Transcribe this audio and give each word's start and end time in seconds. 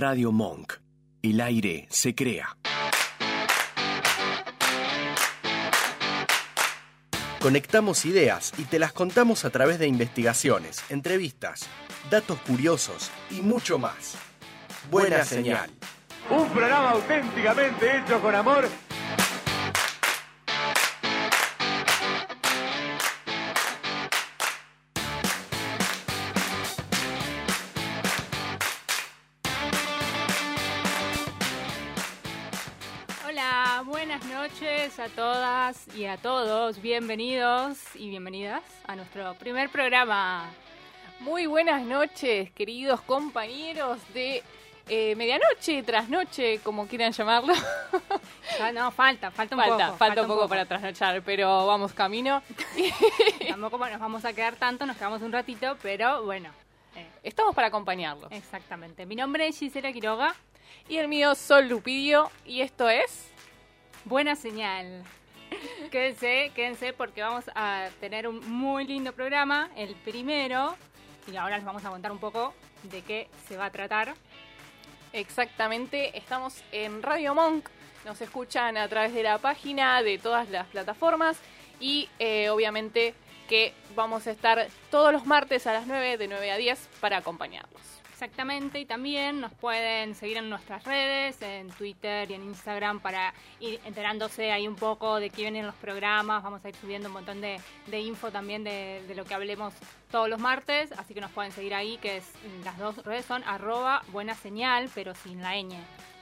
Radio 0.00 0.32
Monk. 0.32 0.72
El 1.20 1.42
aire 1.42 1.86
se 1.90 2.14
crea. 2.14 2.56
Conectamos 7.38 8.06
ideas 8.06 8.54
y 8.56 8.64
te 8.64 8.78
las 8.78 8.94
contamos 8.94 9.44
a 9.44 9.50
través 9.50 9.78
de 9.78 9.86
investigaciones, 9.88 10.82
entrevistas, 10.88 11.68
datos 12.10 12.38
curiosos 12.40 13.10
y 13.30 13.42
mucho 13.42 13.78
más. 13.78 14.16
Buena 14.90 15.22
señal. 15.22 15.68
Un 16.30 16.48
programa 16.48 16.92
auténticamente 16.92 17.98
hecho 17.98 18.22
con 18.22 18.34
amor. 18.34 18.68
A 35.00 35.08
todas 35.08 35.86
y 35.96 36.04
a 36.04 36.18
todos. 36.18 36.82
Bienvenidos 36.82 37.78
y 37.94 38.10
bienvenidas 38.10 38.62
a 38.86 38.94
nuestro 38.96 39.32
primer 39.34 39.70
programa. 39.70 40.50
Muy 41.20 41.46
buenas 41.46 41.80
noches, 41.82 42.50
queridos 42.50 43.00
compañeros 43.00 43.98
de 44.12 44.42
eh, 44.90 45.14
medianoche, 45.16 45.82
trasnoche, 45.84 46.58
como 46.58 46.86
quieran 46.86 47.12
llamarlo. 47.12 47.54
Ah, 48.60 48.72
no, 48.72 48.90
falta, 48.90 49.30
falta 49.30 49.56
un 49.56 49.62
falta, 49.62 49.86
poco. 49.86 49.96
falta 49.96 50.20
un 50.22 50.28
poco 50.28 50.46
para 50.48 50.66
trasnochar, 50.66 51.22
pero 51.22 51.66
vamos 51.66 51.94
camino. 51.94 52.42
Tampoco 53.48 53.78
nos 53.88 53.98
vamos 53.98 54.24
a 54.26 54.34
quedar 54.34 54.56
tanto, 54.56 54.84
nos 54.84 54.98
quedamos 54.98 55.22
un 55.22 55.32
ratito, 55.32 55.78
pero 55.80 56.24
bueno. 56.24 56.50
eh, 56.94 57.06
Estamos 57.22 57.54
para 57.54 57.68
acompañarlos. 57.68 58.30
exactamente. 58.32 59.06
Mi 59.06 59.16
nombre 59.16 59.46
es 59.48 59.58
Gisela 59.58 59.92
Quiroga. 59.94 60.34
Y 60.90 60.98
el 60.98 61.08
mío, 61.08 61.34
Sol 61.34 61.68
Lupidio, 61.68 62.30
y 62.44 62.60
esto 62.60 62.90
es... 62.90 63.29
Buena 64.04 64.34
señal. 64.34 65.04
Quédense, 65.90 66.52
quédense 66.54 66.92
porque 66.94 67.22
vamos 67.22 67.44
a 67.54 67.88
tener 68.00 68.26
un 68.26 68.40
muy 68.50 68.86
lindo 68.86 69.12
programa, 69.12 69.68
el 69.76 69.94
primero, 69.94 70.74
y 71.30 71.36
ahora 71.36 71.56
les 71.56 71.66
vamos 71.66 71.84
a 71.84 71.90
contar 71.90 72.10
un 72.10 72.18
poco 72.18 72.54
de 72.84 73.02
qué 73.02 73.28
se 73.46 73.56
va 73.58 73.66
a 73.66 73.70
tratar. 73.70 74.14
Exactamente, 75.12 76.16
estamos 76.16 76.62
en 76.72 77.02
Radio 77.02 77.34
Monk, 77.34 77.68
nos 78.06 78.20
escuchan 78.22 78.78
a 78.78 78.88
través 78.88 79.12
de 79.12 79.22
la 79.22 79.38
página, 79.38 80.02
de 80.02 80.18
todas 80.18 80.48
las 80.48 80.66
plataformas 80.68 81.38
y 81.78 82.08
eh, 82.18 82.48
obviamente 82.48 83.14
que 83.48 83.74
vamos 83.94 84.26
a 84.26 84.30
estar 84.30 84.68
todos 84.90 85.12
los 85.12 85.26
martes 85.26 85.66
a 85.66 85.72
las 85.72 85.86
9, 85.86 86.16
de 86.16 86.28
9 86.28 86.50
a 86.52 86.56
10 86.56 86.88
para 87.00 87.18
acompañarlos. 87.18 87.99
Exactamente, 88.22 88.78
y 88.78 88.84
también 88.84 89.40
nos 89.40 89.50
pueden 89.54 90.14
seguir 90.14 90.36
en 90.36 90.50
nuestras 90.50 90.84
redes, 90.84 91.40
en 91.40 91.70
Twitter 91.70 92.30
y 92.30 92.34
en 92.34 92.42
Instagram 92.42 93.00
para 93.00 93.32
ir 93.60 93.80
enterándose 93.86 94.52
ahí 94.52 94.68
un 94.68 94.76
poco 94.76 95.16
de 95.18 95.30
qué 95.30 95.40
vienen 95.40 95.64
los 95.64 95.74
programas. 95.76 96.42
Vamos 96.42 96.62
a 96.62 96.68
ir 96.68 96.74
subiendo 96.76 97.08
un 97.08 97.14
montón 97.14 97.40
de, 97.40 97.58
de 97.86 98.00
info 98.00 98.30
también 98.30 98.62
de, 98.62 99.02
de 99.08 99.14
lo 99.14 99.24
que 99.24 99.32
hablemos 99.32 99.72
todos 100.10 100.28
los 100.28 100.38
martes, 100.38 100.92
así 100.98 101.14
que 101.14 101.22
nos 101.22 101.30
pueden 101.30 101.50
seguir 101.50 101.72
ahí, 101.72 101.96
que 101.96 102.18
es 102.18 102.30
las 102.62 102.76
dos 102.76 102.98
redes 103.06 103.24
son 103.24 103.42
arroba 103.44 104.02
buena 104.12 104.34
señal, 104.34 104.90
pero 104.94 105.14
sin 105.14 105.40
la 105.40 105.54
ñ. 105.54 105.70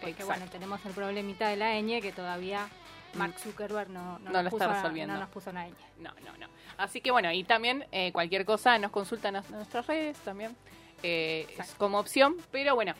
Porque 0.00 0.10
Exacto. 0.10 0.26
bueno, 0.34 0.46
tenemos 0.52 0.86
el 0.86 0.92
problemita 0.92 1.48
de 1.48 1.56
la 1.56 1.74
ñ 1.80 2.00
que 2.00 2.12
todavía 2.12 2.68
Mark 3.14 3.34
Zuckerberg 3.40 3.90
no, 3.90 4.20
No 4.20 4.30
nos 4.30 4.44
lo 4.44 4.48
está 4.50 4.68
puso- 4.68 4.72
resolviendo. 4.74 5.14
No 5.14 5.18
nos 5.20 5.30
puso 5.30 5.50
la 5.50 5.66
ñ. 5.66 5.72
No, 5.98 6.12
no, 6.24 6.36
no. 6.38 6.46
Así 6.76 7.00
que 7.00 7.10
bueno, 7.10 7.32
y 7.32 7.42
también 7.42 7.86
eh, 7.90 8.12
cualquier 8.12 8.44
cosa 8.44 8.78
nos 8.78 8.92
consultan 8.92 9.34
en 9.34 9.42
nuestras 9.50 9.84
redes 9.88 10.16
también. 10.18 10.54
Eh, 11.02 11.46
como 11.76 11.98
opción, 11.98 12.36
pero 12.50 12.74
bueno. 12.74 12.94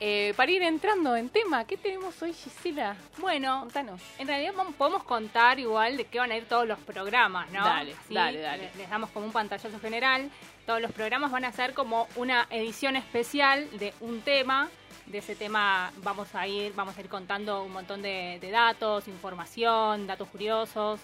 eh, 0.00 0.34
para 0.36 0.50
ir 0.50 0.62
entrando 0.62 1.14
en 1.14 1.28
tema, 1.28 1.64
¿qué 1.64 1.76
tenemos 1.76 2.20
hoy, 2.22 2.32
Gisela? 2.32 2.96
Bueno, 3.18 3.60
Contanos. 3.60 4.00
En 4.18 4.26
realidad 4.26 4.52
podemos 4.76 5.04
contar 5.04 5.60
igual 5.60 5.96
de 5.96 6.06
qué 6.06 6.18
van 6.18 6.32
a 6.32 6.36
ir 6.36 6.46
todos 6.48 6.66
los 6.66 6.78
programas, 6.80 7.50
¿no? 7.52 7.64
Dale, 7.64 7.94
dale, 8.10 8.40
dale. 8.40 8.62
Les, 8.64 8.76
les 8.76 8.90
damos 8.90 9.10
como 9.10 9.26
un 9.26 9.32
pantallazo 9.32 9.78
general. 9.78 10.28
Todos 10.66 10.80
los 10.80 10.90
programas 10.92 11.30
van 11.30 11.44
a 11.44 11.52
ser 11.52 11.72
como 11.74 12.08
una 12.16 12.46
edición 12.50 12.96
especial 12.96 13.68
de 13.78 13.94
un 14.00 14.20
tema. 14.22 14.68
De 15.06 15.18
ese 15.18 15.34
tema 15.36 15.92
vamos 15.98 16.34
a 16.34 16.46
ir, 16.46 16.72
vamos 16.74 16.96
a 16.96 17.00
ir 17.00 17.08
contando 17.08 17.62
un 17.64 17.72
montón 17.72 18.02
de, 18.02 18.38
de 18.40 18.50
datos, 18.50 19.06
información, 19.08 20.06
datos 20.06 20.28
curiosos. 20.28 21.00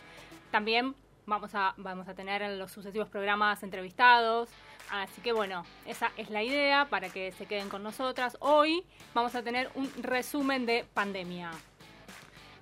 También 0.50 0.94
vamos 1.26 1.54
a, 1.54 1.74
vamos 1.76 2.08
a 2.08 2.14
tener 2.14 2.42
en 2.42 2.58
los 2.58 2.70
sucesivos 2.72 3.08
programas 3.08 3.62
entrevistados. 3.62 4.48
Así 4.90 5.20
que 5.20 5.32
bueno, 5.32 5.64
esa 5.86 6.10
es 6.16 6.30
la 6.30 6.42
idea 6.42 6.86
para 6.86 7.08
que 7.10 7.32
se 7.32 7.46
queden 7.46 7.68
con 7.68 7.82
nosotras. 7.82 8.36
Hoy 8.40 8.84
vamos 9.14 9.34
a 9.34 9.42
tener 9.42 9.70
un 9.74 9.90
resumen 10.02 10.66
de 10.66 10.84
pandemia. 10.94 11.50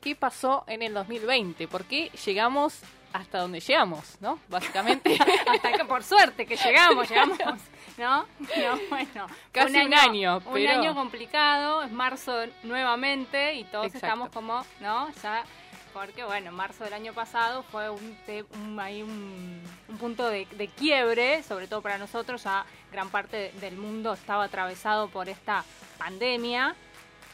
¿Qué 0.01 0.15
pasó 0.17 0.65
en 0.67 0.83
el 0.83 0.95
2020? 0.95 1.67
¿Por 1.69 1.85
qué 1.85 2.11
llegamos 2.25 2.81
hasta 3.13 3.39
donde 3.39 3.61
llegamos, 3.61 4.17
no? 4.21 4.39
Básicamente. 4.49 5.17
Hasta 5.49 5.73
que 5.73 5.85
por 5.85 6.03
suerte 6.05 6.45
que 6.47 6.57
llegamos, 6.57 7.09
llegamos, 7.09 7.39
¿no? 7.97 8.27
No, 8.39 8.79
bueno. 8.91 9.27
Casi 9.53 9.79
un 9.79 9.95
año, 9.95 10.37
Un 10.45 10.53
pero- 10.53 10.73
año 10.73 10.95
complicado, 10.95 11.83
es 11.83 11.91
marzo 11.93 12.45
nuevamente 12.63 13.55
y 13.55 13.65
todos 13.65 13.87
Exacto. 13.87 14.07
estamos 14.07 14.29
como, 14.31 14.65
¿no? 14.81 15.09
Ya, 15.23 15.45
porque 15.97 16.25
bueno, 16.25 16.53
marzo 16.53 16.85
del 16.85 16.93
año 16.93 17.15
pasado 17.15 17.63
fue 17.63 17.89
un, 17.89 18.19
un, 18.53 19.99
punto 19.99 20.29
de, 20.29 20.45
quiebre, 20.77 21.43
sobre 21.43 21.69
todo 21.69 21.81
para 21.81 21.97
nosotros, 21.97 22.45
ya 22.45 22.67
gran 22.93 23.09
parte 23.09 23.51
del 23.63 23.79
mundo 23.79 24.13
estaba 24.13 24.45
atravesado 24.45 25.09
por 25.09 25.31
esta 25.31 25.65
pandemia, 25.97 26.77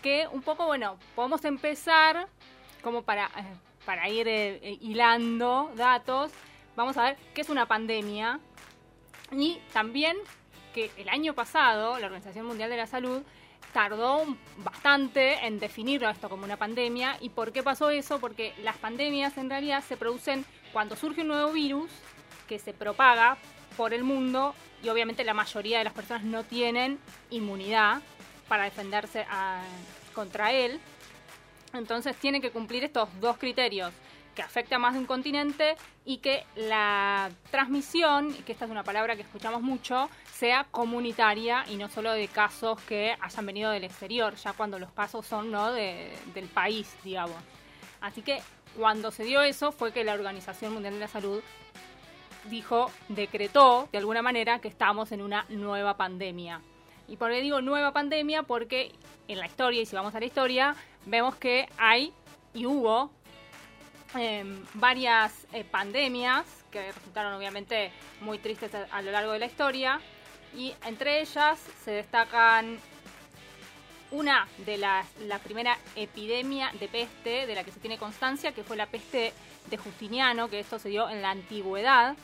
que 0.01 0.29
un 0.31 0.43
poco, 0.43 0.67
bueno, 0.67 0.97
podemos 1.17 1.45
empezar 1.45 2.29
como 2.85 3.03
para, 3.03 3.27
eh, 3.37 3.57
para 3.85 4.09
ir 4.09 4.29
eh, 4.29 4.79
hilando 4.81 5.73
datos, 5.75 6.31
vamos 6.77 6.97
a 6.97 7.03
ver 7.03 7.17
qué 7.35 7.41
es 7.41 7.49
una 7.49 7.67
pandemia. 7.67 8.39
Y 9.33 9.59
también 9.73 10.17
que 10.73 10.93
el 10.99 11.09
año 11.09 11.35
pasado 11.35 11.99
la 11.99 12.07
Organización 12.07 12.47
Mundial 12.47 12.71
de 12.71 12.77
la 12.77 12.87
Salud 12.87 13.23
tardó 13.73 14.25
bastante 14.59 15.47
en 15.47 15.59
definir 15.59 16.05
esto 16.05 16.29
como 16.29 16.45
una 16.45 16.57
pandemia. 16.57 17.17
¿Y 17.21 17.31
por 17.31 17.53
qué 17.53 17.63
pasó 17.63 17.91
eso? 17.91 18.19
Porque 18.21 18.53
las 18.63 18.77
pandemias 18.77 19.37
en 19.39 19.49
realidad 19.51 19.83
se 19.87 19.97
producen 19.97 20.45
cuando 20.73 20.97
surge 20.97 21.23
un 21.23 21.29
nuevo 21.29 21.53
virus 21.53 21.91
que 22.49 22.59
se 22.59 22.73
propaga 22.73 23.37
por 23.77 23.95
el 23.95 24.05
mundo 24.05 24.55
y 24.83 24.89
obviamente 24.89 25.25
la 25.25 25.35
mayoría 25.35 25.79
de 25.79 25.85
las 25.85 25.93
personas 25.93 26.25
no 26.25 26.45
tienen 26.45 26.99
inmunidad 27.31 28.03
para 28.49 28.65
defenderse 28.65 29.25
a- 29.31 29.63
contra 30.15 30.53
él. 30.53 30.79
Entonces 31.73 32.15
tiene 32.17 32.41
que 32.41 32.51
cumplir 32.51 32.85
estos 32.85 33.09
dos 33.21 33.39
criterios, 33.39 33.93
que 34.35 34.43
afecte 34.43 34.75
a 34.75 34.79
más 34.79 34.95
de 34.95 35.01
un 35.01 35.07
continente 35.07 35.77
y 36.05 36.19
que 36.19 36.45
la 36.57 37.31
transmisión, 37.51 38.33
que 38.45 38.53
esta 38.53 38.65
es 38.65 38.71
una 38.71 38.83
palabra 38.83 39.15
que 39.17 39.23
escuchamos 39.23 39.63
mucho, 39.63 40.09
sea 40.33 40.65
comunitaria 40.71 41.65
y 41.69 41.77
no 41.77 41.89
solo 41.89 42.13
de 42.13 42.29
casos 42.29 42.81
que 42.83 43.15
hayan 43.21 43.47
venido 43.47 43.71
del 43.71 43.85
exterior, 43.85 44.35
ya 44.37 44.53
cuando 44.55 44.79
los 44.79 44.91
casos 44.93 45.27
son 45.27 45.51
¿no? 45.51 45.73
de- 45.73 46.13
del 46.35 46.47
país, 46.49 46.97
digamos. 47.05 47.37
Así 48.01 48.23
que 48.23 48.41
cuando 48.77 49.11
se 49.11 49.25
dio 49.25 49.43
eso 49.43 49.71
fue 49.71 49.93
que 49.93 50.03
la 50.03 50.15
Organización 50.15 50.73
Mundial 50.73 50.95
de 50.95 51.01
la 51.01 51.09
Salud 51.09 51.43
dijo, 52.45 52.91
decretó 53.09 53.89
de 53.93 53.99
alguna 53.99 54.23
manera 54.23 54.59
que 54.61 54.69
estamos 54.69 55.13
en 55.13 55.23
una 55.23 55.45
nueva 55.51 55.97
pandemia. 55.97 56.61
¿Y 57.07 57.17
por 57.17 57.31
qué 57.31 57.41
digo 57.41 57.61
nueva 57.61 57.93
pandemia? 57.93 58.43
Porque 58.45 58.93
en 59.29 59.39
la 59.39 59.47
historia, 59.47 59.83
y 59.83 59.87
si 59.87 59.95
vamos 59.95 60.15
a 60.15 60.21
la 60.21 60.25
historia, 60.27 60.75
vemos 61.07 61.37
que 61.37 61.69
hay 61.79 62.13
y 62.55 62.67
hubo 62.67 63.11
em, 64.15 64.65
varias 64.75 65.47
eh, 65.53 65.65
pandemias 65.65 66.45
que 66.71 66.93
resultaron 66.93 67.35
obviamente 67.35 67.93
muy 68.21 68.39
tristes 68.39 68.71
a, 68.75 69.03
lo 69.03 69.11
largo 69.11 69.33
de 69.33 69.39
la 69.39 69.47
historia. 69.47 70.01
Y 70.57 70.75
entre 70.87 71.21
ellas 71.21 71.59
se 71.85 71.93
destacan 71.93 72.79
una 74.11 74.47
de 74.67 74.77
las, 74.77 75.07
la 75.21 75.39
primera 75.39 75.79
epidemia 75.97 76.71
de 76.79 76.89
peste 76.89 77.47
de 77.47 77.55
la 77.55 77.65
que 77.65 77.73
se 77.73 77.81
tiene 77.81 77.99
constancia, 77.99 78.53
que 78.53 78.63
fue 78.63 78.77
la 78.77 78.87
peste 78.87 79.33
de 79.71 79.77
Justiniano, 79.77 80.49
que 80.51 80.61
esto 80.61 80.79
se 80.79 80.91
dio 80.91 81.09
en 81.09 81.23
la 81.23 81.31
antigüedad, 81.31 82.17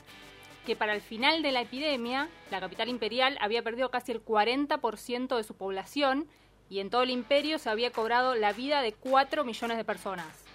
que 0.65 0.75
para 0.75 0.93
el 0.93 1.01
final 1.01 1.41
de 1.41 1.51
la 1.51 1.61
epidemia, 1.61 2.29
la 2.51 2.59
capital 2.59 2.89
imperial 2.89 3.37
había 3.41 3.63
perdido 3.63 3.89
casi 3.89 4.11
el 4.11 4.23
40% 4.23 5.35
de 5.35 5.43
su 5.43 5.55
población 5.55 6.27
y 6.69 6.79
en 6.79 6.91
todo 6.91 7.01
el 7.01 7.09
imperio 7.09 7.57
se 7.57 7.69
había 7.69 7.91
cobrado 7.91 8.35
la 8.35 8.53
vida 8.53 8.81
de 8.81 8.93
4 8.93 9.43
millones 9.43 9.77
de 9.77 9.83
personas. 9.83 10.48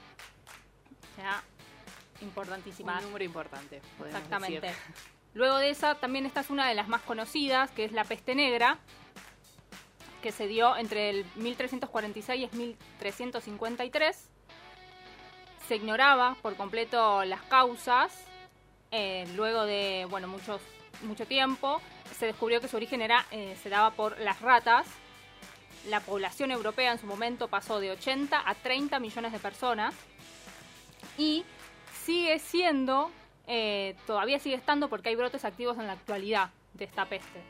Sea, 1.24 1.42
importantísima. 2.20 2.98
Un 2.98 3.04
número 3.04 3.24
importante. 3.24 3.80
Exactamente. 4.04 4.60
decir. 4.60 4.82
Luego 5.32 5.56
de 5.56 5.70
esa, 5.70 5.94
también 5.94 6.26
esta 6.26 6.40
es 6.40 6.50
una 6.50 6.68
de 6.68 6.74
las 6.74 6.86
más 6.86 7.00
conocidas, 7.00 7.70
que 7.70 7.86
es 7.86 7.92
la 7.92 8.04
peste 8.04 8.34
negra, 8.34 8.78
que 10.22 10.32
se 10.32 10.46
dio 10.46 10.76
entre 10.76 11.08
el 11.08 11.24
1346 11.36 12.40
y 12.40 12.44
el 12.44 12.52
1353. 12.52 14.28
Se 15.66 15.76
ignoraba 15.76 16.36
por 16.42 16.56
completo 16.56 17.24
las 17.24 17.40
causas. 17.42 18.12
eh, 18.90 19.26
luego 19.34 19.64
de 19.64 20.06
bueno 20.10 20.28
muchos 20.28 20.60
mucho 21.02 21.26
tiempo, 21.26 21.80
se 22.16 22.26
descubrió 22.26 22.60
que 22.60 22.68
su 22.68 22.76
origen 22.76 23.00
era 23.00 23.26
eh, 23.30 23.56
se 23.62 23.70
daba 23.70 23.90
por 23.92 24.18
las 24.20 24.40
ratas 24.40 24.86
la 25.88 26.00
población 26.00 26.50
europea 26.50 26.92
en 26.92 26.98
su 26.98 27.06
momento 27.06 27.48
pasó 27.48 27.80
de 27.80 27.90
80 27.90 28.42
a 28.48 28.54
30 28.54 28.98
millones 29.00 29.32
de 29.32 29.38
personas 29.38 29.94
y 31.18 31.44
sigue 32.04 32.38
siendo, 32.38 33.10
eh, 33.46 33.96
todavía 34.06 34.38
sigue 34.38 34.56
estando 34.56 34.88
porque 34.88 35.10
hay 35.10 35.16
brotes 35.16 35.44
activos 35.44 35.78
en 35.78 35.86
la 35.86 35.94
actualidad 35.94 36.50
de 36.74 36.84
esta 36.84 37.06
peste. 37.06 37.42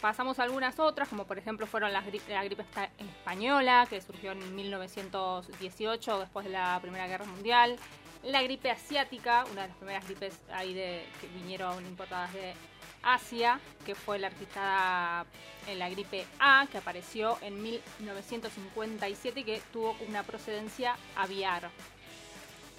Pasamos 0.00 0.40
a 0.40 0.42
algunas 0.42 0.80
otras, 0.80 1.08
como 1.08 1.26
por 1.26 1.38
ejemplo 1.38 1.66
fueron 1.66 1.92
la 1.92 2.00
gripe 2.02 2.64
española, 2.98 3.86
que 3.88 4.00
surgió 4.00 4.32
en 4.32 4.56
1918 4.56 6.18
después 6.18 6.44
de 6.44 6.50
la 6.50 6.78
Primera 6.82 7.06
Guerra 7.06 7.24
Mundial, 7.24 7.76
la 8.24 8.42
gripe 8.42 8.70
asiática, 8.70 9.44
una 9.52 9.62
de 9.62 9.68
las 9.68 9.76
primeras 9.76 10.04
gripes 10.04 10.40
ahí 10.52 10.74
de, 10.74 11.04
que 11.20 11.28
vinieron 11.28 11.84
importadas 11.86 12.32
de 12.32 12.54
Asia, 13.02 13.60
que 13.84 13.94
fue 13.94 14.18
la 14.18 14.28
registrada 14.28 15.26
en 15.66 15.78
la 15.78 15.88
gripe 15.88 16.26
A, 16.38 16.66
que 16.70 16.78
apareció 16.78 17.38
en 17.40 17.62
1957 17.62 19.40
y 19.40 19.44
que 19.44 19.62
tuvo 19.72 19.96
una 20.08 20.22
procedencia 20.22 20.96
aviar. 21.16 21.70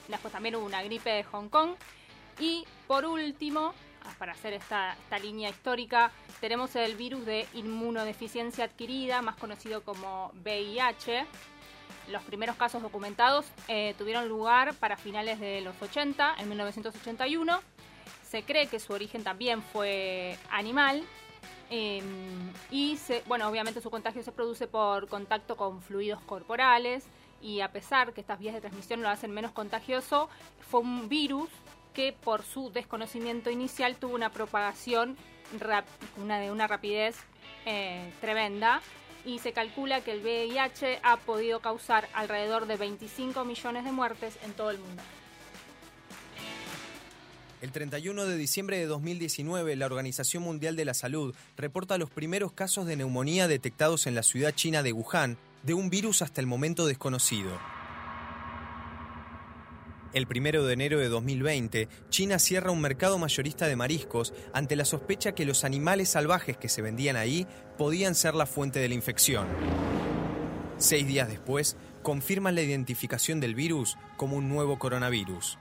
Después 0.08 0.32
también 0.32 0.56
hubo 0.56 0.66
una 0.66 0.84
gripe 0.84 1.10
de 1.10 1.24
Hong 1.24 1.50
Kong. 1.50 1.76
Y 2.40 2.66
por 2.88 3.06
último, 3.06 3.74
para 4.18 4.34
hacer 4.34 4.54
esta, 4.54 4.94
esta 4.94 5.20
línea 5.20 5.50
histórica, 5.50 6.12
tenemos 6.42 6.76
el 6.76 6.96
virus 6.96 7.26
de 7.26 7.48
inmunodeficiencia 7.54 8.66
adquirida, 8.66 9.22
más 9.22 9.36
conocido 9.36 9.84
como 9.84 10.32
VIH, 10.44 11.26
los 12.10 12.22
primeros 12.24 12.56
casos 12.58 12.82
documentados 12.82 13.46
eh, 13.68 13.96
tuvieron 13.98 14.28
lugar 14.28 14.74
para 14.76 14.98
finales 14.98 15.40
de 15.40 15.62
los 15.62 15.82
80, 15.82 16.36
en 16.38 16.50
1981. 16.50 17.62
Se 18.34 18.42
cree 18.42 18.66
que 18.66 18.80
su 18.80 18.94
origen 18.94 19.24
también 19.24 19.62
fue 19.62 20.40
animal. 20.50 21.04
Em, 21.70 22.52
y, 22.72 22.98
bueno, 23.28 23.48
obviamente 23.48 23.80
su 23.80 23.92
contagio 23.92 24.24
se 24.24 24.32
produce 24.32 24.66
por 24.66 25.08
contacto 25.08 25.56
con 25.56 25.84
fluidos 25.84 26.20
corporales. 26.22 27.06
Y 27.44 27.62
a 27.62 27.72
pesar 27.72 28.12
que 28.12 28.22
estas 28.22 28.40
vías 28.40 28.56
de 28.56 28.62
transmisión 28.62 29.04
lo 29.04 29.10
hacen 29.10 29.30
menos 29.30 29.52
contagioso, 29.52 30.30
fue 30.68 30.80
un 30.80 31.10
virus 31.10 31.48
que 31.94 32.12
por 32.12 32.42
su 32.42 32.72
desconocimiento 32.72 33.52
inicial 33.52 33.98
tuvo 33.98 34.16
una 34.16 34.32
propagación 34.32 35.16
una, 36.18 36.40
de 36.40 36.50
una 36.50 36.66
rapidez 36.66 37.16
eh, 37.68 38.12
tremenda 38.20 38.82
y 39.26 39.38
se 39.38 39.54
calcula 39.54 40.02
que 40.02 40.12
el 40.12 40.22
VIH 40.24 41.02
ha 41.04 41.18
podido 41.18 41.60
causar 41.60 42.10
alrededor 42.16 42.66
de 42.66 42.78
25 42.78 43.46
millones 43.46 43.86
de 43.86 43.92
muertes 43.92 44.40
en 44.44 44.54
todo 44.54 44.72
el 44.72 44.80
mundo. 44.80 45.04
El 47.64 47.72
31 47.72 48.26
de 48.26 48.36
diciembre 48.36 48.78
de 48.78 48.88
2019, 48.88 49.78
la 49.78 49.86
Organización 49.86 50.44
Mundial 50.44 50.76
de 50.76 50.84
la 50.84 50.94
Salud 50.94 51.34
reporta 51.56 51.98
los 51.98 52.10
primeros 52.10 52.52
casos 52.52 52.86
de 52.86 52.98
neumonía 52.98 53.48
detectados 53.48 54.06
en 54.06 54.16
la 54.16 54.24
ciudad 54.24 54.52
china 54.54 54.84
de 54.84 54.92
Wuhan, 54.92 55.38
de 55.64 55.74
un 55.74 55.90
virus 55.90 56.22
hasta 56.22 56.42
el 56.42 56.46
momento 56.46 56.86
desconocido. 56.86 57.58
El 60.12 60.28
primero 60.28 60.66
de 60.66 60.74
enero 60.74 61.00
de 61.00 61.08
2020, 61.08 61.88
China 62.10 62.38
cierra 62.38 62.72
un 62.72 62.82
mercado 62.82 63.18
mayorista 63.18 63.66
de 63.66 63.78
mariscos 63.78 64.34
ante 64.52 64.76
la 64.76 64.84
sospecha 64.84 65.32
que 65.32 65.46
los 65.46 65.64
animales 65.64 66.10
salvajes 66.10 66.58
que 66.58 66.68
se 66.68 66.82
vendían 66.82 67.16
ahí 67.16 67.48
podían 67.78 68.14
ser 68.14 68.36
la 68.36 68.46
fuente 68.46 68.80
de 68.80 68.90
la 68.90 68.96
infección. 68.96 69.48
Seis 70.78 71.08
días 71.08 71.30
después, 71.30 71.78
confirman 72.02 72.56
la 72.56 72.62
identificación 72.62 73.40
del 73.40 73.56
virus 73.56 73.98
como 74.18 74.36
un 74.36 74.50
nuevo 74.50 74.78
coronavirus. 74.78 75.60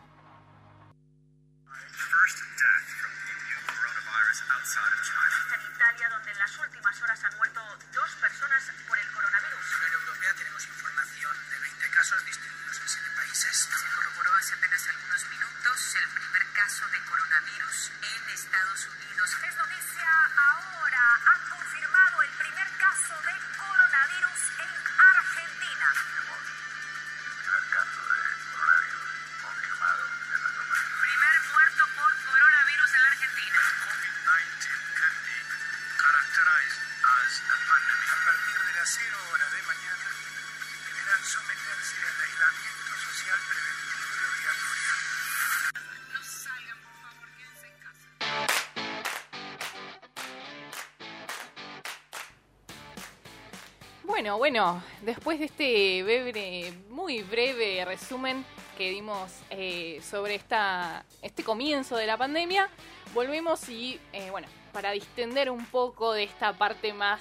Bueno, 54.42 54.82
después 55.02 55.38
de 55.38 55.44
este 55.44 56.02
breve, 56.02 56.74
muy 56.90 57.22
breve 57.22 57.84
resumen 57.84 58.44
que 58.76 58.90
dimos 58.90 59.30
eh, 59.50 60.00
sobre 60.02 60.34
esta, 60.34 61.04
este 61.22 61.44
comienzo 61.44 61.96
de 61.96 62.08
la 62.08 62.16
pandemia, 62.16 62.68
volvemos 63.14 63.68
y, 63.68 64.00
eh, 64.12 64.32
bueno, 64.32 64.48
para 64.72 64.90
distender 64.90 65.48
un 65.48 65.64
poco 65.66 66.12
de 66.12 66.24
esta 66.24 66.54
parte 66.54 66.92
más 66.92 67.20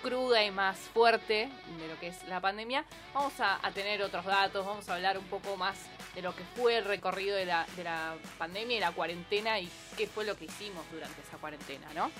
cruda 0.00 0.44
y 0.44 0.52
más 0.52 0.78
fuerte 0.78 1.48
de 1.76 1.88
lo 1.88 1.98
que 1.98 2.06
es 2.06 2.22
la 2.28 2.40
pandemia, 2.40 2.84
vamos 3.12 3.32
a, 3.40 3.58
tener 3.74 4.00
otros 4.04 4.24
datos, 4.24 4.64
vamos 4.64 4.88
a 4.88 4.94
hablar 4.94 5.18
un 5.18 5.26
poco 5.26 5.56
más 5.56 5.76
de 6.14 6.22
lo 6.22 6.36
que 6.36 6.44
fue 6.54 6.78
el 6.78 6.84
recorrido 6.84 7.34
de 7.34 7.46
la, 7.46 7.66
de 7.74 7.82
la 7.82 8.14
pandemia 8.38 8.76
y 8.76 8.80
la 8.80 8.92
cuarentena 8.92 9.58
y 9.58 9.68
qué 9.96 10.06
fue 10.06 10.24
lo 10.24 10.36
que 10.36 10.44
hicimos 10.44 10.84
durante 10.92 11.20
esa 11.20 11.36
cuarentena, 11.38 11.92
¿no? 11.96 12.12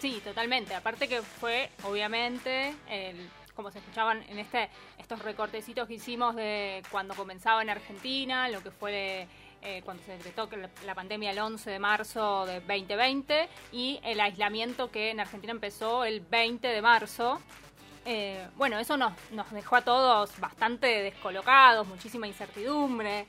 Sí, 0.00 0.20
totalmente. 0.24 0.74
Aparte 0.74 1.06
que 1.06 1.22
fue, 1.22 1.70
obviamente, 1.84 2.74
el, 2.88 3.30
como 3.54 3.70
se 3.70 3.78
escuchaban 3.78 4.22
en 4.28 4.38
este 4.38 4.68
estos 4.98 5.20
recortecitos 5.20 5.86
que 5.88 5.94
hicimos 5.94 6.34
de 6.36 6.82
cuando 6.90 7.14
comenzaba 7.14 7.62
en 7.62 7.70
Argentina, 7.70 8.48
lo 8.48 8.62
que 8.62 8.70
fue 8.70 9.26
eh, 9.64 9.80
cuando 9.84 10.02
se 10.02 10.16
decretó 10.16 10.48
la, 10.84 10.94
pandemia 10.94 11.30
el 11.30 11.38
11 11.38 11.70
de 11.70 11.78
marzo 11.78 12.46
de 12.46 12.54
2020 12.60 13.48
y 13.70 14.00
el 14.02 14.18
aislamiento 14.18 14.90
que 14.90 15.10
en 15.10 15.20
Argentina 15.20 15.52
empezó 15.52 16.04
el 16.04 16.20
20 16.20 16.66
de 16.66 16.82
marzo. 16.82 17.40
Eh, 18.04 18.44
bueno, 18.56 18.80
eso 18.80 18.96
nos, 18.96 19.12
dejó 19.52 19.76
a 19.76 19.82
todos 19.82 20.38
bastante 20.40 20.86
descolocados, 20.86 21.86
muchísima 21.86 22.26
incertidumbre. 22.26 23.26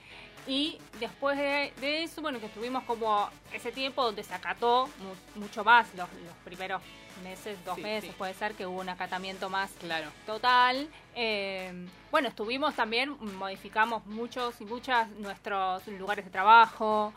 Y 0.48 0.80
después 1.00 1.38
de, 1.38 2.04
eso, 2.04 2.24
bueno, 2.24 2.40
que 2.40 2.48
estuvimos 2.48 2.84
como 2.86 3.30
ese 3.54 3.72
tiempo 3.72 4.04
donde 4.04 4.24
se 4.24 4.34
acató 4.34 4.90
mucho 5.36 5.64
más 5.64 5.94
los, 5.94 6.10
primeros 6.44 6.82
meses, 7.18 7.58
dos 7.66 7.78
meses, 7.78 8.14
puede 8.16 8.34
ser 8.34 8.54
que 8.54 8.66
hubo 8.66 8.80
un 8.80 8.90
acatamiento 8.90 9.50
más 9.50 9.72
claro. 9.80 10.10
total. 10.26 10.88
Eh, 11.16 11.88
bueno, 12.12 12.30
estuvimos 12.30 12.76
también, 12.76 13.18
modificamos 13.38 14.06
muchos 14.06 14.60
y 14.62 14.66
muchas 14.66 15.10
nuestros 15.10 15.86
lugares 15.88 16.26
de 16.26 16.32
trabajo, 16.32 17.14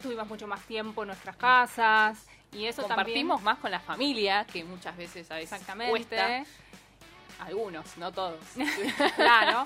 tuvimos 0.00 0.28
mucho 0.28 0.46
más 0.46 0.62
tiempo 0.62 1.02
en 1.02 1.08
nuestras 1.08 1.36
casas. 1.36 2.26
Y 2.52 2.64
eso 2.64 2.82
Compartimos 2.82 3.42
más 3.42 3.58
con 3.58 3.70
la 3.70 3.80
familia, 3.80 4.46
que 4.50 4.64
muchas 4.64 4.96
veces 4.96 5.30
a 5.30 5.34
veces 5.34 5.52
Exactamente. 5.52 5.90
cuesta. 5.90 6.44
Algunos, 7.40 7.96
no 7.98 8.10
todos. 8.10 8.40
claro. 9.16 9.62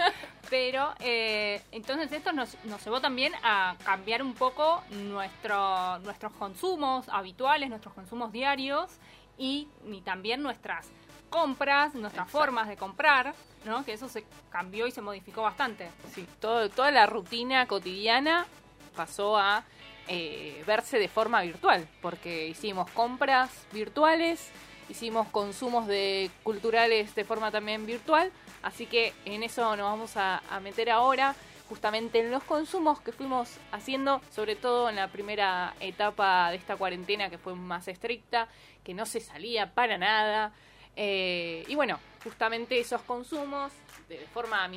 Pero 0.50 0.92
eh, 1.00 1.62
entonces 1.70 2.12
esto 2.12 2.32
nos, 2.32 2.62
nos, 2.64 2.84
llevó 2.84 3.00
también 3.00 3.32
a 3.42 3.76
cambiar 3.84 4.22
un 4.22 4.34
poco 4.34 4.82
nuestro, 4.90 5.98
nuestros 6.00 6.32
consumos 6.32 7.08
habituales, 7.08 7.70
nuestros 7.70 7.94
consumos 7.94 8.30
diarios 8.32 8.90
y, 9.38 9.68
también 10.04 10.42
nuestras 10.42 10.88
compras, 11.30 11.94
nuestras 11.94 12.30
formas 12.30 12.68
de 12.68 12.76
comprar, 12.76 13.34
¿no? 13.64 13.84
Que 13.84 13.94
eso 13.94 14.08
se 14.08 14.24
cambió 14.50 14.86
y 14.86 14.90
se 14.90 15.00
modificó 15.00 15.42
bastante. 15.42 15.90
Sí, 16.14 16.26
todo, 16.40 16.68
toda 16.68 16.90
la 16.90 17.06
rutina 17.06 17.66
cotidiana 17.66 18.46
pasó 18.94 19.38
a 19.38 19.64
eh, 20.08 20.62
verse 20.66 20.98
de 20.98 21.08
forma 21.08 21.40
virtual, 21.42 21.88
porque 22.00 22.48
hicimos 22.48 22.90
compras 22.90 23.50
virtuales, 23.72 24.50
hicimos 24.88 25.28
consumos 25.28 25.86
de 25.86 26.30
culturales 26.42 27.14
de 27.14 27.24
forma 27.24 27.50
también 27.50 27.86
virtual, 27.86 28.32
así 28.62 28.86
que 28.86 29.14
en 29.24 29.42
eso 29.42 29.76
nos 29.76 29.90
vamos 29.90 30.16
a, 30.16 30.42
meter 30.62 30.90
ahora, 30.90 31.34
justamente 31.72 32.20
en 32.20 32.30
los 32.30 32.44
consumos 32.44 33.00
que 33.00 33.12
fuimos 33.12 33.48
haciendo, 33.70 34.20
sobre 34.30 34.56
todo 34.56 34.90
en 34.90 34.96
la 34.96 35.08
primera 35.08 35.74
etapa 35.80 36.50
de 36.50 36.58
esta 36.58 36.76
cuarentena 36.76 37.30
que 37.30 37.38
fue 37.38 37.54
más 37.54 37.88
estricta, 37.88 38.46
que 38.84 38.92
no 38.92 39.06
se 39.06 39.20
salía 39.20 39.72
para 39.72 39.96
nada. 39.96 40.52
Eh, 40.96 41.64
y 41.66 41.74
bueno, 41.74 41.98
justamente 42.22 42.78
esos 42.78 43.00
consumos 43.00 43.72
de 44.06 44.18
forma 44.34 44.68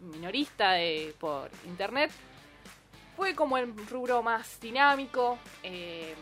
minorista 0.00 0.76
por 1.18 1.50
internet 1.66 2.10
fue 3.14 3.34
como 3.34 3.58
el 3.58 3.76
rubro 3.86 4.22
más 4.22 4.58
dinámico. 4.58 5.38
Eh, 5.62 6.14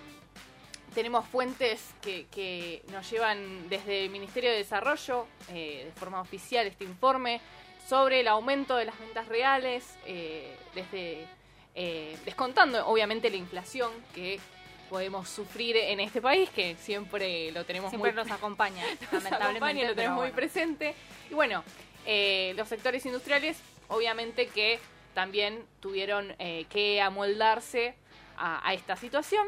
tenemos 0.92 1.24
fuentes 1.28 1.94
que, 2.02 2.26
que 2.32 2.82
nos 2.90 3.08
llevan 3.08 3.68
desde 3.68 4.06
el 4.06 4.10
Ministerio 4.10 4.50
de 4.50 4.56
Desarrollo, 4.56 5.28
eh, 5.50 5.84
de 5.84 5.92
forma 5.92 6.20
oficial, 6.20 6.66
este 6.66 6.82
informe 6.82 7.40
sobre 7.88 8.20
el 8.20 8.28
aumento 8.28 8.76
de 8.76 8.84
las 8.84 8.98
ventas 8.98 9.26
reales, 9.28 9.96
eh, 10.04 10.56
desde 10.74 11.26
eh, 11.74 12.18
descontando 12.24 12.84
obviamente 12.88 13.30
la 13.30 13.36
inflación 13.36 13.92
que 14.12 14.40
podemos 14.90 15.28
sufrir 15.28 15.76
en 15.76 16.00
este 16.00 16.20
país, 16.20 16.50
que 16.50 16.74
siempre 16.76 17.52
lo 17.52 17.64
tenemos 17.64 17.90
Siempre 17.90 18.12
muy 18.12 18.24
nos 18.24 18.30
acompaña, 18.30 18.82
nos 19.12 19.12
lamentablemente. 19.12 19.58
acompaña, 19.58 19.88
lo 19.88 19.94
tenemos 19.94 20.18
muy 20.18 20.30
presente. 20.32 20.94
Y 21.30 21.34
bueno, 21.34 21.62
eh, 22.04 22.52
los 22.56 22.68
sectores 22.68 23.06
industriales, 23.06 23.58
obviamente 23.88 24.48
que 24.48 24.80
también 25.14 25.64
tuvieron 25.80 26.34
eh, 26.38 26.66
que 26.68 27.00
amoldarse 27.00 27.94
a, 28.36 28.66
a 28.68 28.74
esta 28.74 28.96
situación. 28.96 29.46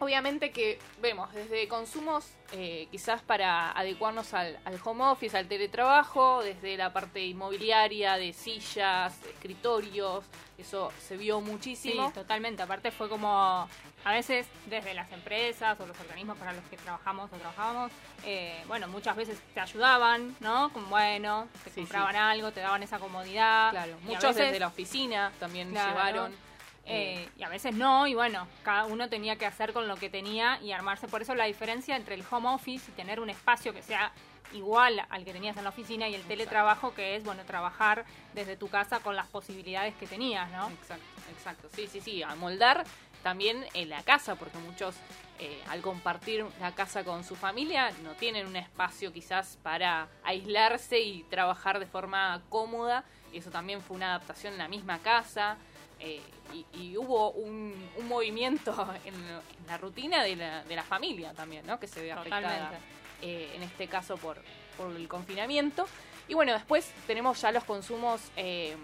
Obviamente 0.00 0.52
que 0.52 0.78
vemos 1.02 1.32
desde 1.34 1.66
consumos, 1.66 2.24
eh, 2.52 2.86
quizás 2.92 3.20
para 3.20 3.72
adecuarnos 3.72 4.32
al, 4.32 4.56
al 4.64 4.78
home 4.84 5.02
office, 5.04 5.36
al 5.36 5.48
teletrabajo, 5.48 6.40
desde 6.44 6.76
la 6.76 6.92
parte 6.92 7.24
inmobiliaria, 7.26 8.16
de 8.16 8.32
sillas, 8.32 9.20
de 9.22 9.30
escritorios, 9.30 10.24
eso 10.56 10.92
se 11.00 11.16
vio 11.16 11.40
Sí, 11.40 11.44
muchísimo. 11.50 12.12
totalmente. 12.12 12.62
Aparte 12.62 12.92
fue 12.92 13.08
como, 13.08 13.68
a 14.04 14.12
veces 14.12 14.46
desde 14.66 14.94
las 14.94 15.10
empresas 15.10 15.80
o 15.80 15.86
los 15.86 15.98
organismos 15.98 16.38
para 16.38 16.52
los 16.52 16.64
que 16.66 16.76
trabajamos 16.76 17.32
o 17.32 17.36
trabajábamos, 17.36 17.90
eh, 18.24 18.62
bueno, 18.68 18.86
muchas 18.86 19.16
veces 19.16 19.40
te 19.52 19.58
ayudaban, 19.58 20.36
¿no? 20.38 20.72
Como, 20.72 20.86
bueno, 20.90 21.48
te 21.64 21.70
Sí, 21.70 21.80
compraban 21.80 22.14
algo, 22.14 22.52
te 22.52 22.60
daban 22.60 22.84
esa 22.84 23.00
comodidad. 23.00 23.72
Claro, 23.72 23.96
Y 24.02 24.04
muchos 24.06 24.22
veces- 24.34 24.44
desde 24.46 24.60
la 24.60 24.68
oficina 24.68 25.32
también 25.40 25.70
Claro. 25.70 25.88
llevaron. 25.90 26.47
Eh, 26.90 27.28
y 27.36 27.42
a 27.42 27.48
veces 27.48 27.74
no, 27.74 28.06
y 28.06 28.14
bueno, 28.14 28.48
cada 28.62 28.86
uno 28.86 29.08
tenía 29.08 29.36
que 29.36 29.44
hacer 29.44 29.72
con 29.72 29.88
lo 29.88 29.96
que 29.96 30.08
tenía 30.08 30.58
y 30.62 30.72
armarse. 30.72 31.06
Por 31.06 31.22
eso 31.22 31.34
la 31.34 31.44
diferencia 31.44 31.96
entre 31.96 32.14
el 32.14 32.24
home 32.28 32.48
office 32.48 32.90
y 32.90 32.94
tener 32.94 33.20
un 33.20 33.28
espacio 33.28 33.74
que 33.74 33.82
sea 33.82 34.10
igual 34.54 35.04
al 35.10 35.24
que 35.24 35.32
tenías 35.32 35.56
en 35.58 35.64
la 35.64 35.70
oficina 35.70 36.08
y 36.08 36.14
el 36.14 36.22
teletrabajo, 36.22 36.94
que 36.94 37.16
es, 37.16 37.24
bueno, 37.24 37.44
trabajar 37.44 38.06
desde 38.34 38.56
tu 38.56 38.68
casa 38.68 39.00
con 39.00 39.16
las 39.16 39.26
posibilidades 39.26 39.94
que 39.96 40.06
tenías, 40.06 40.50
¿no? 40.50 40.70
Exacto, 40.70 41.04
exacto. 41.30 41.68
Sí, 41.74 41.86
sí, 41.86 42.00
sí. 42.00 42.22
Amoldar 42.22 42.84
también 43.22 43.66
en 43.74 43.90
la 43.90 44.02
casa, 44.02 44.36
porque 44.36 44.58
muchos 44.58 44.94
eh, 45.38 45.62
al 45.68 45.82
compartir 45.82 46.44
la 46.60 46.74
casa 46.74 47.04
con 47.04 47.24
su 47.24 47.36
familia 47.36 47.90
no 48.02 48.12
tienen 48.14 48.46
un 48.46 48.56
espacio 48.56 49.12
quizás 49.12 49.58
para 49.62 50.08
aislarse 50.24 51.00
y 51.00 51.24
trabajar 51.24 51.78
de 51.78 51.86
forma 51.86 52.40
cómoda. 52.48 53.04
Eso 53.32 53.50
también 53.50 53.82
fue 53.82 53.96
una 53.96 54.14
adaptación 54.14 54.54
en 54.54 54.58
la 54.58 54.68
misma 54.68 54.98
casa. 54.98 55.58
Eh, 56.00 56.20
y, 56.52 56.66
y 56.72 56.96
hubo 56.96 57.30
un, 57.30 57.74
un 57.96 58.08
movimiento 58.08 58.72
en, 59.04 59.14
en 59.14 59.66
la 59.66 59.78
rutina 59.78 60.22
de 60.22 60.36
la, 60.36 60.64
de 60.64 60.76
la 60.76 60.84
familia 60.84 61.32
también, 61.32 61.66
¿no? 61.66 61.78
Que 61.78 61.86
se 61.86 62.02
ve 62.02 62.12
afectada 62.12 62.78
eh, 63.22 63.52
en 63.54 63.62
este 63.62 63.86
caso 63.88 64.16
por, 64.16 64.40
por 64.76 64.94
el 64.94 65.08
confinamiento. 65.08 65.86
Y 66.28 66.34
bueno, 66.34 66.52
después 66.52 66.92
tenemos 67.06 67.40
ya 67.40 67.52
los 67.52 67.64
consumos 67.64 68.20
eh, 68.36 68.76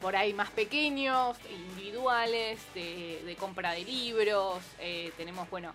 por 0.00 0.16
ahí 0.16 0.34
más 0.34 0.50
pequeños, 0.50 1.36
individuales, 1.50 2.60
de, 2.74 3.22
de 3.24 3.36
compra 3.36 3.72
de 3.72 3.84
libros. 3.84 4.62
tenemos, 5.16 5.48
bueno, 5.48 5.72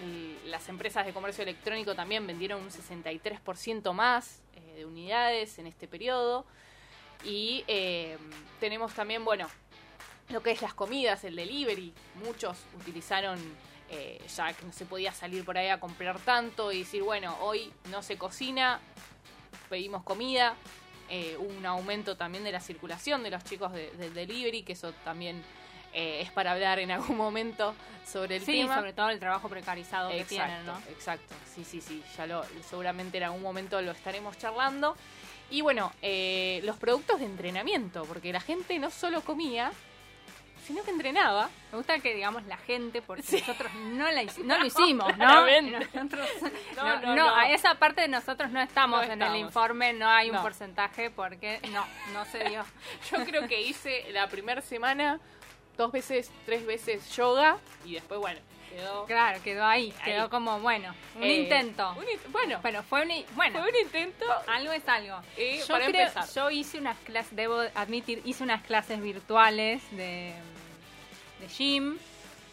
eh, 0.00 0.36
las 0.46 0.68
empresas 0.68 1.06
de 1.06 1.12
comercio 1.12 1.42
electrónico 1.42 1.94
también 1.94 2.26
vendieron 2.26 2.60
un 2.60 2.70
63% 2.70 3.92
más 3.92 4.42
eh, 4.54 4.74
de 4.76 4.86
unidades 4.86 5.58
en 5.58 5.66
este 5.66 5.86
periodo. 5.86 6.44
Y 7.24 7.64
eh, 7.66 8.18
tenemos 8.60 8.92
también, 8.94 9.24
bueno, 9.24 9.48
lo 10.30 10.42
que 10.42 10.50
es 10.50 10.62
las 10.62 10.74
comidas, 10.74 11.24
el 11.24 11.36
delivery. 11.36 11.92
Muchos 12.24 12.58
utilizaron, 12.78 13.38
eh, 13.90 14.20
ya 14.34 14.52
que 14.52 14.64
no 14.66 14.72
se 14.72 14.84
podía 14.86 15.12
salir 15.12 15.44
por 15.44 15.56
ahí 15.58 15.68
a 15.68 15.80
comprar 15.80 16.18
tanto 16.20 16.72
y 16.72 16.80
decir, 16.80 17.02
bueno, 17.02 17.36
hoy 17.40 17.72
no 17.90 18.02
se 18.02 18.16
cocina, 18.18 18.80
pedimos 19.68 20.02
comida. 20.02 20.54
Eh, 21.10 21.36
hubo 21.38 21.52
un 21.52 21.66
aumento 21.66 22.16
también 22.16 22.44
de 22.44 22.52
la 22.52 22.60
circulación 22.60 23.22
de 23.22 23.30
los 23.30 23.44
chicos 23.44 23.72
de- 23.72 23.90
del 23.92 24.14
delivery, 24.14 24.62
que 24.62 24.72
eso 24.72 24.92
también 25.04 25.42
eh, 25.96 26.22
es 26.22 26.32
para 26.32 26.52
hablar 26.52 26.78
en 26.80 26.90
algún 26.90 27.16
momento 27.16 27.72
sobre 28.04 28.36
el 28.36 28.42
Sí, 28.44 28.52
tema. 28.62 28.74
sobre 28.76 28.92
todo 28.94 29.10
el 29.10 29.20
trabajo 29.20 29.48
precarizado 29.48 30.08
que 30.08 30.20
Exacto, 30.22 30.44
tienen, 30.44 30.66
¿no? 30.66 30.78
exacto. 30.90 31.34
Sí, 31.54 31.62
sí, 31.64 31.80
sí. 31.80 32.02
Ya 32.16 32.26
lo, 32.26 32.42
seguramente 32.68 33.18
en 33.18 33.24
algún 33.24 33.42
momento 33.42 33.80
lo 33.80 33.92
estaremos 33.92 34.36
charlando. 34.36 34.96
Y 35.54 35.60
bueno, 35.60 35.92
eh, 36.02 36.60
los 36.64 36.76
productos 36.76 37.20
de 37.20 37.26
entrenamiento, 37.26 38.04
porque 38.06 38.32
la 38.32 38.40
gente 38.40 38.76
no 38.80 38.90
solo 38.90 39.20
comía, 39.20 39.70
sino 40.66 40.82
que 40.82 40.90
entrenaba. 40.90 41.48
Me 41.70 41.78
gusta 41.78 41.98
que 42.00 42.12
digamos 42.12 42.42
la 42.46 42.56
gente, 42.56 43.02
porque 43.02 43.22
Sí. 43.22 43.36
nosotros 43.38 43.72
no, 43.74 44.10
la, 44.10 44.24
no 44.44 44.58
lo 44.58 44.66
hicimos, 44.66 45.16
¿no? 45.16 45.46
Nosotros, 45.62 46.28
No, 46.76 47.00
no, 47.02 47.14
no, 47.14 47.34
a 47.36 47.50
esa 47.50 47.76
parte 47.76 48.00
de 48.00 48.08
nosotros 48.08 48.50
no 48.50 48.60
estamos 48.60 48.98
No 48.98 49.04
en 49.04 49.12
estamos. 49.12 49.34
el 49.36 49.40
informe, 49.42 49.92
no 49.92 50.08
hay 50.08 50.30
un 50.30 50.42
porcentaje 50.42 51.10
porque 51.10 51.60
no, 51.70 51.84
no 52.12 52.24
se 52.24 52.42
dio. 52.48 52.64
Yo 53.12 53.24
creo 53.24 53.46
que 53.46 53.60
hice 53.62 54.06
la 54.10 54.26
primera 54.28 54.60
semana 54.60 55.20
dos 55.76 55.92
veces, 55.92 56.32
tres 56.46 56.66
veces 56.66 57.14
yoga 57.14 57.58
y 57.84 57.94
después, 57.94 58.18
bueno, 58.18 58.40
quedó... 58.74 59.06
Claro, 59.06 59.40
quedó 59.42 59.64
ahí, 59.64 59.92
Ahí. 60.00 60.12
quedó 60.12 60.30
como, 60.30 60.58
bueno, 60.60 60.94
un 61.16 61.22
eh, 61.24 61.34
intento. 61.42 61.92
un 61.96 62.04
in- 62.04 62.32
bueno, 62.32 62.58
Pero 62.62 62.82
fue 62.82 63.02
un, 63.02 63.08
bueno, 63.34 63.60
fue 63.60 63.70
un 63.70 63.76
intento. 63.76 64.24
algo 64.46 64.72
es 64.72 64.86
algo. 64.88 65.20
Yo 65.36 65.66
para 65.68 65.86
creo- 65.86 66.00
empezar. 66.08 66.24
yo 66.34 66.50
hice 66.50 66.78
unas 66.78 66.98
clases, 66.98 67.34
debo 67.36 67.60
admitir, 67.74 68.20
hice 68.24 68.42
unas 68.44 68.62
clases 68.62 69.00
virtuales 69.00 69.82
de, 69.92 70.32
de 71.40 71.48
gym, 71.48 71.98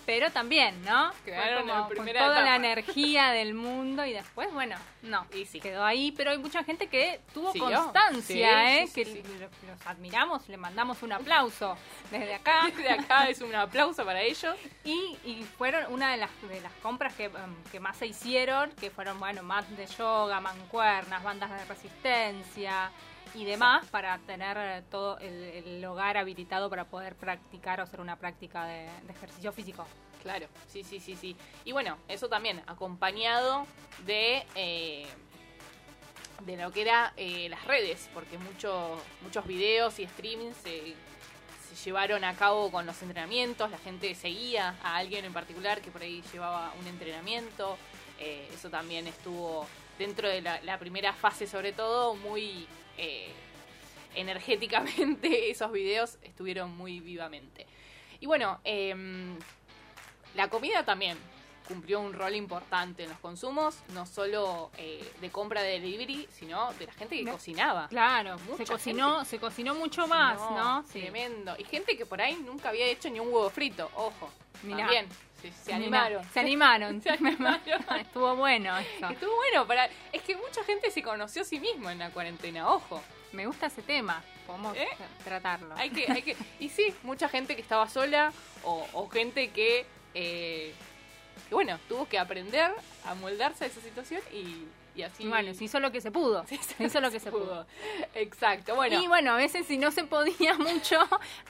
pero 0.06 0.32
también, 0.32 0.82
¿no? 0.84 1.12
Quedaron 1.26 1.70
en 1.70 1.96
con 1.96 2.06
toda 2.08 2.42
la 2.42 2.56
energía 2.56 3.32
del 3.32 3.54
mundo 3.54 4.06
y 4.06 4.14
después, 4.14 4.52
bueno, 4.54 4.76
no, 5.02 5.26
Y 5.34 5.46
sí. 5.46 5.60
quedó 5.60 5.84
ahí, 5.84 6.12
pero 6.12 6.32
hay 6.32 6.38
mucha 6.38 6.64
gente 6.64 6.88
que 6.88 7.22
tuvo 7.34 7.52
Siguió. 7.52 7.82
constancia, 7.82 8.22
Sí, 8.22 8.42
¿eh? 8.44 8.88
sí, 8.88 9.04
que. 9.04 9.24
Los, 9.68 9.88
admiramos, 9.88 10.48
le 10.50 10.58
mandamos 10.58 11.02
un 11.04 11.14
aplauso 11.14 11.78
desde 12.10 12.36
acá. 12.36 12.70
De 12.78 12.90
acá 12.90 13.30
es 13.30 13.42
un 13.42 13.54
aplauso 13.56 14.04
para 14.06 14.22
ellos. 14.22 14.56
Y, 14.84 15.18
y 15.24 15.44
fueron 15.58 15.92
una 15.94 16.12
de 16.12 16.18
las, 16.18 16.30
de 16.50 16.62
las 16.62 16.74
compras 16.84 17.14
que, 17.16 17.26
em, 17.26 17.64
que 17.72 17.80
más 17.80 17.98
se 17.98 18.08
hicieron, 18.08 18.72
que 18.72 18.90
fueron, 18.90 19.20
bueno, 19.20 19.44
más 19.44 19.70
de 19.78 19.86
yoga, 19.88 20.40
mancuernas, 20.40 21.24
bandas 21.24 21.50
de 21.52 21.66
resistencia 21.66 22.92
y 23.34 23.46
demás, 23.46 23.88
para 23.88 24.18
tener 24.20 24.58
eh, 24.58 24.84
todo 24.90 25.18
el, 25.20 25.84
hogar 25.86 26.18
habilitado 26.18 26.70
para 26.70 26.86
poder 26.86 27.16
practicar 27.16 27.80
o 27.80 27.84
hacer 27.84 28.02
una 28.02 28.18
práctica 28.18 28.66
de, 28.66 28.88
ejercicio 29.10 29.52
físico. 29.52 29.86
Claro, 30.22 30.48
sí, 30.68 30.84
sí, 30.84 31.00
sí, 31.00 31.16
sí. 31.16 31.36
Y 31.66 31.72
bueno, 31.72 31.98
eso 32.08 32.30
también 32.30 32.62
acompañado 32.68 33.66
de 34.06 34.46
eh, 34.56 35.08
de 36.46 36.58
lo 36.58 36.72
que 36.72 36.82
era 36.82 37.14
eh, 37.18 37.50
las 37.50 37.64
redes, 37.66 38.10
porque 38.14 38.38
muchos 38.38 39.00
muchos 39.22 39.46
videos 39.46 40.00
y 40.00 40.08
streamings 40.08 40.58
se, 40.58 40.96
llevaron 41.86 42.26
a 42.26 42.36
cabo 42.36 42.70
con 42.70 42.86
los 42.86 43.02
entrenamientos, 43.02 43.72
la 43.72 43.78
gente 43.78 44.14
seguía 44.14 44.76
a 44.84 44.98
alguien 44.98 45.24
en 45.24 45.32
particular 45.32 45.80
que 45.80 45.90
por 45.90 46.02
ahí 46.02 46.22
llevaba 46.34 46.74
un 46.78 46.86
entrenamiento, 46.86 47.78
eh, 48.20 48.50
eso 48.54 48.70
también 48.70 49.08
estuvo 49.08 49.66
dentro 49.98 50.28
de 50.28 50.42
la 50.42 50.78
primera 50.80 51.14
fase 51.14 51.48
sobre 51.48 51.72
todo 51.72 52.16
muy 52.16 52.68
eh, 52.98 53.32
energéticamente, 54.16 55.50
esos 55.52 55.72
videos 55.72 56.18
estuvieron 56.24 56.76
muy 56.76 57.00
vivamente. 57.00 57.66
Y 58.20 58.26
bueno, 58.26 58.60
em, 58.64 59.38
la 60.36 60.50
comida 60.50 60.86
también 60.86 61.18
cumplió 61.68 62.02
un 62.02 62.14
rol 62.14 62.36
importante 62.36 63.04
en 63.04 63.10
los 63.10 63.20
consumos, 63.20 63.78
no 63.94 64.06
solo 64.06 64.72
eh, 64.78 65.10
de 65.22 65.30
compra 65.30 65.62
de 65.62 65.80
delivery, 65.80 66.28
sino 66.32 66.74
de 66.74 66.88
la 66.88 66.94
gente 66.94 67.18
que 67.18 67.32
cocinaba. 67.32 67.88
Claro, 67.88 68.38
Mucha 68.40 68.58
se 68.58 68.66
cocinó, 68.66 69.26
se 69.26 69.40
cocinó 69.40 69.74
mucho 69.76 70.06
más, 70.08 70.38
¿no? 70.38 70.84
Sí. 70.88 71.00
Tremendo. 71.00 71.56
Y 71.58 71.64
gente 71.64 71.98
que 71.98 72.06
por 72.06 72.22
ahí 72.22 72.36
nunca 72.46 72.70
había 72.70 72.86
hecho 72.86 73.10
ni 73.10 73.20
un 73.20 73.28
huevo 73.28 73.50
frito, 73.50 73.90
ojo. 73.96 74.30
Mirá. 74.64 74.80
También, 74.80 75.08
se, 75.64 75.74
animaron. 75.74 76.24
Se 76.34 76.40
animaron. 76.40 77.02
Se 77.02 77.10
animaron. 77.10 77.60
Estuvo 78.00 78.36
bueno 78.36 78.78
esto. 78.78 79.10
Estuvo 79.10 79.36
bueno, 79.36 79.68
para... 79.68 79.90
es 80.12 80.22
que 80.22 80.36
mucha 80.36 80.64
gente 80.64 80.92
se 80.92 81.02
conoció 81.02 81.42
a 81.42 81.46
sí 81.46 81.60
mismo 81.60 81.90
en 81.90 82.00
la 82.00 82.10
cuarentena, 82.12 82.70
ojo. 82.70 83.02
Me 83.32 83.46
gusta 83.46 83.68
ese 83.68 83.82
tema. 83.82 84.22
Podemos 84.46 84.76
¿Eh? 84.76 84.88
tratarlo. 85.24 85.74
Hay 85.76 85.90
que, 85.90 86.12
hay 86.12 86.22
que, 86.22 86.36
y 86.60 86.70
sí, 86.70 86.94
mucha 87.04 87.30
gente 87.30 87.56
que 87.56 87.62
estaba 87.62 87.88
sola 87.90 88.34
o, 88.64 88.86
o 88.94 89.10
gente 89.10 89.50
que, 89.52 89.86
eh, 90.14 90.74
que, 91.48 91.56
bueno, 91.56 91.80
tuvo 91.88 92.08
que 92.08 92.20
aprender 92.20 92.72
a 93.06 93.16
moldarse 93.16 93.64
a 93.64 93.68
esa 93.68 93.80
situación 93.80 94.22
y, 94.34 94.66
y 94.96 95.04
así. 95.04 95.28
Bueno, 95.28 95.54
se 95.54 95.64
hizo 95.64 95.80
lo 95.80 95.92
que 95.92 96.02
se 96.02 96.12
pudo. 96.12 96.46
Se 96.48 96.84
hizo 96.84 97.02
lo 97.02 97.12
que 97.12 97.20
se 97.20 97.32
pudo. 97.32 97.66
Exacto, 98.14 98.76
bueno. 98.76 99.02
Y 99.02 99.08
bueno, 99.08 99.34
a 99.34 99.36
veces 99.36 99.66
si 99.66 99.78
no 99.78 99.92
se 99.92 100.04
podía 100.04 100.54
mucho, 100.58 101.00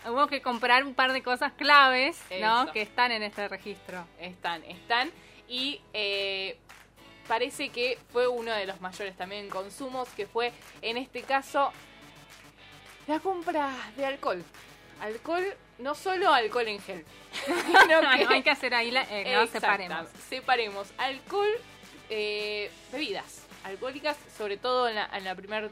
hubo 0.07 0.27
que 0.27 0.41
comprar 0.41 0.83
un 0.83 0.93
par 0.93 1.13
de 1.13 1.23
cosas 1.23 1.53
claves, 1.53 2.21
¿no? 2.39 2.71
Que 2.71 2.81
están 2.81 3.11
en 3.11 3.23
este 3.23 3.47
registro. 3.47 4.05
Están, 4.19 4.63
están. 4.65 5.11
Y 5.47 5.81
eh, 5.93 6.57
parece 7.27 7.69
que 7.69 7.97
fue 8.11 8.27
uno 8.27 8.53
de 8.53 8.65
los 8.65 8.79
mayores 8.81 9.15
también 9.15 9.49
consumos, 9.49 10.07
que 10.09 10.27
fue 10.27 10.51
en 10.81 10.97
este 10.97 11.21
caso 11.23 11.71
la 13.07 13.19
compra 13.19 13.73
de 13.97 14.05
alcohol. 14.05 14.43
Alcohol 15.01 15.43
no 15.79 15.95
solo 15.95 16.31
alcohol 16.31 16.67
en 16.67 16.79
gel. 16.79 17.05
no, 17.89 18.07
hay 18.29 18.43
que 18.43 18.51
hacer 18.51 18.73
ahí, 18.73 18.91
la, 18.91 19.03
eh, 19.09 19.33
no, 19.35 19.47
separemos. 19.47 20.07
Separemos 20.29 20.93
alcohol, 20.97 21.49
eh, 22.13 22.69
bebidas 22.91 23.43
alcohólicas, 23.63 24.17
sobre 24.37 24.57
todo 24.57 24.89
en 24.89 24.95
la, 24.95 25.35
primera 25.35 25.69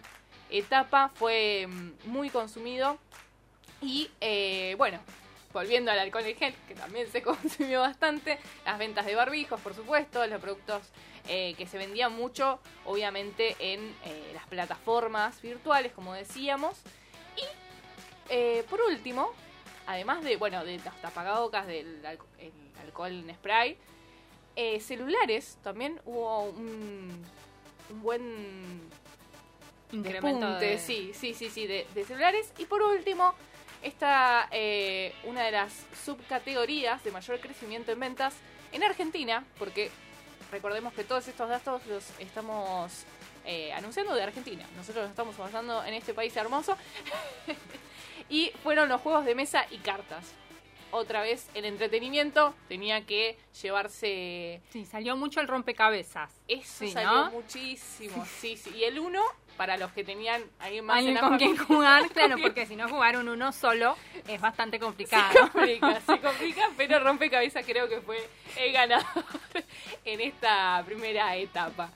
etapa, 0.50 1.12
fue 1.14 1.68
mm, 1.68 1.92
muy 2.06 2.30
consumido. 2.30 2.98
Y 3.82 4.10
eh, 4.22 4.74
bueno, 4.78 5.02
volviendo 5.52 5.92
al 5.92 6.00
alcohol 6.00 6.26
en 6.26 6.38
gel, 6.38 6.56
que 6.66 6.76
también 6.76 7.12
se 7.12 7.22
consumió 7.24 7.82
bastante, 7.82 8.40
las 8.66 8.80
ventas 8.80 9.06
de 9.06 9.16
barbijos, 9.16 9.60
por 9.60 9.74
supuesto, 9.76 10.26
los 10.28 10.40
productos 10.40 10.82
eh, 11.28 11.56
que 11.58 11.68
se 11.68 11.78
vendían 11.78 12.16
mucho, 12.16 12.62
obviamente, 12.86 13.58
en 13.60 13.94
las 14.34 14.48
plataformas 14.48 15.42
virtuales, 15.42 15.92
como 15.92 16.14
decíamos. 16.14 16.78
Y 17.36 18.62
por 18.70 18.80
último, 18.80 19.34
además 19.88 20.24
de, 20.24 20.38
bueno, 20.38 20.64
de 20.64 20.78
los 20.78 21.68
del 21.68 22.02
alcohol 22.06 23.12
en 23.12 23.36
spray, 23.36 23.78
celulares, 24.82 25.58
también 25.64 26.00
hubo 26.06 26.44
un, 26.46 27.24
un 27.90 28.02
buen 28.02 28.90
incremento 29.92 30.60
de... 30.60 30.78
sí, 30.78 31.12
sí, 31.14 31.34
sí, 31.34 31.50
sí, 31.50 31.68
de, 31.68 31.88
de 31.94 32.06
celulares. 32.06 32.54
Y 32.58 32.66
por 32.66 32.82
último, 32.82 33.34
esta 33.82 34.48
eh, 34.52 35.14
una 35.24 35.44
de 35.44 35.52
las 35.52 35.74
subcategorías 36.06 37.04
de 37.04 37.12
mayor 37.12 37.40
crecimiento 37.40 37.92
en 37.92 38.00
ventas 38.00 38.36
en 38.72 38.84
Argentina, 38.84 39.46
porque 39.58 39.90
recordemos 40.52 40.94
que 40.94 41.04
todos 41.04 41.28
estos 41.28 41.50
datos 41.50 41.86
los 41.88 42.04
estamos 42.20 43.06
eh, 43.46 43.72
anunciando 43.74 44.14
de 44.14 44.24
Argentina. 44.24 44.66
Nosotros 44.76 45.04
los 45.04 45.12
estamos 45.12 45.38
basando 45.38 45.84
en 45.84 45.94
este 45.94 46.14
país 46.14 46.36
hermoso. 46.36 46.78
y 48.30 48.52
fueron 48.64 48.90
los 48.90 49.02
juegos 49.02 49.26
de 49.26 49.36
mesa 49.36 49.66
y 49.72 49.78
cartas. 49.78 50.34
Otra 50.92 51.22
vez 51.22 51.50
el 51.54 51.66
entretenimiento 51.66 52.54
tenía 52.68 53.06
que 53.06 53.38
llevarse. 53.62 54.62
Sí, 54.70 54.86
salió 54.86 55.16
mucho 55.16 55.40
el 55.40 55.48
rompecabezas. 55.48 56.32
Eso 56.48 56.88
salió 56.88 57.32
muchísimo. 57.32 58.26
Sí, 58.26 58.58
sí. 58.58 58.72
Y 58.76 58.84
el 58.84 59.00
uno 59.00 59.22
para 59.60 59.76
los 59.76 59.92
que 59.92 60.06
tenían 60.06 60.42
ahí 60.60 60.82
más 60.82 61.00
Alguien 61.00 61.18
con 61.18 61.38
quien 61.38 61.58
jugar, 61.58 62.10
claro, 62.12 62.38
porque 62.42 62.66
si 62.66 62.78
no 62.78 62.88
jugaron 62.88 63.28
uno 63.28 63.52
solo 63.52 63.98
es 64.26 64.40
bastante 64.40 64.80
complicado. 64.80 65.34
Se 65.34 65.40
complica, 65.40 66.00
se 66.00 66.20
complica, 66.22 66.70
pero 66.78 67.00
Rompecabezas 67.02 67.66
creo 67.66 67.90
que 67.90 68.00
fue 68.00 68.26
el 68.58 68.72
ganador 68.72 69.06
en 70.06 70.22
esta 70.22 70.82
primera 70.86 71.36
etapa. 71.36 71.92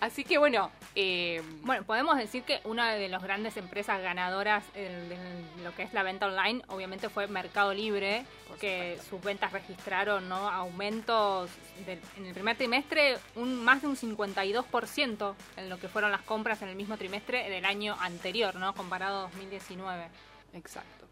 Así 0.00 0.24
que 0.24 0.38
bueno. 0.38 0.70
Eh, 0.94 1.42
bueno, 1.62 1.84
podemos 1.84 2.16
decir 2.16 2.42
que 2.42 2.60
una 2.64 2.92
de 2.94 3.08
las 3.08 3.22
grandes 3.22 3.56
empresas 3.56 4.02
ganadoras 4.02 4.64
de 4.74 5.16
lo 5.62 5.72
que 5.76 5.84
es 5.84 5.92
la 5.92 6.02
venta 6.02 6.26
online, 6.26 6.62
obviamente 6.68 7.08
fue 7.08 7.28
Mercado 7.28 7.72
Libre, 7.72 8.24
que 8.60 8.98
sus 9.08 9.22
ventas 9.22 9.52
registraron 9.52 10.28
¿no? 10.28 10.48
aumentos 10.48 11.50
en 12.16 12.26
el 12.26 12.34
primer 12.34 12.56
trimestre, 12.56 13.18
un 13.36 13.62
más 13.64 13.82
de 13.82 13.88
un 13.88 13.96
52% 13.96 15.34
en 15.56 15.68
lo 15.68 15.78
que 15.78 15.88
fueron 15.88 16.10
las 16.10 16.22
compras 16.22 16.62
en 16.62 16.68
el 16.68 16.74
mismo 16.74 16.96
trimestre 16.96 17.48
del 17.48 17.64
año 17.64 17.96
anterior, 18.00 18.56
¿no? 18.56 18.74
comparado 18.74 19.18
a 19.18 19.22
2019. 19.22 20.08
Exacto. 20.54 21.06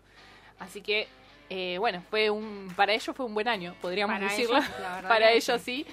Así 0.59 0.81
que 0.81 1.07
eh, 1.49 1.76
bueno, 1.79 2.03
fue 2.11 2.31
un 2.31 2.73
para 2.76 2.93
ellos 2.93 3.15
fue 3.15 3.26
un 3.26 3.35
buen 3.35 3.49
año, 3.49 3.75
podríamos 3.81 4.21
decirlo. 4.21 4.59
para 5.03 5.31
ellos 5.31 5.61
sí. 5.65 5.87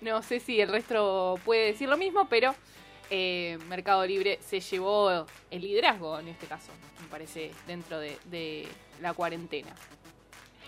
No 0.00 0.22
sé 0.22 0.40
si 0.40 0.60
el 0.60 0.68
resto 0.68 1.38
puede 1.44 1.66
decir 1.66 1.88
lo 1.88 1.96
mismo, 1.96 2.28
pero 2.28 2.54
eh, 3.10 3.58
Mercado 3.68 4.04
Libre 4.06 4.38
se 4.42 4.60
llevó 4.60 5.26
el 5.50 5.62
liderazgo 5.62 6.18
en 6.18 6.28
este 6.28 6.46
caso, 6.46 6.70
me 7.00 7.08
parece, 7.08 7.52
dentro 7.66 7.98
de, 7.98 8.68
la 9.00 9.14
cuarentena. 9.14 9.74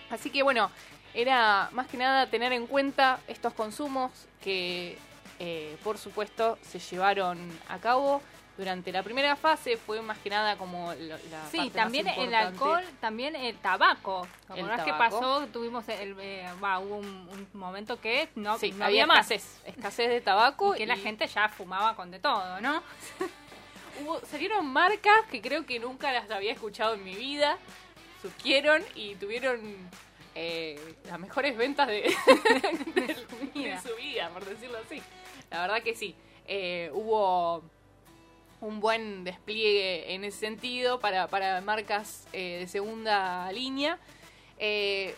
Así 0.08 0.30
que 0.30 0.42
bueno, 0.42 0.70
era 1.14 1.68
más 1.72 1.86
que 1.88 1.96
nada 1.96 2.28
tener 2.28 2.52
en 2.52 2.66
cuenta 2.66 3.20
estos 3.28 3.52
consumos 3.52 4.12
que, 4.40 4.96
eh, 5.38 5.76
por 5.84 5.98
supuesto, 5.98 6.58
se 6.62 6.78
llevaron 6.78 7.38
a 7.68 7.78
cabo 7.78 8.22
durante 8.56 8.92
la 8.92 9.02
primera 9.02 9.36
fase 9.36 9.76
fue 9.76 10.02
más 10.02 10.18
que 10.18 10.30
nada 10.30 10.56
como 10.56 10.92
la, 10.92 11.18
sí 11.50 11.70
también 11.70 12.06
el 12.08 12.34
alcohol 12.34 12.84
también 13.00 13.34
el 13.36 13.56
tabaco. 13.56 14.26
Como 14.46 14.62
una 14.62 14.76
vez 14.76 14.84
que 14.84 14.92
pasó 14.92 15.46
tuvimos 15.46 15.88
el 15.88 16.16
eh, 16.20 16.46
hubo 16.60 16.96
un, 16.96 17.48
momento 17.52 18.00
que 18.00 18.28
no, 18.34 18.58
había, 18.82 19.06
más. 19.06 19.30
escasez, 19.30 19.60
escasez 19.64 20.08
de 20.10 20.20
tabaco 20.20 20.74
y 20.74 20.78
que 20.78 20.86
la 20.86 20.96
gente 20.96 21.26
ya 21.26 21.48
fumaba 21.48 21.96
con 21.96 22.10
de 22.10 22.18
todo 22.18 22.60
no 22.60 22.82
hubo, 24.02 24.20
salieron 24.26 24.66
marcas 24.66 25.26
que 25.30 25.40
creo 25.40 25.64
que 25.64 25.78
nunca 25.78 26.12
las 26.12 26.30
había 26.30 26.52
escuchado 26.52 26.94
en 26.94 27.04
mi 27.04 27.14
vida 27.14 27.56
surgieron 28.20 28.82
y 28.94 29.14
tuvieron 29.14 29.76
eh, 30.34 30.96
las 31.06 31.18
mejores 31.18 31.56
ventas 31.56 31.88
de, 31.88 32.02
de, 32.94 33.16
su 33.82 33.96
vida 33.96 34.30
por 34.30 34.44
decirlo 34.44 34.78
así. 34.84 35.02
La 35.50 35.62
verdad 35.62 35.82
que 35.82 35.94
sí. 35.94 36.14
Eh, 36.46 36.90
hubo 36.92 37.62
un 38.60 38.80
buen 38.80 39.24
despliegue 39.24 40.14
en 40.14 40.24
ese 40.24 40.38
sentido 40.38 41.00
para, 41.00 41.28
para 41.28 41.60
marcas 41.60 42.26
eh, 42.32 42.58
de 42.60 42.68
segunda 42.68 43.50
línea. 43.52 43.98
Eh, 44.58 45.14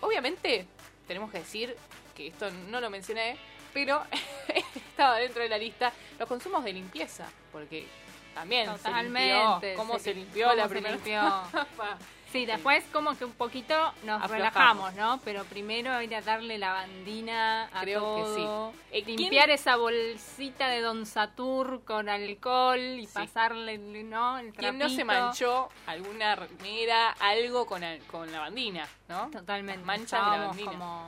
obviamente, 0.00 0.66
tenemos 1.06 1.30
que 1.30 1.38
decir 1.38 1.76
que 2.14 2.28
esto 2.28 2.50
no 2.70 2.80
lo 2.80 2.90
mencioné, 2.90 3.36
pero 3.72 4.02
estaba 4.74 5.18
dentro 5.18 5.42
de 5.42 5.48
la 5.48 5.58
lista 5.58 5.92
los 6.18 6.28
consumos 6.28 6.64
de 6.64 6.72
limpieza, 6.72 7.26
porque 7.52 7.86
también 8.34 8.66
Totalmente, 8.66 9.70
se 9.70 9.74
cómo 9.74 9.98
se, 9.98 10.14
limpió 10.14 10.54
la 10.54 10.68
primera 10.68 10.98
Sí, 12.34 12.46
después 12.46 12.82
como 12.92 13.16
que 13.16 13.24
un 13.24 13.30
poquito 13.30 13.76
nos 14.02 14.28
relajamos, 14.28 14.92
¿no? 14.94 15.20
Pero 15.24 15.44
primero 15.44 16.02
ir 16.02 16.16
a 16.16 16.20
darle 16.20 16.58
la 16.58 16.72
bandina 16.72 17.66
a 17.72 17.82
Creo 17.82 18.00
todo, 18.00 18.24
que 18.24 19.02
sí. 19.04 19.12
Eh, 19.12 19.16
limpiar 19.16 19.50
esa 19.50 19.76
bolsita 19.76 20.66
de 20.66 20.80
Don 20.80 21.06
Satur 21.06 21.84
con 21.84 22.08
alcohol 22.08 22.80
y 22.80 23.06
pasarle, 23.06 23.78
¿no? 23.78 24.36
El 24.38 24.52
¿Quién 24.52 24.78
no 24.78 24.88
se 24.88 25.04
manchó 25.04 25.68
alguna 25.86 26.34
remera, 26.34 27.10
algo 27.20 27.66
con, 27.66 27.82
con 28.10 28.32
la 28.32 28.40
bandina, 28.40 28.88
¿no? 29.08 29.30
Totalmente. 29.30 29.84
Mancha 29.84 30.16
de 30.16 30.36
la 30.36 30.46
bandina. 30.48 30.72
Como 30.72 31.06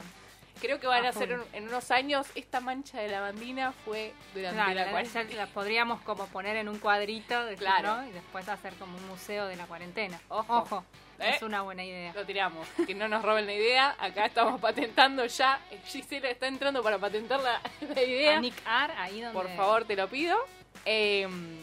Creo 0.60 0.80
que 0.80 0.86
van 0.86 1.04
a 1.04 1.12
ser 1.12 1.38
en 1.52 1.68
unos 1.68 1.90
años 1.90 2.26
esta 2.34 2.60
mancha 2.60 3.00
de 3.00 3.08
lavandina 3.08 3.72
fue 3.84 4.12
durante 4.34 4.74
la 4.74 4.90
cuarentena. 4.90 5.34
La 5.34 5.46
podríamos 5.46 6.00
como 6.00 6.26
poner 6.26 6.56
en 6.56 6.68
un 6.68 6.78
cuadrito, 6.78 7.34
claro. 7.58 8.06
y 8.08 8.12
después 8.12 8.48
hacer 8.48 8.74
como 8.74 8.96
un 8.96 9.06
museo 9.08 9.46
de 9.46 9.56
la 9.56 9.66
cuarentena. 9.66 10.20
Ojo. 10.28 10.84
¿Eh? 11.18 11.32
Es 11.34 11.42
una 11.42 11.62
buena 11.62 11.84
idea. 11.84 12.12
Lo 12.14 12.24
tiramos. 12.26 12.68
Que 12.86 12.94
no 12.94 13.08
nos 13.08 13.22
roben 13.22 13.46
la 13.46 13.54
idea. 13.54 13.96
Acá 13.98 14.26
estamos 14.26 14.60
patentando 14.60 15.24
ya. 15.26 15.60
Gisela 15.86 16.28
está 16.28 16.46
entrando 16.46 16.82
para 16.82 16.98
patentar 16.98 17.40
la, 17.40 17.60
idea. 18.02 18.36
A 18.36 18.40
Nick 18.40 18.58
R, 18.60 18.92
ahí 18.96 19.20
donde... 19.20 19.38
Por 19.38 19.48
favor, 19.56 19.84
te 19.84 19.96
lo 19.96 20.08
pido. 20.08 20.36
Em, 20.84 21.58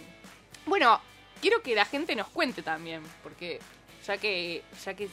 bueno, 0.66 1.00
quiero 1.40 1.62
que 1.62 1.76
la 1.76 1.86
gente 1.86 2.16
nos 2.16 2.28
cuente 2.30 2.64
también. 2.64 3.04
Porque 3.22 3.60
ya 4.06 4.18
que, 4.18 4.64
ya 4.84 4.94
que 4.96 5.10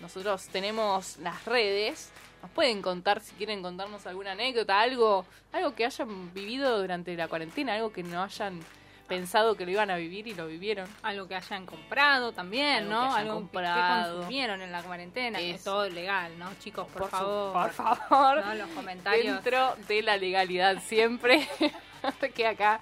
nosotros 0.00 0.48
tenemos 0.48 1.16
las 1.18 1.44
redes, 1.44 2.10
nos 2.42 2.50
pueden 2.52 2.82
contar 2.82 3.20
si 3.20 3.34
quieren 3.34 3.62
contarnos 3.62 4.06
alguna 4.06 4.32
anécdota, 4.32 4.80
algo, 4.80 5.24
algo 5.52 5.74
que 5.74 5.84
hayan 5.84 6.32
vivido 6.32 6.80
durante 6.80 7.16
la 7.16 7.28
cuarentena, 7.28 7.74
algo 7.74 7.92
que 7.92 8.02
no 8.02 8.22
hayan 8.22 8.60
pensado 9.08 9.56
que 9.56 9.64
lo 9.64 9.72
iban 9.72 9.90
a 9.90 9.96
vivir 9.96 10.28
y 10.28 10.34
lo 10.34 10.46
vivieron. 10.46 10.86
Algo 11.02 11.26
que 11.26 11.34
hayan 11.34 11.66
comprado 11.66 12.32
también, 12.32 12.88
¿no? 12.88 13.12
algo 13.12 13.34
comprado. 13.34 14.10
que 14.10 14.16
consumieron 14.16 14.60
en 14.60 14.70
la 14.70 14.82
cuarentena. 14.82 15.40
Es 15.40 15.64
todo 15.64 15.88
legal, 15.88 16.38
¿no? 16.38 16.50
Chicos, 16.60 16.86
por, 16.88 17.08
favor. 17.08 17.52
por 17.52 17.72
favor. 17.72 18.44
¿no? 18.44 18.54
Los 18.54 18.68
comentarios. 18.70 19.42
Dentro 19.42 19.74
de 19.88 20.02
la 20.02 20.16
legalidad 20.16 20.80
siempre. 20.82 21.48
que 22.34 22.46
acá 22.46 22.80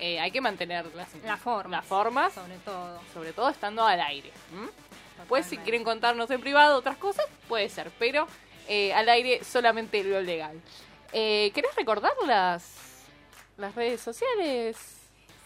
eh, 0.00 0.18
hay 0.18 0.30
que 0.30 0.40
mantener 0.40 0.86
las, 0.94 1.14
la 1.22 1.36
forma. 1.36 1.76
Las 1.76 1.86
formas. 1.86 2.32
Sobre 2.32 2.56
todo. 2.56 3.00
Sobre 3.12 3.32
todo 3.32 3.50
estando 3.50 3.84
al 3.84 4.00
aire. 4.00 4.32
Pues 5.28 5.46
si 5.46 5.58
quieren 5.58 5.84
contarnos 5.84 6.30
en 6.30 6.40
privado 6.40 6.78
otras 6.78 6.96
cosas, 6.96 7.26
puede 7.48 7.68
ser. 7.68 7.90
Pero 7.98 8.26
eh, 8.68 8.92
al 8.94 9.08
aire 9.08 9.44
solamente 9.44 10.02
lo 10.04 10.20
legal. 10.20 10.60
Eh, 11.12 11.50
¿Querés 11.54 11.74
recordar 11.76 12.12
las, 12.26 13.04
las 13.56 13.74
redes 13.74 14.00
sociales? 14.00 14.76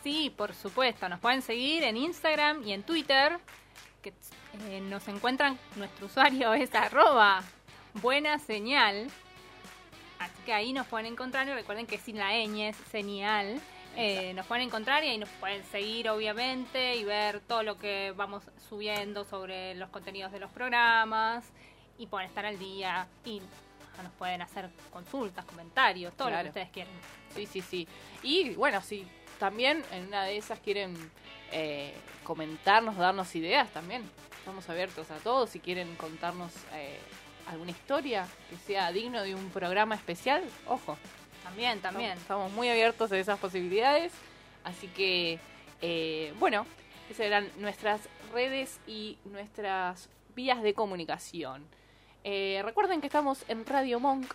Sí, 0.02 0.32
por 0.34 0.54
supuesto. 0.54 1.08
Nos 1.08 1.20
pueden 1.20 1.42
seguir 1.42 1.84
en 1.84 1.96
Instagram 1.96 2.66
y 2.66 2.72
en 2.72 2.82
Twitter. 2.82 3.38
Que 4.02 4.12
eh, 4.68 4.80
nos 4.80 5.06
encuentran, 5.08 5.58
nuestro 5.76 6.06
usuario 6.06 6.54
es 6.54 6.74
arroba 6.74 7.42
buena 7.94 8.38
señal. 8.38 9.08
Así 10.18 10.42
que 10.44 10.52
ahí 10.52 10.72
nos 10.72 10.86
pueden 10.86 11.06
encontrar 11.06 11.46
y 11.48 11.52
recuerden 11.52 11.86
que 11.86 11.98
sin 11.98 12.18
la 12.18 12.32
ñ 12.32 12.68
es 12.68 12.76
señal. 12.90 13.60
Eh, 13.96 14.32
nos 14.34 14.46
pueden 14.46 14.66
encontrar 14.66 15.02
y 15.04 15.08
ahí 15.08 15.18
nos 15.18 15.28
pueden 15.28 15.64
seguir 15.64 16.08
obviamente 16.10 16.94
y 16.96 17.04
ver 17.04 17.40
todo 17.40 17.62
lo 17.62 17.76
que 17.76 18.12
vamos 18.16 18.44
subiendo 18.68 19.24
sobre 19.24 19.74
los 19.74 19.90
contenidos 19.90 20.30
de 20.30 20.38
los 20.38 20.50
programas 20.52 21.44
y 22.00 22.06
pueden 22.06 22.28
estar 22.28 22.46
al 22.46 22.58
día 22.58 23.06
y 23.24 23.40
nos 24.02 24.12
pueden 24.12 24.40
hacer 24.40 24.70
consultas, 24.90 25.44
comentarios, 25.44 26.14
todo 26.16 26.30
lo 26.30 26.40
que 26.40 26.48
ustedes 26.48 26.70
quieran. 26.70 26.92
Sí, 27.34 27.44
sí, 27.44 27.60
sí. 27.60 27.88
Y 28.22 28.54
bueno, 28.54 28.80
si 28.80 29.06
también 29.38 29.84
en 29.92 30.06
una 30.06 30.24
de 30.24 30.38
esas 30.38 30.58
quieren 30.60 30.96
eh, 31.52 31.92
comentarnos, 32.24 32.96
darnos 32.96 33.34
ideas 33.36 33.68
también. 33.70 34.02
estamos 34.38 34.68
abiertos 34.70 35.10
a 35.10 35.16
todos. 35.16 35.50
Si 35.50 35.60
quieren 35.60 35.94
contarnos 35.96 36.50
eh, 36.72 36.98
alguna 37.46 37.70
historia 37.70 38.26
que 38.48 38.56
sea 38.56 38.90
digno 38.90 39.22
de 39.22 39.34
un 39.34 39.50
programa 39.50 39.94
especial, 39.94 40.42
ojo. 40.66 40.96
También, 41.44 41.80
también. 41.80 42.12
Estamos, 42.12 42.22
estamos 42.22 42.52
muy 42.52 42.70
abiertos 42.70 43.12
a 43.12 43.18
esas 43.18 43.38
posibilidades. 43.38 44.12
Así 44.64 44.88
que, 44.88 45.38
eh, 45.82 46.32
bueno, 46.38 46.66
esas 47.10 47.26
eran 47.26 47.50
nuestras 47.58 48.08
redes 48.32 48.80
y 48.86 49.18
nuestras 49.26 50.08
vías 50.34 50.62
de 50.62 50.72
comunicación. 50.72 51.66
Eh, 52.24 52.60
recuerden 52.64 53.00
que 53.00 53.06
estamos 53.06 53.44
en 53.48 53.64
Radio 53.66 53.98
Monk 54.00 54.26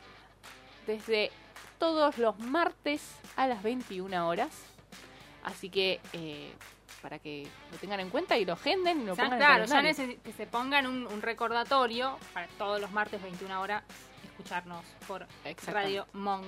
desde 0.88 1.32
todos 1.80 2.17
los 2.17 2.38
martes 2.39 3.02
a 3.36 3.48
las 3.48 3.62
21 3.63 4.28
horas. 4.28 4.50
Así 5.43 5.69
que 5.69 6.00
eh, 6.13 6.52
para 7.02 7.19
que 7.19 7.48
lo 7.71 7.78
tengan 7.78 8.00
en 8.00 8.10
cuenta 8.10 8.38
y 8.38 8.45
lo 8.45 8.54
agenden 8.54 9.02
y 9.02 9.06
lo 9.06 9.13
O 9.13 9.15
sea, 9.15 9.26
pongan 9.26 9.39
claro, 9.39 9.63
en 9.65 9.69
ya 9.69 9.82
neces- 9.82 10.19
que 10.21 10.32
se 10.34 10.48
pongan 10.48 10.88
un, 10.88 11.06
un 11.06 11.21
recordatorio 11.21 12.17
para 12.34 12.48
todos 12.58 12.82
los 12.82 12.91
martes 12.91 13.21
21 13.21 13.62
horas 13.62 13.84
escucharnos 14.24 14.84
por. 15.08 15.28
Radio 15.67 16.08
Monk. 16.13 16.45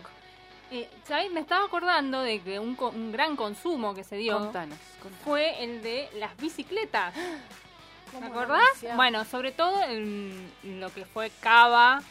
Eh, 0.71 0.89
¿Sabéis? 1.05 1.31
Me 1.31 1.39
estaba 1.39 1.65
acordando 1.65 2.21
de 2.21 2.41
que 2.41 2.59
un, 2.59 2.75
co- 2.75 2.89
un 2.89 3.11
gran 3.11 3.35
consumo 3.37 3.93
que 3.93 4.03
se 4.03 4.17
dio 4.17 4.37
Contanos, 4.39 4.77
contanos. 5.01 5.23
fue 5.23 5.63
el 5.63 5.81
de 5.83 6.09
las 6.15 6.35
bicicletas. 6.37 7.13
¿Te 8.11 8.17
¿Cómo 8.17 8.27
acordás? 8.27 8.83
no? 8.83 8.95
Bueno, 8.95 9.25
sobre 9.25 9.51
todo 9.51 9.83
en 9.83 10.51
lo 10.63 10.93
que 10.93 11.05
fue 11.05 11.31
Cava, 11.41 12.01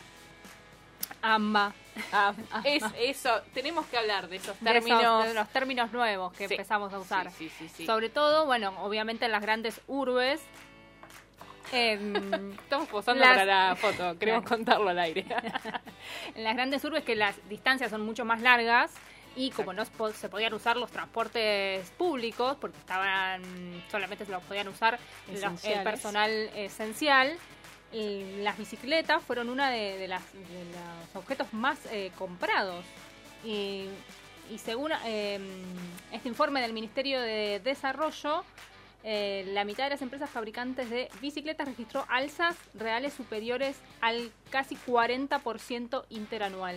Amba, 1.23 1.73
Ah, 2.13 2.35
es 2.65 2.83
eso, 2.99 3.31
tenemos 3.55 3.87
que 3.87 3.97
hablar 3.97 4.29
de 4.29 4.37
esos 4.37 4.59
de 4.61 4.71
esos- 4.71 4.85
términos. 4.87 5.25
de 5.25 5.35
los 5.35 5.49
términos 5.49 5.93
nuevos 5.93 6.33
que 6.35 6.47
Sí, 6.47 6.55
empezamos 6.55 6.93
a 6.93 6.99
usar. 6.99 7.31
Sí, 7.33 7.49
sí, 7.49 7.69
sí, 7.69 7.69
sí. 7.69 7.87
Sobre 7.87 8.11
todo, 8.11 8.45
bueno, 8.47 8.75
obviamente 8.83 9.25
en 9.25 9.33
las 9.33 9.41
grandes 9.43 9.81
urbes. 9.87 10.41
em, 11.73 12.53
Estamos 12.61 12.89
posando 12.89 13.21
Las- 13.25 13.31
para 13.39 13.45
la 13.71 13.77
foto, 13.77 14.19
queremos 14.19 14.45
contarlo 14.45 14.89
al 14.91 14.99
aire. 14.99 15.25
en 16.35 16.45
las 16.45 16.55
grandes 16.55 16.85
urbes 16.85 17.03
que 17.03 17.17
las 17.17 17.35
distancias 17.49 17.91
son 17.91 18.03
mucho 18.03 18.25
más 18.25 18.41
largas 18.43 18.93
y 19.37 19.51
como 19.51 19.73
no 19.73 19.85
se 19.85 19.91
po- 19.93 20.13
se 20.13 20.29
podían 20.29 20.55
usar 20.55 20.77
los 20.77 20.91
transportes 20.91 21.89
públicos 21.91 22.57
porque 22.61 22.79
estaban 22.79 23.43
solamente 23.91 24.25
se 24.25 24.33
los 24.33 24.43
podían 24.45 24.69
usar 24.69 24.99
los- 25.53 25.65
el 25.79 25.85
personal 25.85 26.31
esencial 26.57 27.37
y 27.93 28.39
las 28.43 28.59
bicicletas 28.59 29.23
fueron 29.23 29.49
una 29.51 29.71
de, 29.71 29.97
de 29.99 30.09
las, 30.09 30.23
de 30.33 30.65
los 30.73 31.17
objetos 31.23 31.53
más 31.53 31.79
eh, 31.93 32.11
comprados. 32.19 32.85
Y, 33.45 33.87
y 34.51 34.59
según 34.59 34.91
eh, 35.05 35.39
este 36.13 36.29
informe 36.29 36.61
del 36.61 36.73
Ministerio 36.73 37.21
de 37.21 37.61
Desarrollo 37.63 38.45
eh, 39.05 39.45
la 39.53 39.65
mitad 39.65 39.85
de 39.85 39.91
las 39.91 40.03
empresas 40.03 40.29
fabricantes 40.29 40.91
de 40.91 41.09
bicicletas 41.21 41.69
registró 41.69 42.05
alzas 42.09 42.57
reales 42.75 43.13
superiores 43.15 43.77
al 44.01 44.33
casi 44.51 44.77
40% 44.77 46.05
interanual. 46.11 46.77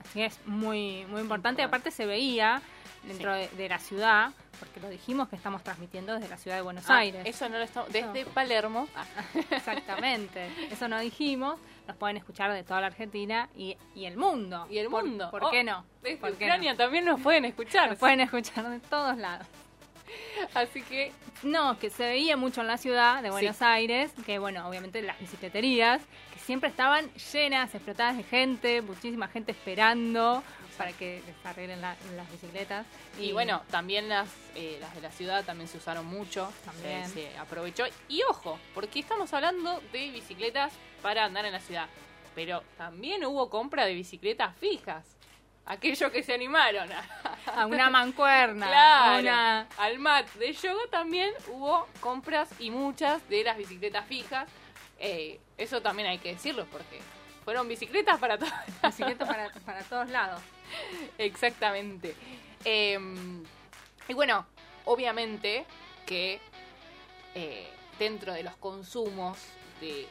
Así 0.00 0.18
que 0.20 0.26
es 0.26 0.38
muy, 0.46 1.04
muy 1.06 1.20
importante. 1.20 1.62
Aparte 1.62 1.90
se 1.90 2.06
veía 2.06 2.60
dentro 3.04 3.32
de, 3.32 3.48
de 3.48 3.68
la 3.68 3.78
ciudad, 3.78 4.30
porque 4.58 4.80
lo 4.80 4.88
dijimos 4.90 5.28
que 5.28 5.36
estamos 5.36 5.62
transmitiendo 5.62 6.14
desde 6.14 6.28
la 6.28 6.36
ciudad 6.36 6.56
de 6.56 6.62
Buenos 6.62 6.84
Ah, 6.90 6.98
Aires. 6.98 7.22
Eso 7.24 7.48
no 7.48 7.58
lo 7.58 7.64
estamos. 7.64 7.90
Desde 7.92 8.26
Palermo. 8.26 8.88
Ah, 8.94 9.04
Exactamente. 9.50 10.50
Eso 10.70 10.88
no 10.88 10.98
dijimos. 11.00 11.58
Nos 11.88 11.96
pueden 11.96 12.16
escuchar 12.18 12.52
de 12.52 12.62
toda 12.62 12.80
la 12.80 12.86
Argentina 12.88 13.48
y, 13.56 13.76
y 13.94 14.04
el 14.04 14.16
mundo. 14.16 14.66
Y 14.70 14.78
el 14.78 14.88
¿Por- 14.88 15.04
mundo. 15.04 15.30
¿Por, 15.30 15.44
Oh, 15.44 15.50
qué 15.50 15.64
no? 15.64 15.84
desde 16.02 16.18
¿Por 16.18 16.30
qué 16.36 16.44
Ucrania 16.44 16.72
no? 16.72 16.76
también 16.78 17.04
nos 17.04 17.20
pueden 17.20 17.44
escuchar. 17.46 17.90
Nos 17.90 17.98
pueden 17.98 18.20
escuchar 18.20 18.68
de 18.68 18.80
todos 18.80 19.16
lados. 19.16 19.46
Así 20.54 20.82
que 20.82 21.12
No, 21.42 21.78
que 21.78 21.88
se 21.90 22.04
veía 22.04 22.36
mucho 22.36 22.60
en 22.60 22.66
la 22.66 22.76
ciudad 22.76 23.22
de 23.22 23.30
Buenos 23.30 23.56
Sí. 23.56 23.64
Aires, 23.64 24.12
que 24.26 24.38
bueno, 24.38 24.68
obviamente 24.68 25.00
las 25.02 25.18
bicicleterías, 25.18 26.02
siempre 26.44 26.68
estaban 26.68 27.10
llenas, 27.32 27.74
explotadas 27.74 28.16
de 28.16 28.22
gente, 28.24 28.82
muchísima 28.82 29.28
gente 29.28 29.52
esperando 29.52 30.42
para 30.76 30.92
que 30.92 31.22
les 31.26 31.46
arreglen 31.46 31.80
la- 31.80 31.96
las 32.16 32.30
bicicletas. 32.30 32.86
Y 33.18 33.32
bueno, 33.32 33.62
también 33.70 34.08
las, 34.08 34.28
eh, 34.54 34.78
las 34.80 34.94
de 34.94 35.00
la 35.02 35.10
ciudad 35.10 35.44
también 35.44 35.68
se 35.68 35.76
usaron 35.78 36.06
mucho. 36.06 36.50
También. 36.64 37.06
Se, 37.06 37.30
se 37.30 37.38
aprovechó. 37.38 37.84
Y 38.08 38.22
ojo, 38.28 38.58
porque 38.74 39.00
estamos 39.00 39.32
hablando 39.34 39.80
de 39.92 40.10
bicicletas 40.10 40.72
para 41.02 41.24
andar 41.24 41.44
en 41.44 41.52
la 41.52 41.60
ciudad. 41.60 41.86
Pero 42.34 42.62
también 42.78 43.24
hubo 43.26 43.50
compra 43.50 43.84
de 43.84 43.94
bicicletas 43.94 44.56
fijas. 44.56 45.04
Aquellos 45.66 46.10
que 46.10 46.22
se 46.22 46.32
animaron 46.32 46.88
a, 46.90 47.04
a 47.62 47.66
una 47.66 47.90
mancuerna, 47.90 48.66
Claro. 48.66 49.20
una... 49.20 49.66
Al 49.76 49.98
mat 49.98 50.26
de 50.34 50.52
yoga 50.54 50.80
también 50.90 51.30
hubo 51.48 51.86
compras 52.00 52.48
y 52.58 52.70
muchas 52.70 53.28
de 53.28 53.44
las 53.44 53.56
bicicletas 53.58 54.06
fijas. 54.06 54.48
Eh, 55.00 55.40
eso 55.58 55.82
también 55.82 56.08
hay 56.08 56.18
que 56.18 56.34
decirlo 56.34 56.66
porque 56.70 57.00
fueron 57.44 57.66
bicicletas 57.66 58.18
para 58.20 58.38
todos. 58.38 58.52
bicicleta 58.84 59.26
para, 59.26 59.50
para 59.64 59.82
todos 59.82 60.08
lados. 60.10 60.40
Exactamente. 61.18 62.14
Eh, 62.64 62.98
y 64.08 64.14
bueno, 64.14 64.46
obviamente 64.84 65.64
que 66.06 66.40
eh, 67.34 67.68
dentro 67.98 68.32
de 68.32 68.42
los 68.42 68.56
consumos 68.56 69.38
de 69.80 70.06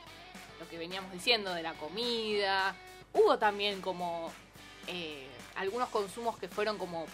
lo 0.60 0.68
que 0.70 0.78
veníamos 0.78 1.12
diciendo, 1.12 1.54
de 1.54 1.64
la 1.64 1.74
comida, 1.74 2.76
hubo 3.14 3.38
también 3.38 3.82
como 3.82 4.32
eh, 4.88 5.28
algunos 5.56 5.90
consumos 5.90 6.38
que 6.38 6.48
fueron 6.48 6.78
como 6.78 7.06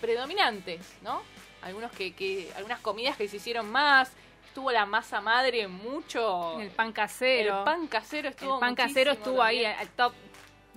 predominantes, 0.00 0.80
¿no? 1.02 1.22
Algunos 1.62 1.90
que, 1.92 2.14
que, 2.14 2.52
algunas 2.56 2.80
comidas 2.80 3.16
que 3.16 3.28
se 3.28 3.36
hicieron 3.36 3.70
más. 3.70 4.10
Estuvo 4.54 4.70
la 4.70 4.86
masa 4.86 5.20
madre 5.20 5.66
mucho. 5.66 6.60
El 6.60 6.70
pan 6.70 6.92
casero. 6.92 7.58
El 7.58 7.64
pan 7.64 7.88
casero 7.88 8.28
estuvo 8.28 8.54
El 8.54 8.60
pan 8.60 8.76
casero 8.76 9.10
estuvo 9.10 9.42
ahí 9.42 9.64
al 9.64 9.88
top. 9.88 10.12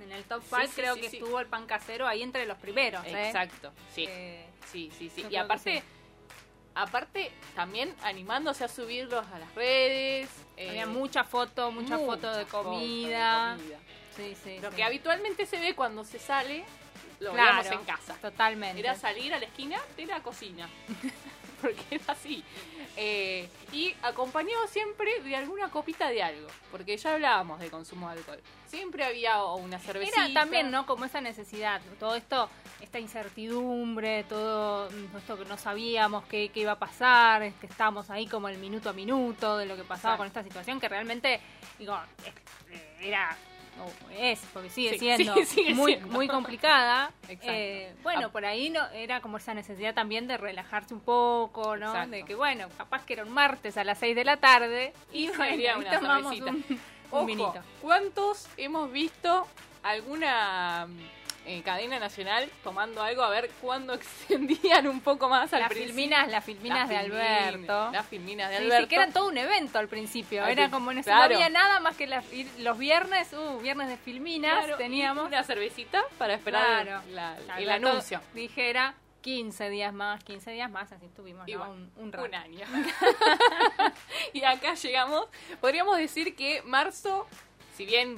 En 0.01 0.11
el 0.11 0.23
top 0.23 0.41
Sí, 0.41 0.47
5 0.49 0.63
sí, 0.65 0.71
creo 0.73 0.95
sí, 0.95 1.01
que 1.01 1.09
sí. 1.11 1.17
estuvo 1.17 1.39
el 1.39 1.45
pan 1.45 1.67
casero 1.67 2.07
ahí 2.07 2.23
entre 2.23 2.47
los 2.47 2.57
primeros. 2.57 3.05
¿eh? 3.05 3.27
Exacto, 3.27 3.71
sí. 3.93 4.05
Eh, 4.09 4.47
Sí, 4.71 4.91
sí, 4.97 5.11
sí. 5.13 5.21
Yo 5.21 5.29
Y 5.29 5.35
aparte, 5.35 5.81
sí. 5.81 5.83
aparte 6.73 7.31
también 7.55 7.93
animándose 8.01 8.63
a 8.63 8.67
subirlos 8.67 9.23
a 9.27 9.37
las 9.37 9.53
redes. 9.53 10.27
eh, 10.57 10.69
había 10.71 10.87
mucha 10.87 11.23
foto, 11.23 11.69
mucha, 11.69 11.99
foto 11.99 12.31
de 12.35 12.45
foto 12.47 12.63
comida. 12.71 13.57
de 13.57 13.61
comida. 13.61 13.77
Sí, 14.15 14.35
sí. 14.43 14.57
Lo 14.59 14.71
sí. 14.71 14.75
que 14.75 14.83
habitualmente 14.83 15.45
se 15.45 15.59
ve 15.59 15.75
cuando 15.75 16.03
se 16.03 16.17
sale, 16.17 16.65
lo 17.19 17.31
Claro, 17.33 17.57
veíamos 17.61 17.79
en 17.79 17.85
casa. 17.85 18.15
Totalmente. 18.19 18.79
Era 18.79 18.95
salir 18.95 19.35
a 19.35 19.37
la 19.37 19.45
esquina 19.45 19.79
de 19.95 20.07
la 20.07 20.23
cocina. 20.23 20.67
Porque 21.61 21.83
era 21.91 22.03
así. 22.13 22.43
Eh, 22.99 23.47
y 23.71 23.93
acompañado 24.01 24.67
siempre 24.67 25.21
de 25.21 25.35
alguna 25.35 25.69
copita 25.69 26.09
de 26.09 26.23
algo. 26.23 26.47
Porque 26.71 26.97
ya 26.97 27.13
hablábamos 27.13 27.59
de 27.59 27.69
consumo 27.69 28.09
de 28.09 28.17
alcohol. 28.19 28.41
Siempre 28.67 29.03
había 29.03 29.43
una 29.43 29.77
cervecita. 29.79 30.25
Era 30.25 30.33
también, 30.33 30.71
¿no? 30.71 30.85
Como 30.85 31.05
esa 31.05 31.21
necesidad, 31.21 31.79
todo 31.99 32.15
esto, 32.15 32.49
esta 32.81 32.99
incertidumbre, 32.99 34.23
todo 34.23 34.89
mm, 34.89 35.17
esto 35.17 35.37
que 35.37 35.45
no 35.45 35.57
sabíamos 35.57 36.25
qué, 36.25 36.49
qué 36.49 36.61
iba 36.61 36.73
a 36.73 36.79
pasar, 36.79 37.51
que 37.53 37.67
estábamos 37.67 38.09
ahí 38.09 38.27
como 38.27 38.49
el 38.49 38.57
minuto 38.57 38.89
a 38.89 38.93
minuto 38.93 39.57
de 39.57 39.65
lo 39.67 39.75
que 39.75 39.83
pasaba 39.83 40.15
Exacto. 40.15 40.17
con 40.17 40.27
esta 40.27 40.43
situación 40.43 40.79
que 40.79 40.89
realmente, 40.89 41.39
digo, 41.77 41.97
es- 42.25 42.33
era, 43.05 43.37
o 43.83 44.09
es, 44.11 44.39
porque 44.53 44.69
sigue 44.69 44.91
Sí, 44.93 44.99
siendo 44.99 45.33
sí, 45.35 45.45
sigue 45.45 45.73
muy, 45.73 45.93
siendo. 45.93 46.11
muy 46.13 46.27
complicada. 46.27 47.11
Eh, 47.29 47.93
bueno, 48.03 48.27
Ah. 48.27 48.29
por 48.29 48.45
ahí 48.45 48.69
no 48.69 48.85
era 48.93 49.19
como 49.21 49.37
esa 49.37 49.53
necesidad 49.53 49.93
también 49.93 50.27
de 50.27 50.37
relajarse 50.37 50.93
un 50.93 51.01
poco, 51.01 51.75
¿no? 51.77 51.87
Exacto. 51.87 52.11
De 52.11 52.23
que, 52.23 52.35
bueno, 52.35 52.67
capaz 52.77 53.05
que 53.05 53.13
era 53.13 53.23
un 53.23 53.31
martes 53.31 53.77
a 53.77 53.83
las 53.83 53.97
6 53.99 54.15
de 54.15 54.23
la 54.23 54.37
tarde 54.37 54.93
y 55.11 55.27
bueno, 55.37 55.79
una 55.79 55.99
tomamos 55.99 56.39
un, 56.39 56.65
un 57.11 57.41
Ojo. 57.41 57.53
¿cuántos 57.81 58.47
hemos 58.57 58.91
visto 58.91 59.47
alguna 59.83 60.87
eh, 61.47 61.61
cadena 61.63 61.97
nacional 61.99 62.49
tomando 62.63 63.01
algo 63.01 63.23
a 63.23 63.29
ver 63.29 63.49
cuándo 63.61 63.93
extendían 63.95 64.87
un 64.87 65.01
poco 65.01 65.29
más 65.29 65.51
al 65.53 65.61
Las 65.61 65.69
principio? 65.69 65.93
filminas, 65.95 66.27
las 66.29 66.43
filminas 66.45 66.79
Las 66.79 66.89
de 66.89 66.97
Alberto. 66.97 67.91
Las 67.91 68.05
filminas 68.07 68.49
de 68.49 68.57
Sí, 68.57 68.63
Alberto. 68.65 68.83
sí, 68.83 68.89
que 68.89 68.95
eran 68.95 69.13
todo 69.13 69.27
un 69.29 69.37
evento 69.37 69.79
al 69.79 69.87
principio. 69.87 70.43
Al 70.43 70.51
Era 70.51 70.69
como 70.69 70.91
claro. 70.91 71.05
No 71.29 71.35
había 71.35 71.49
nada 71.49 71.79
más 71.79 71.95
que 71.97 72.05
las- 72.07 72.25
los 72.59 72.77
viernes, 72.77 73.31
uh, 73.33 73.59
viernes 73.59 73.87
de 73.87 73.97
filminas 73.97 74.57
Claro, 74.65 74.77
teníamos. 74.77 75.27
una 75.27 75.43
cervecita 75.43 76.03
para 76.17 76.33
esperar 76.35 76.83
Claro. 76.85 77.01
la- 77.11 77.37
el 77.57 77.69
anuncio. 77.69 78.21
Dijera 78.33 78.93
15 79.21 79.69
días 79.69 79.93
más, 79.93 80.23
15 80.23 80.51
días 80.51 80.69
más, 80.71 80.91
así 80.91 81.05
estuvimos, 81.05 81.47
Y 81.47 81.53
¿no? 81.53 81.59
bueno, 81.59 81.73
un, 81.73 81.91
un 81.97 82.11
rato. 82.13 82.27
Un 82.27 82.35
año. 82.35 82.65
y 84.33 84.43
acá 84.43 84.73
llegamos. 84.75 85.27
Podríamos 85.59 85.97
decir 85.97 86.35
que 86.35 86.61
marzo, 86.63 87.27
si 87.75 87.85
bien 87.85 88.17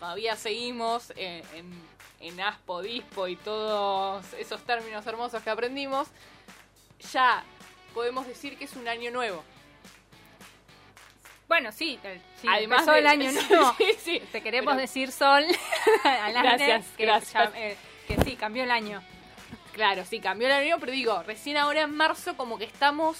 todavía 0.00 0.36
seguimos 0.36 1.12
en, 1.16 1.42
en, 1.54 1.70
en 2.20 2.40
aspo, 2.40 2.82
dispo 2.82 3.28
y 3.28 3.36
todos 3.36 4.24
esos 4.34 4.60
términos 4.62 5.06
hermosos 5.06 5.42
que 5.42 5.50
aprendimos, 5.50 6.08
ya 7.12 7.42
podemos 7.94 8.26
decir 8.26 8.56
que 8.58 8.64
es 8.64 8.74
un 8.76 8.88
año 8.88 9.10
nuevo. 9.10 9.42
Bueno, 11.46 11.72
sí, 11.72 11.98
sí 12.40 12.46
Además 12.48 12.80
empezó 12.80 12.92
de- 12.92 12.98
el 12.98 13.06
año 13.06 13.32
nuevo. 13.50 13.74
sí, 13.78 13.86
sí. 13.98 14.20
Te 14.32 14.42
queremos 14.42 14.72
Pero- 14.72 14.80
decir 14.82 15.10
sol 15.12 15.44
Gracias, 16.04 16.86
que, 16.96 17.04
gracias. 17.06 17.52
ya, 17.52 17.58
eh, 17.58 17.76
que 18.06 18.22
sí, 18.22 18.36
cambió 18.36 18.64
el 18.64 18.70
año. 18.70 19.02
Claro, 19.72 20.04
sí, 20.04 20.20
cambió 20.20 20.48
el 20.48 20.52
año, 20.54 20.76
pero 20.80 20.92
digo, 20.92 21.22
recién 21.22 21.56
ahora 21.56 21.82
en 21.82 21.94
marzo 21.96 22.36
como 22.36 22.58
que 22.58 22.64
estamos 22.64 23.16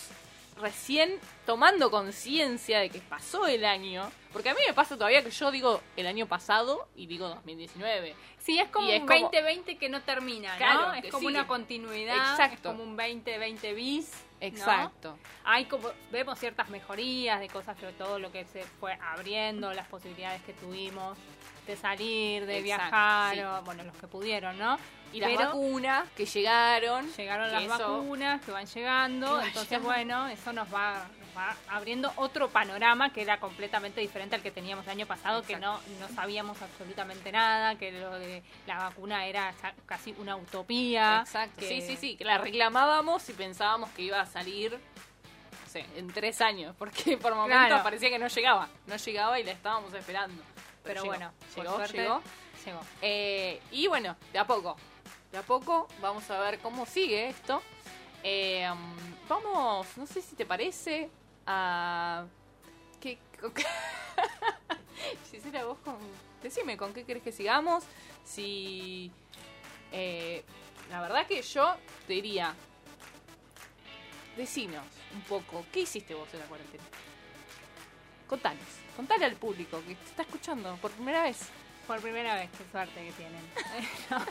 recién 0.59 1.19
tomando 1.47 1.91
conciencia 1.91 2.81
de 2.81 2.91
que 2.91 3.01
pasó 3.01 3.47
el 3.47 3.65
año, 3.65 4.11
porque 4.33 4.51
a 4.51 4.55
mí 4.55 4.61
me 4.67 4.75
pasa 4.75 4.97
todavía 4.97 5.23
que 5.25 5.31
yo 5.31 5.51
digo 5.51 5.81
el 5.97 6.07
año 6.07 6.27
pasado 6.27 6.89
y 6.97 7.07
digo 7.07 7.29
2019. 7.29 8.15
Sí, 8.39 8.59
es 8.59 8.69
como 8.71 8.89
es 8.89 9.01
un 9.01 9.07
como- 9.07 9.21
2020 9.21 9.77
que 9.79 9.89
no 9.89 10.03
termina, 10.03 10.57
Claro, 10.57 10.89
¿no? 10.89 10.95
Es 10.95 11.11
como 11.11 11.27
una 11.29 11.47
continuidad, 11.47 12.33
Exacto. 12.33 12.55
es 12.55 12.61
como 12.77 12.83
un 12.83 12.97
2020 12.97 13.73
bis. 13.75 14.11
¿no? 14.41 14.47
Exacto. 14.47 15.19
Hay 15.45 15.65
como, 15.65 15.91
vemos 16.13 16.39
ciertas 16.39 16.69
mejorías 16.69 17.41
de 17.41 17.49
cosas 17.49 17.77
que 17.77 17.87
todo 17.93 18.21
lo 18.21 18.31
que 18.31 18.45
se 18.45 18.63
fue 18.63 18.97
abriendo, 19.03 19.73
las 19.73 19.89
posibilidades 19.89 20.41
que 20.43 20.53
tuvimos 20.53 21.19
de 21.67 21.77
salir, 21.77 22.47
de 22.47 22.59
Exacto, 22.59 22.63
viajar, 22.65 23.35
sí. 23.35 23.41
o, 23.43 23.63
bueno, 23.65 23.83
los 23.83 23.97
que 23.97 24.07
pudieron, 24.07 24.57
¿no? 24.59 24.79
Y 25.13 25.21
las 25.21 25.31
Pero 25.31 25.45
vacunas 25.47 26.09
que 26.17 26.27
llegaron. 26.27 27.11
llegaron 27.15 27.47
que 27.49 27.53
las 27.53 27.63
eso- 27.65 27.79
vacunas 27.99 28.43
que 28.45 28.51
van 28.53 28.67
llegando, 28.67 29.39
Que 29.41 29.47
entonces 29.47 29.71
llegando. 29.71 29.89
bueno, 29.89 30.29
eso 30.29 30.53
nos 30.53 30.73
va, 30.75 31.07
nos 31.19 31.37
va 31.37 31.57
abriendo 31.71 32.13
otro 32.17 32.49
panorama 32.51 33.11
que 33.13 33.23
era 33.23 33.41
completamente 33.41 34.01
diferente 34.03 34.35
al 34.37 34.43
que 34.43 34.51
teníamos 34.51 34.85
el 34.85 34.91
año 34.93 35.07
pasado, 35.07 35.43
que 35.43 35.57
no, 35.57 35.81
no 36.01 36.09
sabíamos 36.15 36.61
absolutamente 36.61 37.33
nada, 37.33 37.77
que 37.77 37.91
lo 37.93 38.19
de 38.19 38.43
la 38.67 38.77
vacuna 38.79 39.27
era 39.27 39.55
casi 39.87 40.15
una 40.19 40.37
utopía. 40.37 41.21
Exacto. 41.25 41.61
que- 41.61 41.69
Sí, 41.69 41.81
sí, 41.81 41.97
sí. 41.97 42.17
Que 42.17 42.25
la 42.25 42.37
reclamábamos 42.39 43.27
y 43.31 43.33
pensábamos 43.33 43.89
que 43.91 44.03
iba 44.03 44.21
a 44.21 44.27
salir, 44.27 44.73
no 44.73 45.71
sé, 45.71 45.87
en 45.97 46.09
tres 46.13 46.41
años. 46.43 46.75
Porque 46.79 47.17
por 47.17 47.35
momentos 47.35 47.67
Claro. 47.69 47.83
parecía 47.83 48.11
que 48.11 48.19
no 48.19 48.27
llegaba. 48.29 48.69
No 48.87 48.97
llegaba 48.97 49.41
y 49.41 49.45
la 49.45 49.53
estábamos 49.53 49.95
esperando. 49.95 50.43
Pero 50.85 51.03
llegó. 51.03 51.15
bueno, 51.15 51.33
por 51.55 51.65
llegó, 51.65 51.77
suerte, 51.77 51.99
llegó. 51.99 52.23
llegó. 52.67 52.81
Eh, 53.03 53.61
y 53.71 53.87
bueno, 53.87 54.17
de 54.33 54.39
a 54.39 54.47
poco. 54.47 54.77
De 55.33 55.39
a 55.39 55.43
poco 55.43 55.89
vamos 56.01 56.31
a 56.31 56.41
ver 56.41 56.59
cómo 56.59 56.87
sigue 56.87 57.29
esto. 57.29 57.63
Eh, 58.23 58.69
um, 58.71 59.29
vamos, 59.29 59.87
no 59.97 60.07
sé 60.07 60.23
si 60.23 60.35
te 60.35 60.45
parece, 60.47 61.09
a... 61.47 62.27
¿Qué, 63.01 63.19
Gisela, 65.31 65.65
vos 65.65 65.79
con... 65.85 65.97
Decime, 66.43 66.77
¿con 66.77 66.93
qué 66.93 67.05
querés 67.05 67.23
que 67.23 67.33
sigamos? 67.33 67.85
Si... 68.25 69.11
eh, 69.93 70.45
la 70.91 71.01
verdad 71.01 71.27
que 71.27 71.43
yo 71.43 71.77
te 72.07 72.15
diría... 72.15 72.55
Decinos 74.37 74.85
un 75.15 75.23
poco, 75.23 75.65
¿qué 75.73 75.81
hiciste 75.81 76.15
vos 76.15 76.33
en 76.33 76.41
la 76.41 76.47
cuarentena? 76.47 76.85
Contanos, 78.29 78.67
contale 78.95 79.25
al 79.25 79.35
público 79.37 79.81
que 79.87 79.95
te 79.97 80.05
está 80.05 80.23
escuchando 80.23 80.77
por 80.77 80.93
primera 80.93 81.23
vez. 81.23 81.49
Por 81.89 82.01
primera 82.01 82.35
vez, 82.35 82.51
qué 82.57 82.65
suerte 82.71 83.05
que 83.05 83.13
tienen. 83.13 83.43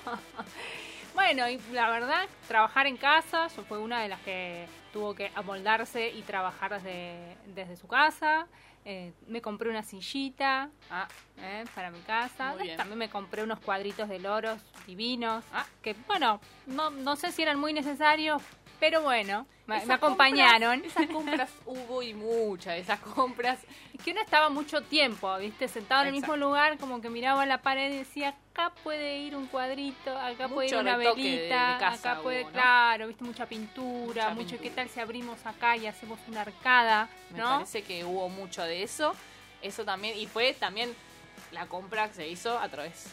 Bueno, 1.13 1.49
y 1.49 1.59
la 1.71 1.89
verdad, 1.89 2.27
trabajar 2.47 2.85
en 2.85 2.95
casa, 2.95 3.47
yo 3.47 3.63
fue 3.63 3.79
una 3.79 4.03
de 4.03 4.07
las 4.07 4.19
que 4.21 4.67
tuvo 4.93 5.15
que 5.15 5.31
amoldarse 5.33 6.09
y 6.09 6.21
trabajar 6.21 6.75
desde, 6.75 7.35
desde 7.55 7.75
su 7.75 7.87
casa. 7.87 8.45
Eh, 8.85 9.13
me 9.25 9.41
compré 9.41 9.67
una 9.71 9.81
sillita 9.81 10.69
Ah, 10.91 11.07
eh, 11.39 11.65
para 11.73 11.89
mi 11.89 12.01
casa. 12.01 12.53
También 12.77 12.99
me 12.99 13.09
compré 13.09 13.41
unos 13.41 13.59
cuadritos 13.59 14.07
de 14.07 14.19
loros 14.19 14.61
divinos. 14.85 15.43
Ah. 15.51 15.65
Que, 15.81 15.95
bueno, 16.05 16.39
no, 16.67 16.91
no 16.91 17.15
sé 17.15 17.31
si 17.31 17.41
eran 17.41 17.59
muy 17.59 17.73
necesarios, 17.73 18.43
pero 18.79 19.01
bueno, 19.01 19.45
Esas 19.67 19.85
me 19.87 19.93
acompañaron. 19.95 20.81
compras- 20.81 20.95
esas 20.97 21.07
compras 21.15 21.49
hubo 21.65 22.01
y 22.03 22.13
muchas 22.13 22.75
de 22.75 22.79
esas 22.81 22.99
compras. 22.99 23.59
Es 23.93 24.03
que 24.03 24.11
uno 24.11 24.21
estaba 24.21 24.49
mucho 24.49 24.81
tiempo, 24.81 25.35
¿viste? 25.37 25.67
Sentado 25.67 26.01
en 26.03 26.07
el 26.07 26.13
mismo 26.13 26.37
lugar, 26.37 26.77
como 26.77 27.01
que 27.01 27.09
miraba 27.09 27.45
la 27.45 27.61
pared 27.61 27.91
y 27.91 27.97
decía, 27.97 28.35
acá 28.51 28.71
puede 28.83 29.17
ir 29.19 29.35
un 29.35 29.47
cuadrito, 29.47 30.17
acá 30.17 30.47
puede 30.47 30.67
ir 30.69 30.75
una 30.77 30.97
de- 30.97 31.05
velita, 31.13 31.73
de 31.73 31.79
casa 31.79 32.11
acá 32.11 32.21
puede, 32.21 32.41
hubo, 32.41 32.49
¿no? 32.49 32.53
claro, 32.53 33.07
¿viste? 33.07 33.23
Mucha 33.23 33.45
pintura, 33.47 34.29
Mucha 34.29 34.35
mucho, 34.35 34.51
¿qué 34.51 34.57
pintura. 34.63 34.75
tal 34.83 34.89
si 34.89 34.99
abrimos 34.99 35.45
acá 35.45 35.75
y 35.77 35.87
hacemos 35.87 36.19
una 36.27 36.41
arcada? 36.41 37.09
Me 37.31 37.39
¿No? 37.39 37.45
parece 37.55 37.81
que 37.83 38.05
hubo 38.05 38.29
mucho 38.29 38.63
de 38.63 38.83
eso. 38.83 39.15
Eso 39.61 39.83
también, 39.85 40.17
y 40.17 40.27
fue 40.27 40.53
también 40.53 40.93
la 41.51 41.65
compra 41.65 42.07
que 42.09 42.13
se 42.13 42.27
hizo 42.27 42.57
a 42.59 42.69
través 42.69 43.05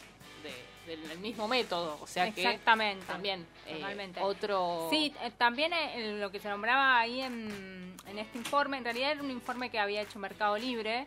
de- 0.42 0.74
del 0.87 1.18
mismo 1.18 1.49
método. 1.49 1.99
O 2.01 2.07
sea 2.07 2.31
que 2.31 2.42
Exactamente. 2.42 3.05
también 3.07 3.47
eh, 3.66 4.12
otro. 4.20 4.88
Sí, 4.90 5.12
eh, 5.23 5.31
también 5.37 5.73
eh, 5.73 6.16
lo 6.18 6.31
que 6.31 6.40
se 6.40 6.49
nombraba 6.49 6.99
ahí 6.99 7.20
en, 7.20 7.97
en 8.07 8.18
este 8.18 8.38
informe, 8.38 8.79
en 8.79 8.85
realidad 8.85 9.12
era 9.12 9.23
un 9.23 9.31
informe 9.31 9.70
que 9.70 9.79
había 9.79 10.03
hecho 10.03 10.18
Mercado 10.18 10.57
Libre, 10.57 11.07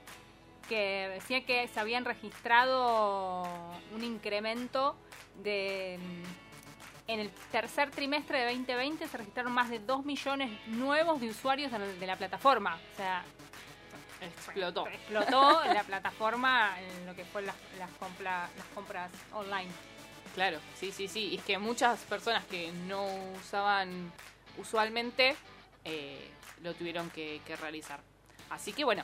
que 0.68 1.10
decía 1.14 1.46
que 1.46 1.68
se 1.68 1.80
habían 1.80 2.06
registrado 2.06 3.46
un 3.94 4.04
incremento 4.04 4.96
de... 5.44 6.00
En 7.10 7.22
el 7.22 7.32
tercer 7.54 7.90
trimestre 7.90 8.40
de 8.40 8.46
2020 8.48 9.08
se 9.08 9.18
registraron 9.18 9.54
más 9.54 9.70
de 9.70 9.80
2 9.80 10.04
millones 10.04 10.52
nuevos 10.68 11.22
de 11.22 11.30
usuarios 11.30 11.72
de 11.72 12.06
la 12.06 12.18
plataforma. 12.18 12.78
O 12.94 12.98
sea, 12.98 13.24
explotó. 14.22 14.88
explotó 14.88 15.64
la 15.74 15.84
plataforma 15.84 16.76
en 16.82 17.06
lo 17.06 17.16
que 17.16 17.26
fue 17.26 17.42
las, 17.42 17.56
las, 17.78 17.90
compra- 18.00 18.50
las 18.58 18.66
compras 18.74 19.12
online. 19.34 19.70
Claro, 20.36 20.60
sí, 20.80 20.92
sí, 20.92 21.08
sí. 21.08 21.30
Y 21.30 21.38
es 21.38 21.44
que 21.44 21.58
muchas 21.58 22.00
personas 22.02 22.46
que 22.46 22.72
no 22.72 23.06
usaban 23.40 24.12
usualmente 24.58 25.36
eh, 25.84 26.30
lo 26.62 26.74
tuvieron 26.74 27.10
que, 27.10 27.42
que 27.46 27.56
realizar. 27.56 28.00
Así 28.50 28.72
que 28.74 28.84
bueno, 28.84 29.04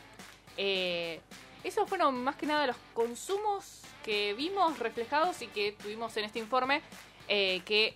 eh, 0.57 1.21
esos 1.63 1.87
fueron 1.89 2.23
más 2.23 2.35
que 2.35 2.45
nada 2.45 2.67
los 2.67 2.75
consumos 2.93 3.81
que 4.03 4.33
vimos 4.33 4.79
reflejados 4.79 5.41
y 5.41 5.47
que 5.47 5.71
tuvimos 5.71 6.15
en 6.17 6.25
este 6.25 6.39
informe 6.39 6.81
eh, 7.27 7.61
que 7.65 7.95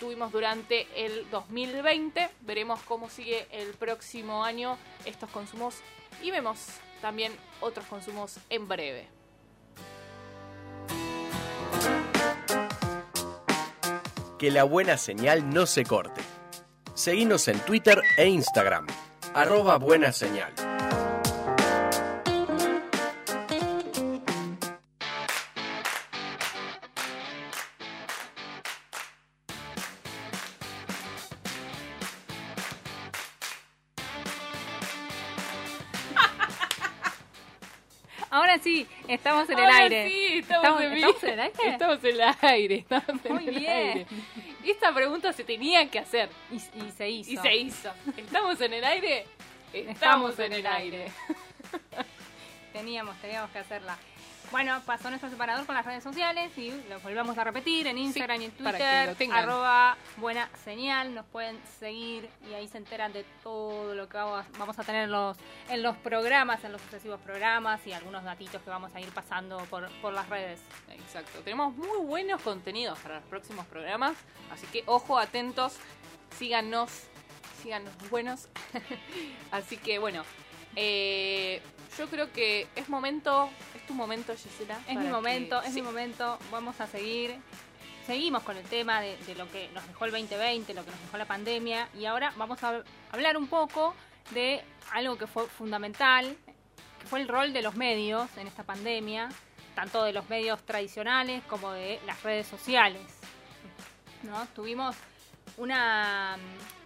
tuvimos 0.00 0.30
durante 0.32 0.86
el 1.06 1.28
2020. 1.30 2.28
Veremos 2.40 2.80
cómo 2.82 3.08
sigue 3.08 3.46
el 3.50 3.72
próximo 3.74 4.44
año 4.44 4.76
estos 5.04 5.30
consumos 5.30 5.76
y 6.22 6.30
vemos 6.30 6.66
también 7.00 7.32
otros 7.60 7.86
consumos 7.86 8.38
en 8.50 8.68
breve. 8.68 9.08
Que 14.38 14.50
la 14.50 14.64
buena 14.64 14.96
señal 14.96 15.50
no 15.50 15.66
se 15.66 15.84
corte. 15.84 16.20
Seguinos 16.94 17.48
en 17.48 17.58
Twitter 17.60 18.02
e 18.16 18.26
Instagram. 18.28 18.86
Arroba 19.34 19.78
buena 19.78 20.12
señal. 20.12 20.52
Estamos 39.08 39.48
en 39.50 39.58
el 39.58 39.64
Ahora 39.64 39.76
aire. 39.78 40.08
Sí, 40.08 40.38
estamos, 40.38 40.80
en 40.82 40.92
¿estamos 40.92 41.22
en 41.24 41.30
el 41.30 41.40
aire? 41.40 41.68
Estamos 41.70 42.04
en 42.04 42.10
el 42.14 42.34
aire. 42.42 42.74
Estamos 42.76 43.24
en 43.26 43.32
Muy 43.34 43.48
el 43.48 43.58
bien. 43.58 43.72
aire. 43.72 44.06
Esta 44.64 44.94
pregunta 44.94 45.32
se 45.32 45.44
tenía 45.44 45.88
que 45.90 45.98
hacer 45.98 46.28
Y, 46.50 46.56
y 46.56 46.90
se 46.96 47.08
hizo. 47.08 47.30
y 47.32 47.36
se 47.36 47.56
hizo. 47.56 47.90
¿Estamos 48.16 48.60
en 48.60 48.72
el 48.74 48.84
aire? 48.84 49.26
Estamos 49.72 50.38
en 50.38 50.52
el 50.52 50.66
aire. 50.66 51.06
Teníamos, 52.72 53.16
teníamos 53.20 53.50
que 53.50 53.58
hacerla. 53.58 53.96
Bueno, 54.50 54.80
pasó 54.86 55.10
nuestro 55.10 55.28
separador 55.28 55.66
con 55.66 55.74
las 55.74 55.84
redes 55.84 56.02
sociales 56.02 56.56
y 56.56 56.70
lo 56.88 56.98
volvemos 57.00 57.36
a 57.36 57.44
repetir 57.44 57.86
en 57.86 57.98
Instagram 57.98 58.40
y 58.40 58.44
en 58.46 58.50
Twitter. 58.52 59.14
arroba 59.32 59.96
buena 60.16 60.48
señal. 60.64 61.14
Nos 61.14 61.26
pueden 61.26 61.60
seguir 61.78 62.30
y 62.50 62.54
ahí 62.54 62.66
se 62.66 62.78
enteran 62.78 63.12
de 63.12 63.24
todo 63.42 63.94
lo 63.94 64.08
que 64.08 64.16
vamos, 64.16 64.46
vamos 64.58 64.78
a 64.78 64.84
tener 64.84 65.04
en 65.04 65.10
los, 65.10 65.36
en 65.68 65.82
los 65.82 65.96
programas, 65.98 66.64
en 66.64 66.72
los 66.72 66.80
sucesivos 66.80 67.20
programas 67.20 67.86
y 67.86 67.92
algunos 67.92 68.24
datitos 68.24 68.62
que 68.62 68.70
vamos 68.70 68.94
a 68.94 69.00
ir 69.00 69.10
pasando 69.10 69.58
por, 69.66 69.90
por 70.00 70.14
las 70.14 70.26
redes. 70.30 70.60
Exacto. 70.90 71.40
Tenemos 71.40 71.76
muy 71.76 71.98
buenos 72.06 72.40
contenidos 72.40 72.98
para 73.00 73.16
los 73.16 73.24
próximos 73.24 73.66
programas. 73.66 74.16
Así 74.50 74.66
que 74.68 74.82
ojo, 74.86 75.18
atentos. 75.18 75.76
Síganos. 76.38 76.90
Síganos 77.62 77.92
buenos. 78.08 78.48
así 79.50 79.76
que 79.76 79.98
bueno. 79.98 80.24
eh, 80.74 81.60
yo 81.98 82.08
creo 82.08 82.32
que 82.32 82.66
es 82.76 82.88
momento. 82.88 83.50
Es 83.74 83.86
tu 83.86 83.94
momento, 83.94 84.32
Gisela. 84.36 84.78
Es 84.88 84.96
mi 84.96 85.04
que- 85.06 85.10
momento, 85.10 85.60
es 85.62 85.68
sí. 85.68 85.74
mi 85.74 85.82
momento. 85.82 86.38
Vamos 86.50 86.80
a 86.80 86.86
seguir. 86.86 87.36
Seguimos 88.06 88.42
con 88.42 88.56
el 88.56 88.64
tema 88.64 89.00
de, 89.02 89.16
de 89.26 89.34
lo 89.34 89.50
que 89.50 89.68
nos 89.74 89.86
dejó 89.86 90.06
el 90.06 90.12
2020, 90.12 90.72
lo 90.74 90.84
que 90.84 90.90
nos 90.90 91.00
dejó 91.02 91.18
la 91.18 91.26
pandemia. 91.26 91.88
Y 91.98 92.06
ahora 92.06 92.32
vamos 92.36 92.62
a 92.64 92.82
hablar 93.12 93.36
un 93.36 93.48
poco 93.48 93.94
de 94.30 94.62
algo 94.92 95.18
que 95.18 95.26
fue 95.26 95.46
fundamental, 95.46 96.36
que 97.00 97.06
fue 97.06 97.20
el 97.20 97.28
rol 97.28 97.52
de 97.52 97.60
los 97.62 97.74
medios 97.74 98.28
en 98.38 98.46
esta 98.46 98.62
pandemia, 98.62 99.28
tanto 99.74 100.04
de 100.04 100.12
los 100.14 100.28
medios 100.30 100.62
tradicionales 100.64 101.42
como 101.44 101.72
de 101.72 102.00
las 102.06 102.22
redes 102.22 102.46
sociales. 102.46 103.02
¿no? 104.22 104.46
Tuvimos 104.54 104.96
una, 105.58 106.36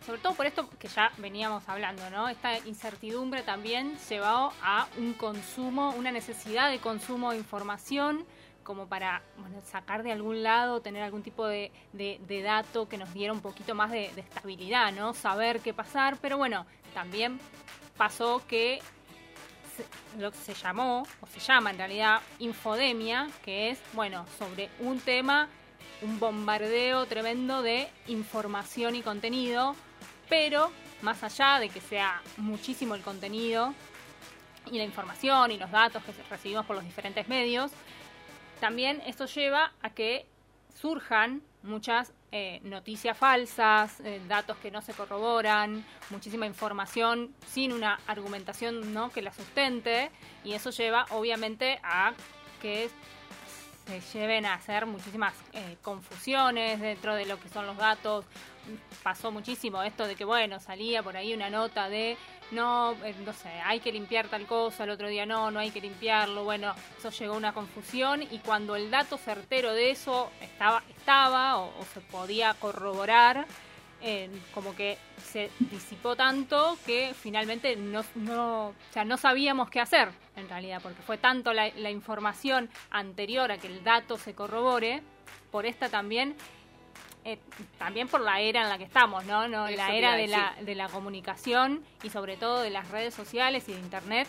sobre 0.04 0.20
todo 0.20 0.34
por 0.34 0.46
esto 0.46 0.68
que 0.78 0.88
ya 0.88 1.12
veníamos 1.18 1.68
hablando, 1.68 2.08
¿no? 2.10 2.28
Esta 2.28 2.58
incertidumbre 2.58 3.42
también 3.42 3.96
llevó 4.08 4.52
a 4.62 4.86
un 4.98 5.14
consumo, 5.14 5.90
una 5.96 6.10
necesidad 6.10 6.70
de 6.70 6.78
consumo 6.78 7.30
de 7.32 7.38
información 7.38 8.24
como 8.62 8.86
para 8.86 9.22
bueno, 9.38 9.60
sacar 9.62 10.02
de 10.04 10.12
algún 10.12 10.42
lado, 10.44 10.80
tener 10.80 11.02
algún 11.02 11.22
tipo 11.22 11.46
de, 11.46 11.72
de- 11.92 12.20
de 12.28 12.42
dato 12.42 12.88
que 12.88 12.96
nos 12.96 13.12
diera 13.12 13.32
un 13.32 13.40
poquito 13.40 13.74
más 13.74 13.90
de, 13.90 14.12
de 14.14 14.20
estabilidad, 14.20 14.92
¿no? 14.92 15.14
Saber 15.14 15.60
qué 15.60 15.74
pasar, 15.74 16.16
pero 16.20 16.36
bueno, 16.38 16.64
también 16.94 17.40
pasó 17.96 18.40
que 18.46 18.80
se, 19.76 20.20
lo 20.20 20.30
que 20.30 20.38
se 20.38 20.54
llamó, 20.54 21.02
o 21.20 21.26
se 21.26 21.40
llama 21.40 21.70
en 21.70 21.78
realidad, 21.78 22.20
infodemia, 22.38 23.28
que 23.44 23.70
es, 23.70 23.80
bueno, 23.94 24.26
sobre 24.38 24.70
un 24.78 25.00
tema, 25.00 25.48
un 26.02 26.20
bombardeo 26.20 27.06
tremendo 27.06 27.62
de 27.62 27.88
información 28.06 28.94
y 28.94 29.02
contenido, 29.02 29.74
pero 30.32 30.72
más 31.02 31.22
allá 31.22 31.58
de 31.60 31.68
que 31.68 31.82
sea 31.82 32.22
muchísimo 32.38 32.94
el 32.94 33.02
contenido 33.02 33.74
y 34.70 34.78
la 34.78 34.84
información 34.84 35.50
y 35.50 35.58
los 35.58 35.70
datos 35.70 36.02
que 36.04 36.12
recibimos 36.30 36.64
por 36.64 36.74
los 36.74 36.86
diferentes 36.86 37.28
medios, 37.28 37.70
también 38.58 39.02
esto 39.04 39.26
lleva 39.26 39.74
a 39.82 39.90
que 39.90 40.24
surjan 40.80 41.42
muchas 41.62 42.14
eh, 42.30 42.60
noticias 42.62 43.14
falsas, 43.18 44.00
eh, 44.00 44.22
datos 44.26 44.56
que 44.56 44.70
no 44.70 44.80
se 44.80 44.94
corroboran, 44.94 45.84
muchísima 46.08 46.46
información 46.46 47.34
sin 47.46 47.70
una 47.70 48.00
argumentación 48.06 49.10
que 49.12 49.20
la 49.20 49.34
sustente 49.34 50.10
y 50.44 50.54
eso 50.54 50.70
lleva 50.70 51.04
obviamente 51.10 51.78
a 51.82 52.14
que 52.62 52.88
se 53.86 54.00
lleven 54.18 54.46
a 54.46 54.54
hacer 54.54 54.86
muchísimas 54.86 55.34
eh, 55.52 55.76
confusiones 55.82 56.80
dentro 56.80 57.14
de 57.14 57.26
lo 57.26 57.38
que 57.38 57.50
son 57.50 57.66
los 57.66 57.76
datos. 57.76 58.24
Pasó 59.02 59.30
muchísimo 59.32 59.82
esto 59.82 60.06
de 60.06 60.14
que, 60.14 60.24
bueno, 60.24 60.60
salía 60.60 61.02
por 61.02 61.16
ahí 61.16 61.34
una 61.34 61.50
nota 61.50 61.88
de, 61.88 62.16
no, 62.50 62.92
eh, 63.04 63.14
no 63.24 63.32
sé, 63.32 63.48
hay 63.64 63.80
que 63.80 63.90
limpiar 63.90 64.28
tal 64.28 64.46
cosa, 64.46 64.84
el 64.84 64.90
otro 64.90 65.08
día 65.08 65.26
no, 65.26 65.50
no 65.50 65.58
hay 65.58 65.70
que 65.70 65.80
limpiarlo. 65.80 66.44
Bueno, 66.44 66.74
eso 66.98 67.10
llegó 67.10 67.34
a 67.34 67.36
una 67.36 67.52
confusión 67.52 68.22
y 68.22 68.38
cuando 68.38 68.76
el 68.76 68.90
dato 68.90 69.18
certero 69.18 69.74
de 69.74 69.90
eso 69.90 70.30
estaba, 70.40 70.82
estaba 70.88 71.58
o, 71.58 71.72
se 71.92 72.00
podía 72.00 72.54
corroborar, 72.54 73.46
eh, 74.00 74.30
como 74.52 74.74
que 74.74 74.98
se 75.22 75.50
disipó 75.58 76.16
tanto 76.16 76.76
que 76.84 77.14
finalmente 77.14 77.76
no, 77.76 78.04
no, 78.16 78.68
o 78.68 78.74
sea, 78.90 79.04
no 79.04 79.16
sabíamos 79.16 79.70
qué 79.70 79.80
hacer 79.80 80.10
en 80.36 80.48
realidad, 80.48 80.80
porque 80.82 81.02
fue 81.02 81.18
tanto 81.18 81.52
la 81.52 81.90
información 81.90 82.70
anterior 82.90 83.52
a 83.52 83.58
que 83.58 83.68
el 83.68 83.84
dato 83.84 84.16
se 84.18 84.34
corrobore, 84.34 85.02
por 85.52 85.66
esta 85.66 85.88
también, 85.88 86.34
eh, 87.24 87.38
también 87.78 88.08
por 88.08 88.20
la 88.20 88.40
era 88.40 88.62
en 88.62 88.68
la 88.68 88.78
que 88.78 88.84
estamos, 88.84 89.24
¿no? 89.24 89.48
¿No? 89.48 89.66
Eso 89.66 89.76
La 89.76 89.94
era 89.94 90.16
de 90.16 90.26
la, 90.28 90.54
de 90.60 90.74
la 90.74 90.88
comunicación 90.88 91.84
y 92.02 92.10
sobre 92.10 92.36
todo 92.36 92.60
de 92.60 92.70
las 92.70 92.88
redes 92.90 93.14
sociales 93.14 93.68
y 93.68 93.72
de 93.72 93.78
Internet, 93.80 94.28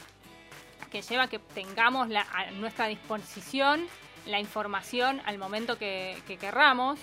que 0.92 1.02
lleva 1.02 1.24
a 1.24 1.28
que 1.28 1.40
tengamos 1.40 2.10
la- 2.10 2.28
a 2.34 2.52
nuestra 2.52 2.88
disposición 2.88 3.88
la 4.26 4.40
información 4.40 5.22
al 5.26 5.38
momento 5.38 5.78
que, 5.78 6.18
que 6.28 6.38
querramos. 6.38 7.00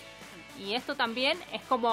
Y 0.58 0.74
esto 0.74 0.94
también 0.94 1.38
es 1.52 1.62
como... 1.62 1.88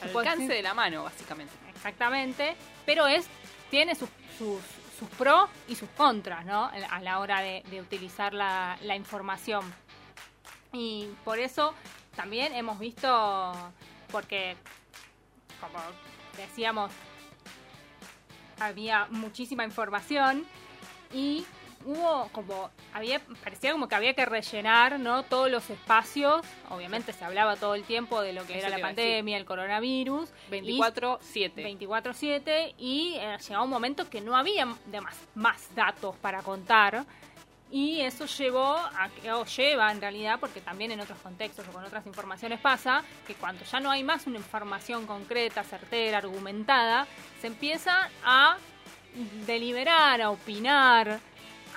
Al 0.00 0.08
alcance 0.16 0.44
decir- 0.44 0.48
de 0.48 0.62
la 0.62 0.74
mano, 0.74 1.04
básicamente. 1.04 1.52
Exactamente, 1.74 2.56
pero 2.86 3.06
es 3.06 3.26
tiene 3.70 3.94
sus, 3.94 4.08
sus, 4.38 4.60
sus 4.98 5.08
pros 5.10 5.48
y 5.68 5.74
sus 5.74 5.88
contras, 5.90 6.44
¿no? 6.44 6.70
A 6.90 7.00
la 7.00 7.18
hora 7.20 7.40
de, 7.40 7.62
de 7.70 7.80
utilizar 7.80 8.32
la, 8.34 8.76
la 8.82 8.94
información. 8.96 9.62
Y 10.72 11.08
por 11.24 11.38
eso 11.38 11.74
también 12.16 12.54
hemos 12.54 12.78
visto, 12.78 13.52
porque, 14.10 14.56
como 15.60 15.78
decíamos, 16.36 16.90
había 18.58 19.06
muchísima 19.10 19.64
información 19.64 20.44
y 21.12 21.44
hubo 21.84 22.28
como 22.32 22.70
había 22.92 23.20
parecía 23.42 23.72
como 23.72 23.88
que 23.88 23.94
había 23.94 24.14
que 24.14 24.24
rellenar 24.24 25.00
no 25.00 25.24
todos 25.24 25.50
los 25.50 25.68
espacios. 25.70 26.46
Obviamente 26.70 27.12
se 27.12 27.24
hablaba 27.24 27.56
todo 27.56 27.74
el 27.74 27.84
tiempo 27.84 28.20
de 28.22 28.32
lo 28.32 28.46
que 28.46 28.58
Eso 28.58 28.68
era 28.68 28.76
la 28.76 28.82
pandemia 28.82 29.36
el 29.36 29.44
coronavirus 29.44 30.30
24-7. 30.50 31.54
24/7 31.54 32.74
y 32.78 33.16
eh, 33.16 33.36
llegaba 33.38 33.64
un 33.64 33.70
momento 33.70 34.08
que 34.08 34.20
no 34.20 34.36
había 34.36 34.66
de 34.86 35.00
más, 35.00 35.16
más 35.34 35.74
datos 35.74 36.16
para 36.16 36.42
contar 36.42 37.04
y 37.72 38.02
eso 38.02 38.26
llevó 38.26 38.76
a 38.76 39.10
o 39.34 39.46
lleva 39.46 39.90
en 39.90 39.98
realidad, 39.98 40.38
porque 40.38 40.60
también 40.60 40.92
en 40.92 41.00
otros 41.00 41.18
contextos 41.20 41.66
o 41.66 41.72
con 41.72 41.82
otras 41.82 42.06
informaciones 42.06 42.60
pasa, 42.60 43.02
que 43.26 43.34
cuando 43.34 43.64
ya 43.64 43.80
no 43.80 43.90
hay 43.90 44.04
más 44.04 44.26
una 44.26 44.36
información 44.36 45.06
concreta, 45.06 45.64
certera, 45.64 46.18
argumentada, 46.18 47.06
se 47.40 47.46
empieza 47.46 48.10
a 48.22 48.58
deliberar, 49.46 50.20
a 50.20 50.30
opinar, 50.30 51.18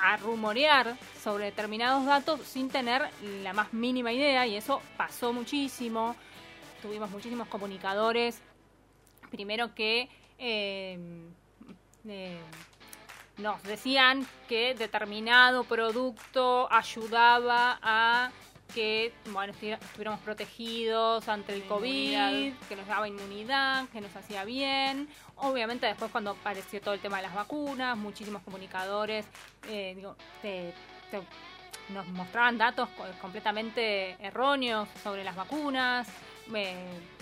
a 0.02 0.18
rumorear 0.18 0.98
sobre 1.24 1.46
determinados 1.46 2.06
datos 2.06 2.42
sin 2.42 2.70
tener 2.70 3.10
la 3.42 3.54
más 3.54 3.72
mínima 3.72 4.12
idea 4.12 4.46
y 4.46 4.58
eso 4.58 4.82
pasó 4.98 5.32
muchísimo. 5.32 6.18
Tuvimos 6.82 7.10
muchísimos 7.10 7.48
comunicadores, 7.48 8.42
primero 9.32 9.74
que 9.74 10.10
eh, 10.38 11.00
eh, 12.06 12.38
nos 13.38 13.62
decían 13.64 14.26
que 14.48 14.74
determinado 14.76 15.64
producto 15.64 16.72
ayudaba 16.72 17.80
a 17.82 18.32
que 18.74 19.14
bueno, 19.32 19.54
estuviéramos 19.54 20.20
protegidos 20.22 21.28
ante 21.30 21.54
el 21.54 21.64
COVID, 21.66 22.54
que 22.68 22.76
nos 22.76 22.88
daba 22.88 23.08
inmunidad, 23.08 23.88
que 23.90 24.02
nos 24.02 24.14
hacía 24.16 24.44
bien. 24.44 25.08
Obviamente 25.36 25.86
después 25.86 26.12
cuando 26.12 26.32
apareció 26.32 26.82
todo 26.82 26.94
el 26.94 27.00
tema 27.00 27.18
de 27.18 27.24
las 27.24 27.36
vacunas, 27.36 27.96
muchísimos 27.98 28.42
comunicadores 28.42 29.26
eh, 29.70 29.94
digo, 29.96 30.16
te- 30.42 30.74
te- 31.12 31.22
nos 31.94 32.08
mostraban 32.08 32.58
datos 32.58 32.90
co- 32.98 33.06
completamente 33.22 34.18
erróneos 34.20 34.90
sobre 35.04 35.24
las 35.24 35.36
vacunas, 35.36 36.08
eh, 36.54 36.76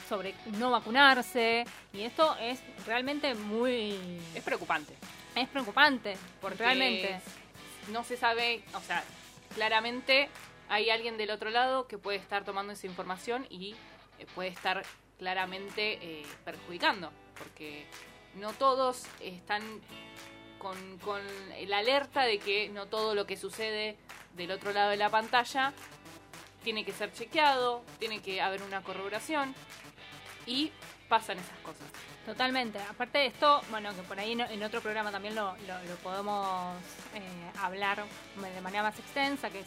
sobre 0.08 0.34
no 0.58 0.72
vacunarse, 0.72 1.66
y 1.92 2.02
esto 2.02 2.36
es 2.40 2.62
realmente 2.88 3.36
muy... 3.36 3.98
Es 4.34 4.44
preocupante. 4.44 4.96
Es 5.36 5.48
preocupante, 5.50 6.18
Porque 6.42 6.58
realmente. 6.58 7.20
no 7.90 8.04
se 8.04 8.18
sabe, 8.18 8.64
o 8.74 8.82
sea, 8.82 9.04
claramente 9.56 10.30
hay 10.70 10.90
alguien 10.90 11.18
del 11.18 11.32
otro 11.32 11.50
lado 11.50 11.88
que 11.88 11.98
puede 11.98 12.18
estar 12.18 12.44
tomando 12.46 12.74
esa 12.74 12.88
información 12.88 13.46
y 13.50 13.76
eh, 14.20 14.28
puede 14.36 14.50
estar 14.50 14.84
claramente 15.18 16.00
eh, 16.02 16.26
perjudicando, 16.46 17.12
porque 17.38 17.86
no 18.36 18.54
todos 18.54 19.06
están 19.22 19.62
con, 20.60 20.98
con 21.00 21.22
la 21.68 21.80
alerta 21.80 22.24
de 22.24 22.40
que 22.40 22.70
no 22.70 22.86
todo 22.88 23.16
lo 23.16 23.26
que 23.26 23.38
sucede 23.38 23.98
del 24.36 24.52
otro 24.52 24.72
lado 24.72 24.92
de 24.92 24.98
la 24.98 25.10
pantalla 25.10 25.74
tiene 26.64 26.86
que 26.86 26.94
ser 26.94 27.12
chequeado, 27.12 27.84
tiene 28.00 28.22
que 28.22 28.42
haber 28.42 28.62
una 28.64 28.82
corroboración 28.82 29.54
y 30.46 30.72
pasan 31.10 31.38
esas 31.38 31.58
cosas. 31.60 31.88
Totalmente. 32.26 32.80
Aparte 32.90 33.18
de 33.18 33.26
esto, 33.28 33.62
bueno, 33.70 33.94
que 33.94 34.02
por 34.04 34.18
ahí 34.18 34.32
en 34.32 34.64
otro 34.64 34.80
programa 34.82 35.12
también 35.12 35.36
lo, 35.36 35.56
lo- 35.68 35.84
lo 35.90 35.96
podemos 36.02 36.74
eh, 37.16 37.22
hablar 37.62 38.04
de 38.38 38.62
manera 38.62 38.82
más 38.84 38.98
extensa, 38.98 39.50
que 39.50 39.60
es 39.60 39.66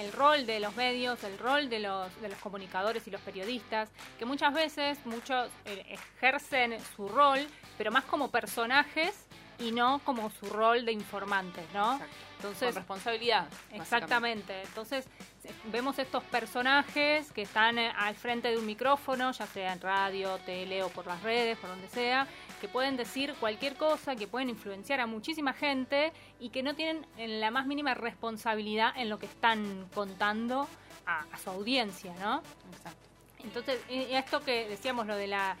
el 0.00 0.10
rol 0.12 0.44
de 0.44 0.58
los 0.58 0.74
medios, 0.74 1.22
el 1.22 1.38
rol 1.38 1.68
de 1.68 1.78
los, 1.78 2.20
de 2.20 2.28
los 2.28 2.38
comunicadores 2.38 3.06
y 3.06 3.12
los 3.12 3.20
periodistas, 3.20 3.88
que 4.18 4.24
muchas 4.24 4.52
veces 4.52 4.98
muchos 5.06 5.48
eh, 5.66 5.84
ejercen 6.18 6.76
su 6.96 7.08
rol, 7.08 7.46
pero 7.78 7.92
más 7.92 8.02
como 8.04 8.28
personajes 8.28 9.14
y 9.58 9.72
no 9.72 10.00
como 10.04 10.30
su 10.30 10.46
rol 10.46 10.84
de 10.84 10.92
informantes, 10.92 11.64
¿no? 11.72 11.94
Exacto. 11.94 12.14
Entonces, 12.36 12.68
Con 12.68 12.74
responsabilidad. 12.76 13.48
Exactamente. 13.72 14.62
Entonces 14.62 15.06
se- 15.42 15.50
vemos 15.70 15.98
estos 15.98 16.22
personajes 16.24 17.32
que 17.32 17.42
están 17.42 17.78
eh, 17.78 17.90
al 17.96 18.14
frente 18.16 18.50
de 18.50 18.58
un 18.58 18.66
micrófono, 18.66 19.32
ya 19.32 19.46
sea 19.46 19.72
en 19.72 19.80
radio, 19.80 20.36
tele 20.44 20.82
o 20.82 20.88
por 20.90 21.06
las 21.06 21.22
redes, 21.22 21.56
por 21.58 21.70
donde 21.70 21.88
sea, 21.88 22.26
que 22.60 22.68
pueden 22.68 22.96
decir 22.96 23.34
cualquier 23.40 23.76
cosa, 23.76 24.14
que 24.16 24.26
pueden 24.26 24.50
influenciar 24.50 25.00
a 25.00 25.06
muchísima 25.06 25.52
gente 25.54 26.12
y 26.38 26.50
que 26.50 26.62
no 26.62 26.74
tienen 26.74 27.06
en 27.16 27.40
la 27.40 27.50
más 27.50 27.66
mínima 27.66 27.94
responsabilidad 27.94 28.92
en 28.96 29.08
lo 29.08 29.18
que 29.18 29.26
están 29.26 29.88
contando 29.94 30.68
a, 31.06 31.24
a 31.32 31.38
su 31.38 31.48
audiencia, 31.50 32.12
¿no? 32.20 32.42
Exacto. 32.76 33.08
Entonces, 33.42 33.80
y 33.90 34.14
esto 34.14 34.40
que 34.40 34.68
decíamos, 34.68 35.06
lo 35.06 35.16
de 35.16 35.26
la 35.28 35.56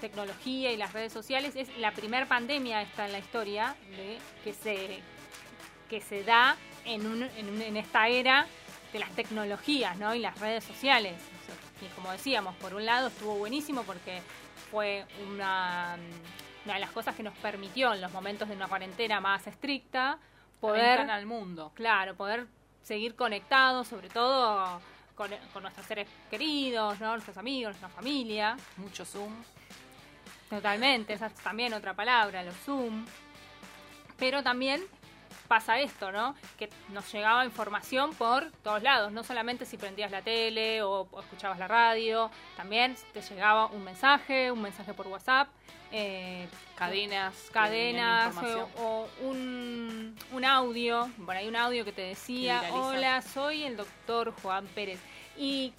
tecnología 0.00 0.72
y 0.72 0.76
las 0.76 0.92
redes 0.92 1.12
sociales, 1.12 1.54
es 1.56 1.68
la 1.78 1.92
primer 1.92 2.26
pandemia 2.26 2.82
esta 2.82 3.06
en 3.06 3.12
la 3.12 3.18
historia 3.18 3.76
de 3.96 4.18
que 4.42 4.52
se 4.52 5.02
que 5.88 6.00
se 6.00 6.22
da 6.22 6.56
en, 6.84 7.04
un, 7.06 7.22
en, 7.24 7.48
un- 7.48 7.62
en 7.62 7.76
esta 7.76 8.06
era 8.08 8.46
de 8.92 8.98
las 9.00 9.10
tecnologías 9.10 9.96
¿no? 9.98 10.14
y 10.14 10.20
las 10.20 10.38
redes 10.38 10.62
sociales. 10.64 11.14
Y 11.82 11.86
como 11.96 12.12
decíamos, 12.12 12.54
por 12.56 12.74
un 12.74 12.84
lado 12.86 13.08
estuvo 13.08 13.34
buenísimo 13.36 13.82
porque 13.82 14.22
fue 14.70 15.04
una, 15.28 15.96
una 16.64 16.74
de 16.74 16.80
las 16.80 16.90
cosas 16.92 17.16
que 17.16 17.24
nos 17.24 17.34
permitió 17.38 17.92
en 17.92 18.00
los 18.00 18.12
momentos 18.12 18.48
de 18.48 18.54
una 18.54 18.68
cuarentena 18.68 19.20
más 19.20 19.46
estricta 19.48 20.18
poder 20.60 21.00
al 21.00 21.26
mundo. 21.26 21.72
Claro, 21.74 22.14
poder 22.14 22.46
seguir 22.84 23.16
conectados, 23.16 23.88
sobre 23.88 24.08
todo 24.10 24.80
con, 25.16 25.30
con 25.52 25.62
nuestros 25.62 25.86
seres 25.86 26.06
queridos, 26.30 27.00
¿no? 27.00 27.12
nuestros 27.14 27.36
amigos, 27.36 27.72
nuestra 27.72 27.88
familia. 27.88 28.56
Mucho 28.76 29.04
Zoom. 29.04 29.32
Totalmente, 30.50 31.12
esa 31.12 31.26
es 31.26 31.34
también 31.34 31.72
otra 31.72 31.94
palabra, 31.94 32.42
los 32.42 32.56
Zoom. 32.56 33.06
Pero 34.18 34.42
también 34.42 34.82
pasa 35.46 35.78
esto, 35.78 36.12
¿no? 36.12 36.34
Que 36.58 36.68
nos 36.90 37.12
llegaba 37.12 37.44
información 37.44 38.14
por 38.14 38.50
todos 38.62 38.82
lados, 38.82 39.12
no 39.12 39.22
solamente 39.22 39.64
si 39.64 39.76
prendías 39.76 40.10
la 40.10 40.22
tele 40.22 40.82
o, 40.82 41.08
escuchabas 41.20 41.58
la 41.58 41.68
radio, 41.68 42.30
también 42.56 42.96
te 43.12 43.22
llegaba 43.22 43.66
un 43.66 43.84
mensaje, 43.84 44.50
un 44.50 44.62
mensaje 44.62 44.92
por 44.92 45.06
WhatsApp, 45.06 45.48
eh, 45.92 46.46
cadenas, 46.76 47.34
cadenas 47.52 48.34
o, 48.76 49.08
un, 49.22 50.16
un, 50.32 50.44
audio, 50.44 51.10
por 51.24 51.36
ahí 51.36 51.48
un 51.48 51.56
audio 51.56 51.84
que 51.84 51.92
te 51.92 52.02
decía, 52.02 52.62
hola, 52.72 53.22
soy 53.22 53.64
el 53.64 53.76
doctor 53.76 54.32
Juan 54.42 54.66
Pérez. 54.68 55.00
Y 55.36 55.72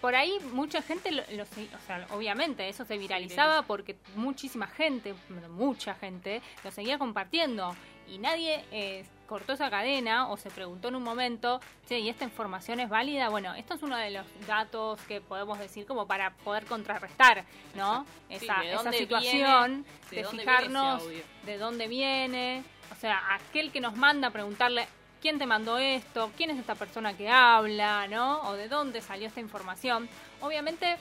por 0.00 0.14
ahí 0.14 0.38
mucha 0.52 0.82
gente, 0.82 1.10
lo, 1.10 1.22
o 1.22 1.86
sea, 1.86 2.06
obviamente 2.10 2.68
eso 2.68 2.84
se 2.84 2.98
viralizaba 2.98 3.62
porque 3.62 3.96
muchísima 4.14 4.66
gente, 4.66 5.14
mucha 5.50 5.94
gente, 5.94 6.42
lo 6.64 6.70
seguía 6.70 6.98
compartiendo. 6.98 7.74
Y 8.06 8.18
nadie 8.18 8.64
eh, 8.72 9.04
cortó 9.26 9.52
esa 9.52 9.68
cadena 9.68 10.28
o 10.30 10.36
se 10.36 10.50
preguntó 10.50 10.88
en 10.88 10.96
un 10.96 11.02
momento, 11.02 11.60
che, 11.86 11.98
¿y 11.98 12.08
esta 12.08 12.24
información 12.24 12.80
es 12.80 12.88
válida? 12.88 13.28
Bueno, 13.28 13.54
esto 13.54 13.74
es 13.74 13.82
uno 13.82 13.96
de 13.96 14.10
los 14.10 14.24
datos 14.46 15.00
que 15.02 15.20
podemos 15.20 15.58
decir 15.58 15.84
como 15.84 16.06
para 16.06 16.30
poder 16.36 16.64
contrarrestar, 16.64 17.44
¿no? 17.74 18.06
esa, 18.30 18.64
esa 18.64 18.92
situación 18.92 19.84
de, 20.10 20.24
fijarnos 20.24 21.02
de 21.44 21.58
dónde 21.58 21.88
viene, 21.88 22.64
o 22.90 22.96
sea, 22.96 23.34
aquel 23.34 23.70
que 23.70 23.80
nos 23.80 23.94
manda 23.94 24.28
a 24.28 24.30
preguntarle, 24.30 24.88
quién 25.20 25.38
te 25.38 25.46
mandó 25.46 25.78
esto, 25.78 26.30
quién 26.36 26.50
es 26.50 26.58
esta 26.58 26.74
persona 26.74 27.16
que 27.16 27.28
habla, 27.28 28.06
¿no? 28.08 28.40
O 28.42 28.54
de 28.54 28.68
dónde 28.68 29.00
salió 29.00 29.28
esta 29.28 29.40
información. 29.40 30.08
Obviamente 30.40 30.96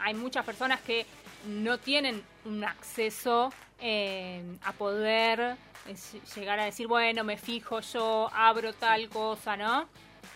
hay 0.00 0.14
muchas 0.14 0.44
personas 0.44 0.80
que 0.80 1.06
no 1.46 1.78
tienen 1.78 2.22
un 2.44 2.64
acceso 2.64 3.52
eh, 3.80 4.42
a 4.64 4.72
poder 4.72 5.56
eh, 5.86 5.96
llegar 6.34 6.60
a 6.60 6.64
decir, 6.64 6.86
bueno, 6.86 7.24
me 7.24 7.36
fijo 7.36 7.80
yo, 7.80 8.30
abro 8.32 8.72
tal 8.72 9.08
cosa, 9.08 9.56
¿no? 9.56 9.88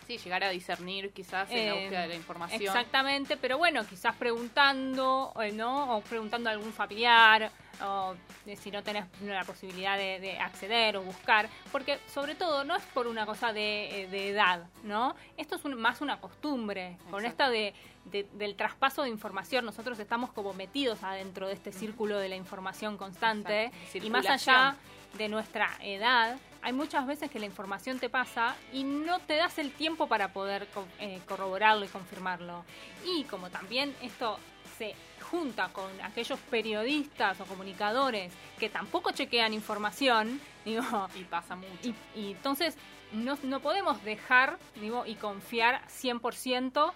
Sí, 0.05 0.17
llegar 0.17 0.43
a 0.43 0.49
discernir 0.49 1.11
quizás 1.11 1.49
en 1.51 1.69
la 1.69 1.75
eh, 1.75 1.81
búsqueda 1.81 2.01
de 2.03 2.07
la 2.07 2.15
información. 2.15 2.61
Exactamente, 2.61 3.35
pero 3.35 3.57
bueno, 3.57 3.85
quizás 3.85 4.15
preguntando, 4.15 5.33
¿no? 5.53 5.97
O 5.97 6.01
preguntando 6.01 6.49
a 6.49 6.53
algún 6.53 6.71
familiar, 6.71 7.51
o 7.83 8.15
si 8.55 8.71
no 8.71 8.83
tenés 8.83 9.05
la 9.21 9.43
posibilidad 9.43 9.97
de, 9.97 10.37
acceder 10.39 10.97
o 10.97 11.01
buscar, 11.01 11.49
porque 11.71 11.99
sobre 12.07 12.35
todo 12.35 12.63
no 12.63 12.75
es 12.75 12.83
por 12.93 13.07
una 13.07 13.25
cosa 13.25 13.53
de, 13.53 14.03
eh, 14.03 14.29
edad, 14.29 14.65
¿no? 14.83 15.15
Esto 15.37 15.55
es 15.55 15.65
más 15.65 16.01
una 16.01 16.19
costumbre, 16.19 16.97
con 17.09 17.25
esta 17.25 17.49
de, 17.49 17.73
del 18.05 18.55
traspaso 18.55 19.03
de 19.03 19.09
información, 19.09 19.65
nosotros 19.65 19.99
estamos 19.99 20.31
como 20.31 20.53
metidos 20.53 21.03
adentro 21.03 21.47
de 21.47 21.53
este 21.53 21.71
círculo 21.71 22.17
de 22.17 22.29
la 22.29 22.35
información 22.35 22.97
constante 22.97 23.71
y 23.93 24.09
más 24.09 24.27
allá 24.27 24.75
de 25.17 25.29
nuestra 25.29 25.69
edad, 25.81 26.37
hay 26.61 26.73
muchas 26.73 27.07
veces 27.07 27.31
que 27.31 27.39
la 27.39 27.45
información 27.45 27.99
te 27.99 28.09
pasa 28.09 28.55
y 28.73 28.83
no 28.83 29.19
te 29.19 29.35
das 29.35 29.57
el 29.57 29.71
tiempo 29.71 30.07
para 30.07 30.33
poder 30.33 30.67
eh, 30.99 31.21
corroborarlo 31.27 31.85
y 31.85 31.87
confirmarlo. 31.87 32.65
Y 33.05 33.23
como 33.23 33.49
también 33.49 33.95
esto 34.01 34.37
se 34.77 34.93
junta 35.31 35.69
con 35.69 35.89
aquellos 36.01 36.39
periodistas 36.39 37.39
o 37.41 37.45
comunicadores 37.45 38.31
que 38.59 38.69
tampoco 38.69 39.11
chequean 39.11 39.53
información, 39.53 40.39
digo, 40.65 40.83
y 41.15 41.23
pasa 41.23 41.55
mucho. 41.55 41.93
Y, 42.15 42.31
entonces 42.31 42.77
no, 43.11 43.37
no, 43.43 43.59
podemos 43.59 44.03
dejar 44.03 44.57
digo, 44.75 45.05
y 45.05 45.15
confiar 45.15 45.81
100% 45.87 46.91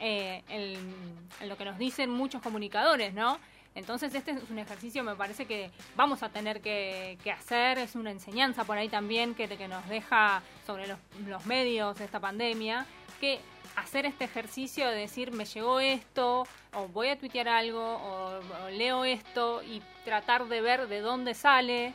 eh, 0.00 0.42
en, 0.48 0.94
en, 1.40 1.48
lo 1.48 1.56
que 1.56 1.64
nos 1.64 1.78
dicen 1.78 2.10
muchos 2.10 2.42
comunicadores, 2.42 3.14
¿no? 3.14 3.38
Entonces 3.74 4.12
este 4.12 4.32
es 4.32 4.50
un 4.50 4.58
ejercicio, 4.58 5.04
me 5.04 5.14
parece 5.14 5.46
que 5.46 5.70
vamos 5.94 6.24
a 6.24 6.30
tener 6.30 6.60
que, 6.60 7.16
hacer, 7.32 7.78
es 7.78 7.94
una 7.94 8.10
enseñanza 8.10 8.64
por 8.64 8.76
ahí 8.76 8.88
también 8.88 9.36
que, 9.36 9.46
que 9.46 9.68
nos 9.68 9.88
deja 9.88 10.42
sobre 10.66 10.88
los, 10.88 10.98
los 11.26 11.46
medios 11.46 11.96
de 11.96 12.04
esta 12.04 12.18
pandemia, 12.18 12.86
que 13.20 13.38
hacer 13.78 14.06
este 14.06 14.24
ejercicio 14.24 14.88
de 14.88 14.96
decir 14.96 15.32
me 15.32 15.44
llegó 15.44 15.80
esto, 15.80 16.46
o 16.74 16.88
voy 16.88 17.08
a 17.08 17.18
tuitear 17.18 17.48
algo, 17.48 17.80
o, 17.80 18.40
leo 18.70 19.04
esto, 19.04 19.62
y 19.62 19.82
tratar 20.04 20.46
de 20.46 20.60
ver 20.60 20.88
de 20.88 21.00
dónde 21.00 21.34
sale, 21.34 21.94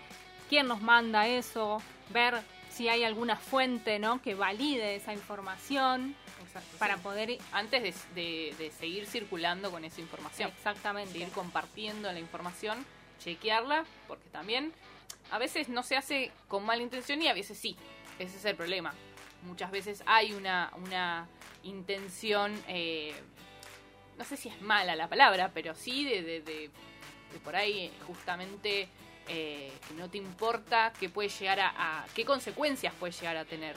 quién 0.50 0.68
nos 0.68 0.82
manda 0.82 1.28
eso, 1.28 1.82
ver 2.10 2.42
si 2.70 2.90
hay 2.90 3.04
alguna 3.04 3.36
fuente 3.36 4.00
¿no? 4.00 4.22
que 4.22 4.36
valide 4.36 4.96
esa 4.96 5.14
información. 5.14 6.16
para 6.78 6.98
poder 6.98 7.38
antes 7.52 7.96
de, 8.14 8.72
seguir 8.78 9.08
circulando 9.08 9.72
con 9.72 9.84
esa 9.86 10.02
información 10.02 10.52
exactamente 10.56 11.14
seguir 11.14 11.30
compartiendo 11.30 12.12
la 12.12 12.20
información 12.20 12.86
chequearla 13.20 13.86
porque 14.08 14.30
también 14.30 14.72
a 15.32 15.40
veces 15.40 15.68
no 15.68 15.82
se 15.82 15.96
hace 15.96 16.32
con 16.48 16.64
mala 16.64 16.84
intención 16.84 17.24
y 17.24 17.28
a 17.28 17.34
veces 17.34 17.58
sí 17.58 17.76
ese 18.20 18.38
es 18.38 18.46
el 18.46 18.56
problema 18.56 18.94
muchas 19.44 19.72
veces 19.72 20.04
hay 20.06 20.34
una 20.34 20.72
una 20.84 21.28
intención, 21.64 22.54
eh, 22.68 23.14
no 24.18 24.24
sé 24.26 24.38
si 24.38 24.50
es 24.50 24.62
mala 24.62 24.96
la 24.96 25.08
palabra, 25.08 25.52
pero 25.54 25.76
sí 25.76 26.06
de, 26.06 26.42
de, 26.42 26.70
por 27.44 27.56
ahí 27.56 27.92
justamente 28.06 28.88
eh, 29.28 29.72
que 29.88 29.94
no 29.96 30.10
te 30.10 30.18
importa 30.18 30.94
qué 31.00 31.10
puede 31.10 31.30
llegar 31.30 31.60
a, 31.60 32.06
qué 32.14 32.26
consecuencias 32.26 32.94
puede 33.00 33.14
llegar 33.14 33.38
a 33.38 33.46
tener, 33.46 33.76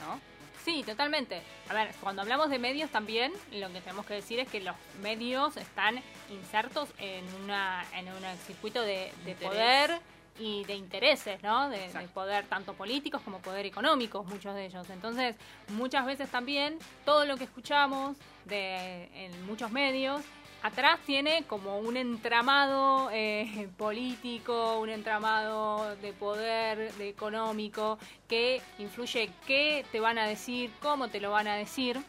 ¿no? 0.00 0.20
Sí, 0.64 0.82
totalmente. 0.84 1.40
A 1.70 1.74
ver, 1.74 1.94
cuando 2.02 2.20
hablamos 2.20 2.50
de 2.50 2.58
medios 2.58 2.90
también, 2.90 3.32
lo 3.52 3.72
que 3.72 3.80
tenemos 3.80 4.04
que 4.04 4.14
decir 4.14 4.38
es 4.40 4.48
que 4.48 4.60
los 4.60 4.76
medios 5.00 5.56
están 5.56 6.02
insertos 6.30 6.90
en 6.98 7.24
una 7.42 7.86
en 7.94 8.08
un 8.08 8.22
circuito 8.46 8.82
de, 8.82 9.10
de 9.24 9.34
poder 9.36 9.98
y 10.40 10.64
de 10.64 10.74
intereses, 10.74 11.42
¿no? 11.42 11.68
De, 11.68 11.90
poder 12.14 12.46
tanto 12.46 12.72
políticos 12.74 13.20
como 13.22 13.38
poder 13.38 13.66
económicos, 13.66 14.26
muchos 14.26 14.54
de 14.54 14.66
ellos. 14.66 14.88
Entonces, 14.90 15.36
muchas 15.68 16.06
veces 16.06 16.30
también 16.30 16.78
todo 17.04 17.26
lo 17.26 17.36
que 17.36 17.44
escuchamos 17.44 18.16
de, 18.46 19.04
en 19.14 19.46
muchos 19.46 19.70
medios 19.70 20.22
atrás 20.62 21.00
tiene 21.06 21.44
como 21.44 21.78
un 21.78 21.96
entramado 21.96 23.10
eh, 23.12 23.68
político, 23.76 24.78
un 24.80 24.90
entramado 24.90 25.96
de 25.96 26.12
poder, 26.12 26.92
de 26.94 27.08
económico, 27.08 27.98
que 28.28 28.62
influye 28.78 29.30
qué 29.46 29.84
te 29.92 30.00
van 30.00 30.18
a 30.18 30.26
decir, 30.26 30.70
cómo 30.80 31.08
te 31.08 31.20
lo 31.20 31.30
van 31.30 31.48
a 31.48 31.54
decir. 31.56 32.00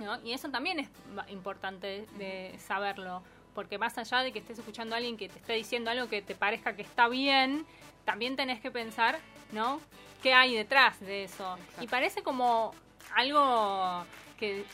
¿no? 0.00 0.20
Y 0.24 0.32
eso 0.32 0.48
también 0.50 0.80
es 0.80 0.88
importante 1.28 2.06
de 2.18 2.56
saberlo 2.58 3.22
porque 3.54 3.78
más 3.78 3.96
allá 3.98 4.22
de 4.22 4.32
que 4.32 4.40
estés 4.40 4.58
escuchando 4.58 4.94
a 4.94 4.98
alguien 4.98 5.16
que 5.16 5.28
te 5.28 5.38
esté 5.38 5.54
diciendo 5.54 5.90
algo 5.90 6.08
que 6.08 6.22
te 6.22 6.34
parezca 6.34 6.76
que 6.76 6.82
está 6.82 7.08
bien, 7.08 7.66
también 8.04 8.36
tenés 8.36 8.60
que 8.60 8.70
pensar, 8.70 9.18
¿no? 9.52 9.80
¿Qué 10.22 10.32
hay 10.32 10.54
detrás 10.54 11.00
de 11.00 11.24
eso? 11.24 11.58
Y 11.80 11.86
parece 11.86 12.22
como 12.22 12.74
algo 13.14 14.04
que 14.38 14.64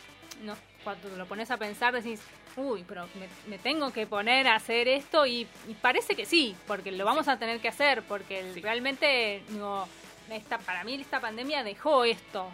no, 0.42 0.54
cuando 0.84 1.08
lo 1.16 1.26
pones 1.26 1.50
a 1.50 1.56
pensar 1.56 1.92
decís, 1.92 2.20
uy, 2.56 2.84
pero 2.86 3.06
me, 3.48 3.58
tengo 3.58 3.92
que 3.92 4.06
poner 4.06 4.46
a 4.46 4.56
hacer 4.56 4.88
esto 4.88 5.26
y, 5.26 5.46
parece 5.80 6.14
que 6.14 6.26
sí, 6.26 6.56
porque 6.66 6.92
lo 6.92 7.04
vamos 7.04 7.28
a 7.28 7.38
tener 7.38 7.60
que 7.60 7.68
hacer, 7.68 8.02
porque 8.02 8.52
realmente 8.62 9.42
no, 9.50 9.86
esta, 10.30 10.58
para 10.58 10.84
mí 10.84 10.94
esta 10.94 11.20
pandemia 11.20 11.62
dejó 11.62 12.04
esto. 12.04 12.48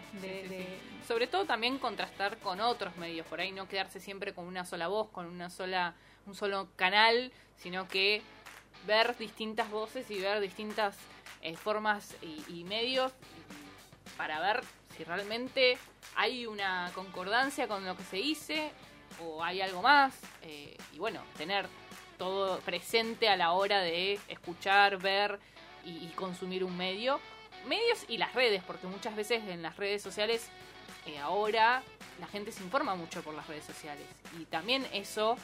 Sobre 1.07 1.27
todo 1.27 1.45
también 1.45 1.77
contrastar 1.77 2.37
con 2.37 2.59
otros 2.59 2.97
medios, 2.97 3.25
por 3.27 3.39
ahí 3.39 3.51
no 3.51 3.67
quedarse 3.67 3.99
siempre 3.99 4.33
con 4.33 4.45
una 4.45 4.65
sola 4.65 4.87
voz, 4.87 5.09
con 5.09 5.25
una 5.25 5.49
sola 5.49 5.95
un 6.27 6.35
solo 6.35 6.67
canal, 6.75 7.31
sino 7.57 7.87
que 7.87 8.21
ver 8.85 9.17
distintas 9.17 9.69
voces 9.69 10.09
y 10.11 10.19
ver 10.19 10.39
distintas 10.39 10.95
eh, 11.41 11.55
formas 11.55 12.15
y, 12.21 12.63
medios 12.63 13.11
para 14.15 14.39
ver 14.39 14.63
si 14.95 15.03
realmente 15.03 15.77
hay 16.15 16.45
una 16.45 16.91
concordancia 16.95 17.67
con 17.67 17.85
lo 17.85 17.95
que 17.95 18.03
se 18.03 18.17
dice 18.17 18.71
o 19.23 19.43
hay 19.43 19.61
algo 19.61 19.81
más. 19.81 20.13
Eh, 20.41 20.75
y 20.93 20.99
bueno, 20.99 21.21
tener 21.37 21.67
todo 22.17 22.59
presente 22.59 23.29
a 23.29 23.37
la 23.37 23.51
hora 23.51 23.81
de 23.81 24.19
escuchar, 24.27 24.97
ver 24.97 25.39
y, 25.85 26.07
consumir 26.15 26.63
un 26.63 26.75
medio. 26.75 27.19
Medios 27.67 28.05
y 28.07 28.17
las 28.17 28.33
redes, 28.33 28.63
porque 28.63 28.87
muchas 28.87 29.15
veces 29.15 29.43
en 29.47 29.61
las 29.61 29.77
redes 29.77 30.01
sociales 30.01 30.49
eh, 31.05 31.17
ahora 31.19 31.83
la 32.19 32.27
gente 32.27 32.51
se 32.51 32.63
informa 32.63 32.95
mucho 32.95 33.21
por 33.21 33.33
las 33.33 33.47
redes 33.47 33.65
sociales. 33.65 34.05
Y 34.39 34.45
también 34.45 34.87
eso 34.91 35.37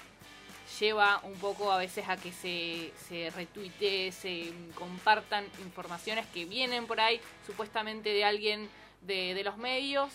lleva 0.79 1.19
un 1.23 1.33
poco 1.35 1.71
a 1.71 1.77
veces 1.77 2.07
a 2.07 2.17
que 2.17 2.31
se, 2.31 2.91
se 3.07 3.29
retuite, 3.31 4.11
se 4.11 4.53
compartan 4.75 5.45
informaciones 5.63 6.25
que 6.27 6.45
vienen 6.45 6.87
por 6.87 6.99
ahí 6.99 7.19
supuestamente 7.45 8.09
de 8.09 8.25
alguien 8.25 8.69
de, 9.01 9.33
de 9.33 9.43
los 9.43 9.57
medios, 9.57 10.11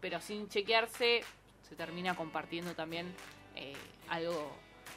pero 0.00 0.20
sin 0.20 0.48
chequearse 0.48 1.22
se 1.68 1.74
termina 1.76 2.14
compartiendo 2.14 2.74
también 2.74 3.12
eh, 3.54 3.74
algo 4.08 4.52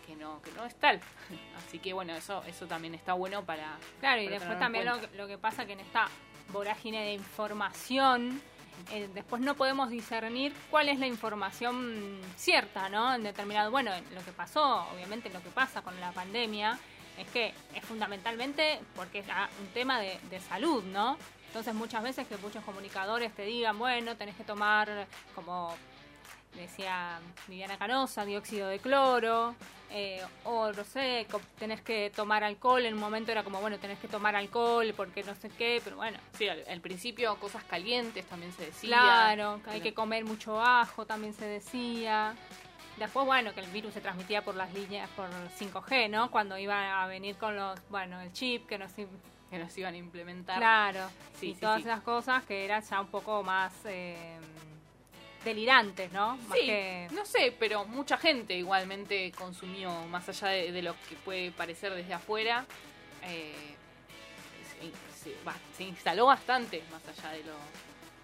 que 0.05 0.15
no, 0.15 0.41
que 0.41 0.51
no 0.51 0.65
es 0.65 0.75
tal. 0.75 0.99
Así 1.57 1.79
que 1.79 1.93
bueno, 1.93 2.13
eso, 2.15 2.43
eso 2.45 2.65
también 2.67 2.95
está 2.95 3.13
bueno 3.13 3.45
para... 3.45 3.77
Claro, 3.99 4.21
y 4.21 4.27
después 4.27 4.57
también 4.59 4.85
lo, 4.85 4.97
lo, 5.15 5.27
que 5.27 5.37
pasa 5.37 5.65
que 5.65 5.73
en 5.73 5.79
esta 5.79 6.07
vorágine 6.51 7.03
de 7.05 7.13
información 7.13 8.41
eh, 8.91 9.09
después 9.13 9.41
no 9.41 9.55
podemos 9.55 9.89
discernir 9.89 10.53
cuál 10.69 10.89
es 10.89 10.99
la 10.99 11.07
información 11.07 12.19
cierta, 12.35 12.89
¿no? 12.89 13.13
En 13.13 13.23
determinado, 13.23 13.71
bueno, 13.71 13.91
lo 14.13 14.23
que 14.23 14.31
pasó, 14.31 14.87
obviamente 14.93 15.29
lo 15.29 15.41
que 15.41 15.49
pasa 15.49 15.81
con 15.81 15.99
la 15.99 16.11
pandemia 16.11 16.79
es 17.17 17.27
que 17.29 17.53
es 17.75 17.83
fundamentalmente 17.83 18.79
porque 18.95 19.19
es 19.19 19.25
un 19.61 19.67
tema 19.73 19.99
de, 19.99 20.39
salud, 20.47 20.83
¿no? 20.85 21.17
Entonces 21.47 21.73
muchas 21.73 22.03
veces 22.03 22.27
que 22.27 22.37
muchos 22.37 22.63
comunicadores 22.63 23.33
te 23.33 23.43
digan, 23.43 23.77
bueno, 23.77 24.15
tenés 24.15 24.35
que 24.35 24.43
tomar 24.43 25.07
como 25.35 25.75
decía 26.55 27.19
Viviana 27.47 27.77
Canosa, 27.77 28.25
dióxido 28.25 28.69
de 28.69 28.79
cloro, 28.79 29.55
eh, 29.91 30.21
o 30.43 30.71
no 30.71 30.83
sé, 30.83 31.25
tenés 31.57 31.81
que 31.81 32.11
tomar 32.15 32.43
alcohol, 32.43 32.85
en 32.85 32.93
un 32.93 32.99
momento 32.99 33.31
era 33.31 33.43
como, 33.43 33.59
bueno, 33.59 33.79
tenés 33.79 33.97
que 33.99 34.07
tomar 34.07 34.35
alcohol 34.35 34.93
porque 34.95 35.23
no 35.23 35.33
sé 35.35 35.49
qué, 35.49 35.81
pero 35.83 35.95
bueno. 35.95 36.17
Sí, 36.37 36.47
al, 36.47 36.81
principio 36.81 37.35
cosas 37.37 37.63
calientes 37.63 38.25
también 38.25 38.51
se 38.53 38.67
decía. 38.67 38.89
Claro, 38.89 39.61
que 39.63 39.71
hay 39.71 39.81
que 39.81 39.93
comer 39.93 40.25
mucho 40.25 40.61
ajo 40.61 41.05
también 41.05 41.33
se 41.33 41.45
decía. 41.45 42.35
Después, 42.97 43.25
bueno, 43.25 43.53
que 43.53 43.61
el 43.61 43.67
virus 43.67 43.93
se 43.93 44.01
transmitía 44.01 44.43
por 44.43 44.55
las 44.55 44.73
líneas, 44.73 45.09
por 45.11 45.29
5G, 45.57 46.09
¿no? 46.09 46.29
Cuando 46.29 46.57
iba 46.57 47.01
a 47.01 47.07
venir 47.07 47.37
con 47.37 47.55
los, 47.55 47.79
bueno, 47.89 48.19
el 48.19 48.31
chip 48.33 48.67
que 48.67 48.77
nos, 48.77 48.91
que 48.93 49.57
nos 49.57 49.75
iban 49.77 49.93
a 49.93 49.97
implementar. 49.97 50.57
Claro, 50.57 51.09
sí, 51.39 51.51
y 51.51 51.53
todas 51.55 51.81
esas 51.81 52.01
cosas 52.01 52.43
que 52.43 52.65
eran 52.65 52.83
ya 52.83 53.01
un 53.01 53.07
poco 53.07 53.41
más... 53.41 53.73
Eh, 53.85 54.37
delirantes, 55.43 56.11
¿no? 56.11 56.37
sí, 56.53 56.71
no 57.11 57.25
sé, 57.25 57.55
pero 57.57 57.85
mucha 57.85 58.17
gente 58.17 58.55
igualmente 58.55 59.31
consumió, 59.31 59.91
más 60.07 60.27
allá 60.29 60.49
de, 60.49 60.81
lo 60.81 60.95
que 61.07 61.15
puede 61.15 61.51
parecer 61.51 61.93
desde 61.93 62.13
afuera, 62.13 62.65
eh, 63.23 63.75
se, 65.75 65.83
instaló 65.83 66.27
bastante, 66.27 66.83
más 66.91 67.01
allá 67.07 67.31
de 67.31 67.43
lo, 67.43 67.55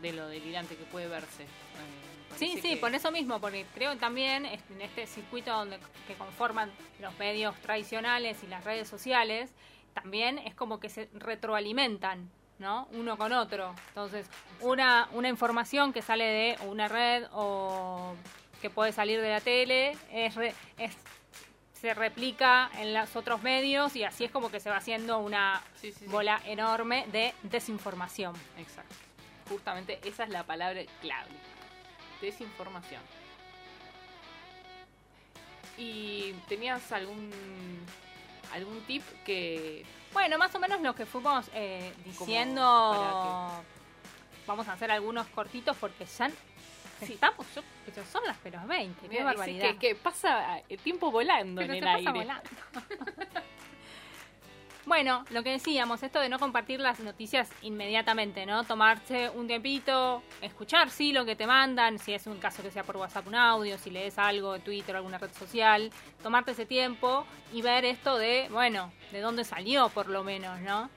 de 0.01 0.13
lo 0.13 0.27
delirante 0.27 0.75
que 0.75 0.83
puede 0.85 1.07
verse. 1.07 1.43
Eh, 1.43 2.37
sí, 2.37 2.59
sí, 2.61 2.75
por 2.75 2.93
eso 2.93 3.11
mismo, 3.11 3.39
porque 3.39 3.65
creo 3.73 3.97
también 3.97 4.45
en 4.45 4.81
este 4.81 5.07
circuito 5.07 5.51
donde 5.51 5.79
que 6.07 6.15
conforman 6.15 6.71
los 6.99 7.17
medios 7.17 7.55
tradicionales 7.61 8.43
y 8.43 8.47
las 8.47 8.63
redes 8.63 8.87
sociales, 8.87 9.51
también 9.93 10.39
es 10.39 10.53
como 10.53 10.79
que 10.79 10.89
se 10.89 11.09
retroalimentan. 11.13 12.29
¿No? 12.59 12.87
Uno 12.91 13.17
con 13.17 13.33
otro. 13.33 13.73
Entonces, 13.89 14.27
una, 14.61 15.09
una 15.13 15.29
información 15.29 15.93
que 15.93 16.01
sale 16.01 16.25
de 16.25 16.57
una 16.67 16.87
red 16.87 17.25
o 17.33 18.15
que 18.61 18.69
puede 18.69 18.91
salir 18.91 19.21
de 19.21 19.29
la 19.29 19.41
tele 19.41 19.97
es, 20.11 20.35
es 20.77 20.95
se 21.85 21.93
replica 21.93 22.71
en 22.79 22.93
los 22.93 23.15
otros 23.15 23.43
medios 23.43 23.95
y 23.95 24.03
así 24.03 24.23
es 24.23 24.31
como 24.31 24.49
que 24.49 24.59
se 24.59 24.69
va 24.69 24.77
haciendo 24.77 25.19
una 25.19 25.61
bola 26.07 26.41
enorme 26.45 27.05
de 27.11 27.33
desinformación. 27.43 28.33
Exacto. 28.57 28.95
Justamente 29.49 29.99
esa 30.03 30.23
es 30.23 30.29
la 30.29 30.43
palabra 30.43 30.81
clave. 31.01 31.29
Desinformación. 32.21 33.01
¿Y 35.77 36.33
tenías 36.47 36.91
algún 36.91 37.29
algún 38.51 38.81
tip 38.87 39.03
que 39.25 39.83
bueno, 40.15 40.37
más 40.37 40.55
o 40.55 40.59
menos 40.59 40.79
lo 40.79 40.95
que 40.95 41.05
fuimos 41.05 41.45
eh, 41.53 41.93
diciendo. 42.05 43.51
Vamos 44.47 44.67
a 44.69 44.73
hacer 44.73 44.89
algunos 44.89 45.27
cortitos 45.27 45.75
porque 45.75 46.05
ya 46.05 46.31
estamos, 47.01 47.45
son 47.53 48.23
las 48.25 48.37
pero 48.41 48.65
20, 48.65 49.09
qué 49.09 49.23
barbaridad. 49.23 49.75
Que, 49.77 49.93
pasa 49.93 50.61
el 50.69 50.79
tiempo 50.79 51.11
volando 51.11 51.61
en 51.61 51.71
el 51.71 51.85
aire. 51.85 52.11
Volando. 52.11 52.49
Bueno, 54.85 55.25
lo 55.31 55.41
que 55.41 55.49
decíamos, 55.49 56.03
esto 56.03 56.19
de 56.19 56.29
no 56.29 56.37
compartir 56.37 56.79
las 56.79 56.99
noticias 56.99 57.49
inmediatamente, 57.63 58.45
¿no? 58.45 58.63
Tomarse 58.65 59.31
un 59.31 59.47
tiempito, 59.47 60.21
escuchar, 60.41 60.91
sí, 60.91 61.11
lo 61.11 61.25
que 61.25 61.35
te 61.35 61.47
mandan, 61.47 61.97
si 61.97 62.13
es 62.13 62.27
un 62.27 62.37
caso 62.37 62.61
que 62.61 62.69
sea 62.69 62.83
por 62.83 62.97
WhatsApp 62.97 63.25
un 63.25 63.33
audio, 63.33 63.79
si 63.79 63.89
lees 63.89 64.19
algo 64.19 64.53
de 64.53 64.59
Twitter 64.59 64.93
o 64.93 64.99
alguna 64.99 65.17
red 65.17 65.33
social, 65.33 65.89
tomarte 66.21 66.51
ese 66.51 66.67
tiempo 66.67 67.25
y 67.51 67.63
ver 67.63 67.83
esto 67.83 68.19
de, 68.19 68.47
bueno, 68.51 68.91
de 69.11 69.21
dónde 69.21 69.43
salió 69.43 69.89
por 69.89 70.07
lo 70.07 70.23
menos, 70.23 70.61
¿no? 70.61 70.87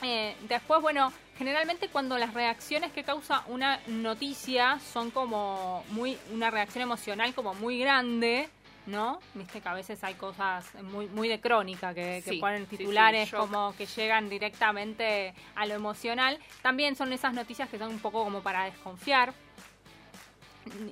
Eh, 0.00 0.34
después, 0.48 0.80
bueno, 0.80 1.12
generalmente 1.36 1.88
cuando 1.88 2.16
las 2.16 2.32
reacciones 2.32 2.90
que 2.92 3.04
causa 3.04 3.44
una 3.48 3.80
noticia 3.86 4.80
son 4.80 5.10
como 5.10 5.84
muy, 5.90 6.16
una 6.32 6.50
reacción 6.50 6.82
emocional 6.82 7.34
como 7.34 7.52
muy 7.52 7.78
grande, 7.78 8.48
¿no? 8.86 9.20
Viste 9.34 9.60
que 9.60 9.68
a 9.68 9.74
veces 9.74 10.02
hay 10.04 10.14
cosas 10.14 10.66
muy, 10.82 11.06
muy 11.06 11.28
de 11.28 11.40
crónica 11.40 11.94
que, 11.94 12.22
ponen 12.40 12.66
titulares 12.66 13.30
como 13.30 13.74
que 13.76 13.86
llegan 13.86 14.28
directamente 14.28 15.34
a 15.54 15.66
lo 15.66 15.74
emocional. 15.74 16.38
También 16.62 16.96
son 16.96 17.12
esas 17.12 17.32
noticias 17.34 17.68
que 17.68 17.78
son 17.78 17.90
un 17.90 18.00
poco 18.00 18.24
como 18.24 18.42
para 18.42 18.64
desconfiar. 18.64 19.32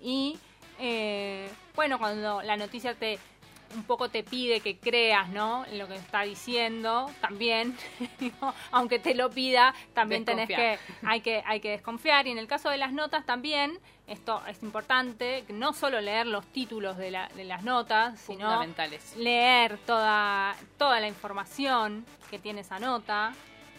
Y 0.03 0.39
eh, 0.79 1.49
bueno, 1.75 1.99
cuando 1.99 2.43
la 2.43 2.57
noticia 2.57 2.95
te 2.95 3.19
un 3.75 3.85
poco 3.85 4.09
te 4.09 4.23
pide 4.23 4.61
que 4.61 4.79
creas, 4.79 5.29
¿no? 5.29 5.65
Lo 5.73 5.87
que 5.87 5.97
está 5.97 6.23
diciendo, 6.23 7.11
también, 7.21 7.77
aunque 8.71 8.99
te 8.99 9.15
lo 9.15 9.31
pida, 9.31 9.75
también 9.95 10.25
tenés 10.25 10.49
que 10.49 10.79
hay 11.05 11.21
que 11.21 11.43
hay 11.47 11.61
que 11.61 11.71
desconfiar. 11.71 12.27
Y 12.27 12.31
en 12.31 12.39
el 12.39 12.47
caso 12.47 12.71
de 12.71 12.79
las 12.79 12.93
notas 12.93 13.25
también 13.27 13.79
esto 14.07 14.43
es 14.49 14.63
importante, 14.63 15.45
no 15.51 15.73
solo 15.73 16.01
leer 16.01 16.27
los 16.27 16.45
títulos 16.47 16.97
de, 16.97 17.13
la, 17.13 17.29
de 17.37 17.45
las 17.45 17.63
notas, 17.63 18.21
sino 18.21 18.65
leer 19.17 19.79
toda 19.87 20.57
toda 20.79 20.99
la 20.99 21.07
información 21.07 22.05
que 22.29 22.39
tiene 22.39 22.63
esa 22.63 22.81
nota, 22.81 23.33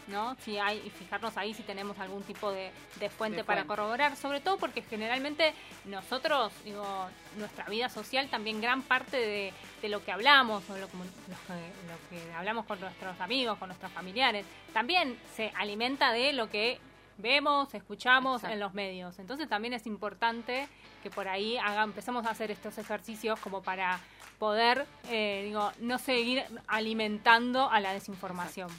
¿no? 0.07 0.35
Si 0.43 0.57
hay, 0.57 0.81
y 0.85 0.89
fijarnos 0.89 1.37
ahí 1.37 1.53
si 1.53 1.63
tenemos 1.63 1.97
algún 1.99 2.23
tipo 2.23 2.51
de, 2.51 2.71
fuente 3.17 3.43
para 3.43 3.65
corroborar, 3.65 4.15
sobre 4.15 4.39
todo 4.39 4.57
porque 4.57 4.81
generalmente 4.81 5.53
nosotros, 5.85 6.53
digo, 6.63 7.07
nuestra 7.37 7.65
vida 7.65 7.89
social 7.89 8.29
también 8.29 8.61
gran 8.61 8.81
parte 8.81 9.17
de, 9.17 9.53
de 9.81 9.89
lo 9.89 10.03
que 10.03 10.11
hablamos 10.11 10.63
o 10.69 10.77
lo, 10.77 10.87
que, 10.87 12.33
hablamos 12.33 12.65
con 12.65 12.79
nuestros 12.79 13.19
amigos, 13.19 13.57
con 13.57 13.69
nuestros 13.69 13.91
familiares, 13.91 14.45
también 14.73 15.17
se 15.35 15.51
alimenta 15.55 16.11
de 16.11 16.33
lo 16.33 16.49
que 16.49 16.79
vemos, 17.17 17.73
escuchamos 17.73 18.43
en 18.43 18.59
los 18.59 18.73
medios. 18.73 19.19
Entonces 19.19 19.47
también 19.47 19.73
es 19.73 19.85
importante 19.85 20.67
que 21.03 21.09
por 21.09 21.27
ahí 21.27 21.57
haga, 21.57 21.83
empecemos 21.83 22.25
a 22.25 22.31
hacer 22.31 22.51
estos 22.51 22.77
ejercicios 22.77 23.39
como 23.39 23.61
para 23.61 23.99
poder, 24.39 24.87
eh, 25.09 25.43
digo, 25.45 25.71
no 25.79 25.99
seguir 25.99 26.43
alimentando 26.67 27.69
a 27.69 27.79
la 27.79 27.93
desinformación. 27.93 28.69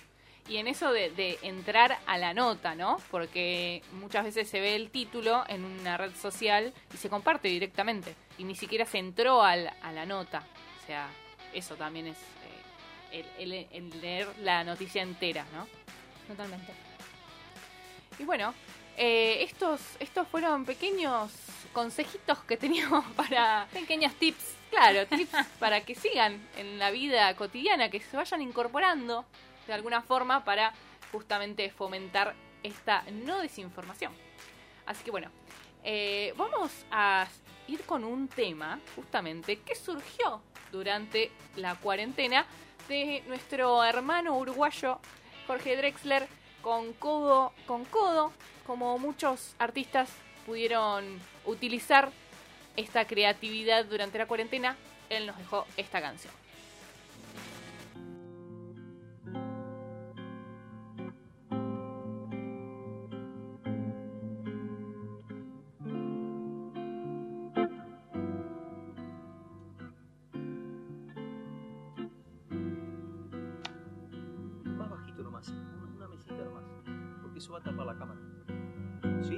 Y 0.49 0.57
en 0.57 0.67
eso 0.67 0.93
de, 0.93 1.39
entrar 1.43 1.99
a 2.07 2.19
la 2.19 2.35
nota, 2.35 2.75
¿no? 2.75 2.99
Porque 3.11 3.83
muchas 3.93 4.25
veces 4.25 4.49
se 4.49 4.61
ve 4.61 4.75
el 4.75 4.91
título 4.91 5.45
en 5.49 5.65
una 5.65 5.97
red 5.97 6.15
social 6.17 6.73
y 6.93 6.97
se 6.97 7.09
comparte 7.09 7.49
directamente. 7.49 8.15
Y 8.39 8.45
ni 8.45 8.55
siquiera 8.55 8.85
se 8.85 8.99
entró 8.99 9.43
a 9.43 9.57
la 9.57 10.07
nota. 10.07 10.43
O 10.83 10.87
sea, 10.87 11.09
eso 11.53 11.77
también 11.77 12.09
es 12.09 12.19
eh, 13.13 13.25
el, 13.39 14.01
leer 14.01 14.29
la 14.41 14.65
noticia 14.65 15.03
entera, 15.03 15.45
¿no? 15.53 15.67
Totalmente. 16.27 16.73
Y 18.19 18.25
bueno, 18.25 18.55
eh, 18.97 19.43
estos, 19.43 19.81
estos 20.01 20.27
fueron 20.29 20.65
pequeños 20.65 21.33
consejitos 21.73 22.39
que 22.45 22.57
teníamos 22.57 23.05
para... 23.17 23.69
Pequeños 23.73 24.15
tips. 24.15 24.57
Claro, 24.71 25.07
tips 25.17 25.47
para 25.59 25.83
que 25.83 25.95
sigan 25.95 26.41
en 26.57 26.79
la 26.79 26.91
vida 26.91 27.35
cotidiana, 27.37 27.91
que 27.91 28.01
se 28.01 28.17
vayan 28.17 28.41
incorporando 28.41 29.25
de 29.67 29.73
alguna 29.73 30.03
forma 30.03 30.45
para 30.45 30.73
justamente 31.11 31.71
fomentar 31.71 32.35
esta 32.63 33.03
no 33.11 33.41
desinformación. 33.41 34.13
Así 34.87 35.05
que 35.05 35.11
bueno, 35.11 35.31
eh, 35.85 36.35
vamos 36.37 36.71
a 36.91 37.27
ir 37.69 37.83
con 37.83 38.05
un 38.05 38.29
tema 38.29 38.81
justamente 38.95 39.61
que 39.61 39.75
surgió 39.75 40.43
durante 40.71 41.31
la 41.57 41.75
cuarentena 41.77 42.47
de 42.89 43.23
nuestro 43.27 43.85
hermano 43.85 44.37
uruguayo 44.37 44.99
Jorge 45.47 45.77
Drexler 45.77 46.27
con 46.63 46.93
codo 46.95 47.53
con 47.67 47.85
codo, 47.85 48.33
como 48.67 48.99
muchos 48.99 49.55
artistas 49.59 50.09
pudieron 50.47 51.21
utilizar 51.45 52.11
esta 52.77 53.05
creatividad 53.05 53.85
durante 53.85 54.19
la 54.19 54.27
cuarentena, 54.27 54.77
él 55.11 55.27
nos 55.27 55.37
dejó 55.37 55.67
esta 55.77 56.01
canción. 56.01 56.42
A 77.51 77.61
tapar 77.61 77.87
la 77.87 77.97
cámara. 77.97 78.21
¿Sí? 79.21 79.37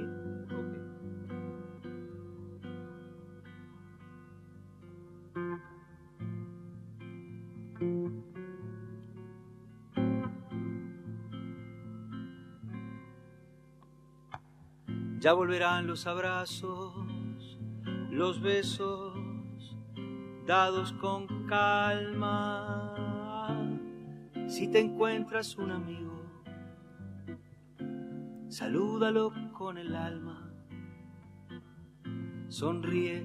Ya 15.19 15.33
volverán 15.33 15.87
los 15.87 16.05
abrazos, 16.05 17.57
los 18.11 18.39
besos, 18.41 19.15
dados 20.45 20.93
con 20.93 21.47
calma. 21.47 22.93
Si 24.47 24.67
te 24.67 24.79
encuentras 24.79 25.57
un 25.57 25.71
amigo 25.71 26.14
salúdalo 28.55 29.33
con 29.51 29.77
el 29.77 29.93
alma. 29.93 30.49
Sonríe, 32.47 33.21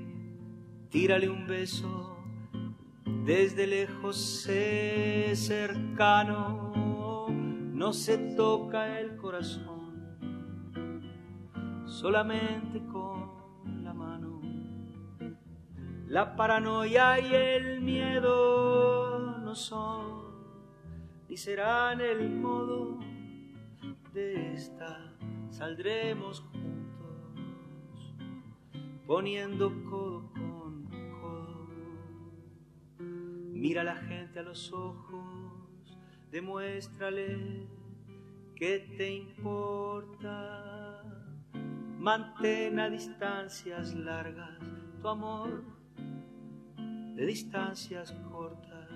tírale 0.89 1.28
un 1.28 1.47
beso, 1.47 2.18
desde 3.24 3.68
lejos 3.68 4.16
sé 4.16 5.31
cercano, 5.37 7.28
no 7.31 7.93
se 7.93 8.18
toca 8.35 8.99
el 8.99 9.16
corazón, 9.18 10.16
solamente 11.87 12.85
con 12.87 13.85
la 13.85 13.95
mano. 13.95 14.41
La 16.09 16.35
paranoia 16.35 17.20
y 17.20 17.33
el 17.33 17.83
miedo 17.83 19.39
no 19.45 19.55
son, 19.55 20.24
ni 21.28 21.37
serán 21.37 22.01
el 22.01 22.28
modo 22.31 22.99
de 24.12 24.55
esta 24.55 24.99
saldremos 25.61 26.41
juntos, 26.41 28.17
poniendo 29.07 29.71
codo 29.91 30.33
con 30.33 30.89
codo. 31.21 31.69
Mira 32.99 33.83
a 33.83 33.85
la 33.85 33.97
gente 33.97 34.39
a 34.39 34.43
los 34.43 34.73
ojos, 34.73 35.99
demuéstrale 36.33 37.69
que 38.57 38.79
te 38.97 39.13
importa. 39.13 41.05
Mantén 41.99 42.81
a 42.81 42.89
distancias 42.89 43.93
largas 43.93 44.59
tu 45.03 45.09
amor 45.09 45.63
de 47.17 47.27
distancias 47.27 48.13
cortas. 48.33 48.89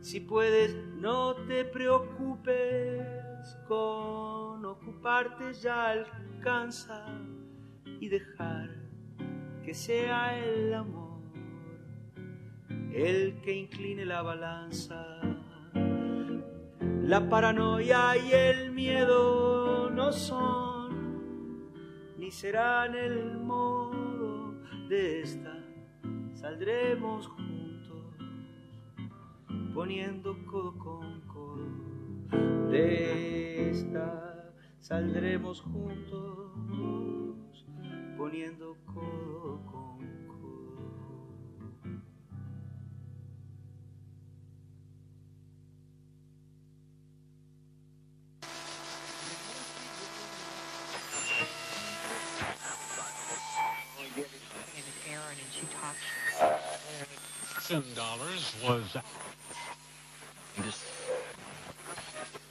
Si 0.00 0.18
puedes, 0.18 0.74
no 0.98 1.36
te 1.46 1.64
preocupes 1.64 3.13
con 3.68 4.64
ocuparte, 4.64 5.52
ya 5.54 5.90
alcanza 5.90 7.06
y 8.00 8.08
dejar 8.08 8.70
que 9.64 9.74
sea 9.74 10.38
el 10.38 10.74
amor 10.74 11.04
el 12.94 13.40
que 13.42 13.52
incline 13.52 14.04
la 14.04 14.22
balanza. 14.22 15.04
La 17.02 17.28
paranoia 17.28 18.16
y 18.16 18.32
el 18.32 18.70
miedo 18.70 19.90
no 19.90 20.12
son 20.12 20.74
ni 22.16 22.30
serán 22.30 22.94
el 22.94 23.36
modo 23.38 24.54
de 24.88 25.22
esta. 25.22 25.58
Saldremos 26.34 27.26
juntos 27.26 28.14
poniendo 29.74 30.36
codo 30.46 30.78
con. 30.78 31.33
De 32.74 33.70
esta 33.70 34.52
saldremos 34.80 35.60
juntos, 35.60 36.50
poniendo 38.18 38.76
codo 38.84 39.64
con 39.70 39.98
codo. 40.26 40.74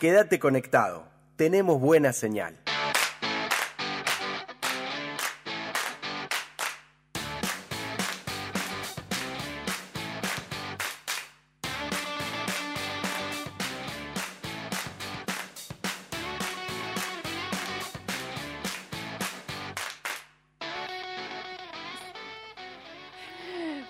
Quédate 0.03 0.37
conectado, 0.37 1.05
tenemos 1.37 1.79
buena 1.79 2.11
señal. 2.11 2.59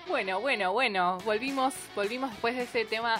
Bueno, 0.07 0.39
bueno, 0.41 0.73
bueno, 0.73 1.17
volvimos, 1.25 1.73
volvimos 1.95 2.29
después 2.29 2.55
de 2.55 2.61
ese 2.61 2.85
tema 2.85 3.15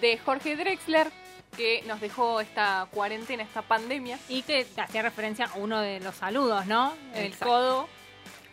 de 0.00 0.18
Jorge 0.18 0.56
Drexler 0.56 1.12
que 1.56 1.82
nos 1.86 2.00
dejó 2.00 2.40
esta 2.40 2.86
cuarentena, 2.90 3.42
esta 3.42 3.62
pandemia. 3.62 4.18
Y 4.28 4.42
que 4.42 4.66
hacía 4.76 5.02
referencia 5.02 5.46
a 5.46 5.58
uno 5.58 5.80
de 5.80 6.00
los 6.00 6.14
saludos, 6.16 6.66
¿no? 6.66 6.92
El 7.14 7.26
Exacto. 7.26 7.46
codo, 7.46 7.88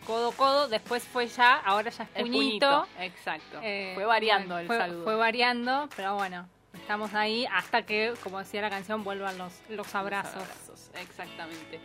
codo, 0.06 0.32
codo. 0.32 0.68
Después 0.68 1.04
fue 1.04 1.26
ya, 1.28 1.54
ahora 1.56 1.90
ya 1.90 2.04
es 2.04 2.08
El 2.14 2.22
puñito. 2.30 2.86
Exacto. 2.98 3.60
Eh, 3.62 3.92
fue 3.94 4.04
variando 4.04 4.58
el 4.58 4.66
fue- 4.66 4.78
saludo. 4.78 5.04
Fue 5.04 5.16
variando, 5.16 5.88
pero 5.96 6.14
bueno, 6.14 6.48
estamos 6.74 7.14
ahí 7.14 7.46
hasta 7.52 7.82
que, 7.82 8.14
como 8.22 8.38
decía 8.38 8.62
la 8.62 8.70
canción, 8.70 9.04
vuelvan 9.04 9.36
los, 9.38 9.52
los 9.68 9.94
abrazos. 9.94 10.34
Los 10.34 10.42
abrazos, 10.42 10.90
Exactamente. 11.00 11.80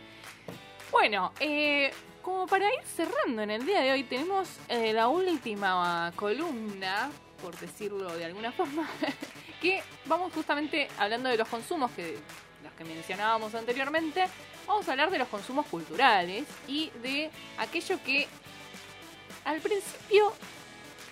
Bueno, 0.90 1.32
eh, 1.38 1.92
como 2.20 2.46
para 2.46 2.66
ir 2.66 2.82
cerrando 2.84 3.42
en 3.42 3.50
el 3.50 3.64
día 3.64 3.80
de 3.80 3.92
hoy, 3.92 4.02
tenemos 4.04 4.48
eh, 4.68 4.92
la 4.92 5.06
última 5.08 6.12
columna, 6.16 7.10
por 7.42 7.58
decirlo 7.58 8.16
de 8.16 8.24
alguna 8.24 8.52
forma, 8.60 8.88
que 9.60 9.82
vamos 10.06 10.32
justamente 10.32 10.88
hablando 10.98 11.28
de 11.28 11.36
los 11.36 11.48
consumos 11.48 11.90
que 11.92 12.18
los 12.62 12.72
que 12.74 12.84
mencionábamos 12.84 13.54
anteriormente, 13.54 14.26
vamos 14.66 14.86
a 14.88 14.92
hablar 14.92 15.10
de 15.10 15.18
los 15.18 15.28
consumos 15.28 15.66
culturales 15.66 16.46
y 16.68 16.90
de 17.02 17.30
aquello 17.58 17.98
que 18.04 18.28
al 19.44 19.60
principio 19.60 20.32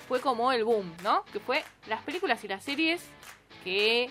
fue 0.06 0.20
como 0.20 0.52
el 0.52 0.64
boom, 0.64 0.94
¿no? 1.02 1.24
Que 1.32 1.40
fue 1.40 1.64
las 1.86 2.02
películas 2.02 2.42
y 2.44 2.48
las 2.48 2.64
series 2.64 3.02
que 3.64 4.10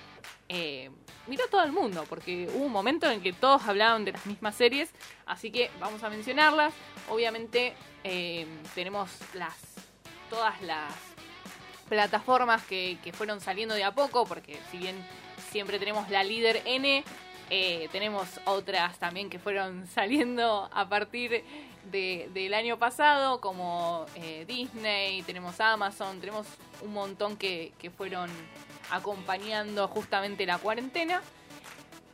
eh, 0.50 0.90
miró 1.28 1.48
todo 1.50 1.64
el 1.64 1.72
mundo, 1.72 2.06
porque 2.10 2.50
hubo 2.54 2.66
un 2.66 2.72
momento 2.72 3.10
en 3.10 3.22
que 3.22 3.34
todos 3.34 3.64
hablaban 3.68 4.06
de 4.06 4.14
las 4.14 4.26
mismas 4.26 4.56
series, 4.56 4.92
así 5.26 5.52
que 5.52 5.70
vamos 5.80 6.04
a 6.04 6.10
mencionarlas. 6.10 6.74
Obviamente 7.10 7.74
eh, 8.04 8.48
tenemos 8.76 9.10
las 9.34 9.56
todas 10.30 10.62
las 10.62 10.94
plataformas 11.90 12.64
que, 12.64 12.98
que 13.04 13.14
fueron 13.14 13.42
saliendo 13.42 13.76
de 13.76 13.84
a 13.84 13.92
poco, 13.94 14.26
porque 14.26 14.58
si 14.72 14.78
bien 14.78 14.96
siempre 15.52 15.80
tenemos 15.80 16.10
la 16.10 16.24
líder 16.24 16.62
N, 16.66 17.04
eh, 17.50 17.88
tenemos 17.92 18.28
otras 18.46 18.98
también 19.00 19.30
que 19.30 19.40
fueron 19.40 19.88
saliendo 19.94 20.70
a 20.74 20.88
partir 20.90 21.44
de- 21.92 22.30
del 22.34 22.54
año 22.54 22.78
pasado, 22.78 23.40
como 23.40 24.06
eh, 24.16 24.44
Disney, 24.48 25.22
tenemos 25.24 25.60
Amazon, 25.62 26.20
tenemos 26.20 26.46
un 26.82 26.92
montón 26.94 27.38
que, 27.38 27.72
que 27.80 27.90
fueron 27.90 28.30
acompañando 28.92 29.88
justamente 29.88 30.46
la 30.46 30.58
cuarentena. 30.58 31.22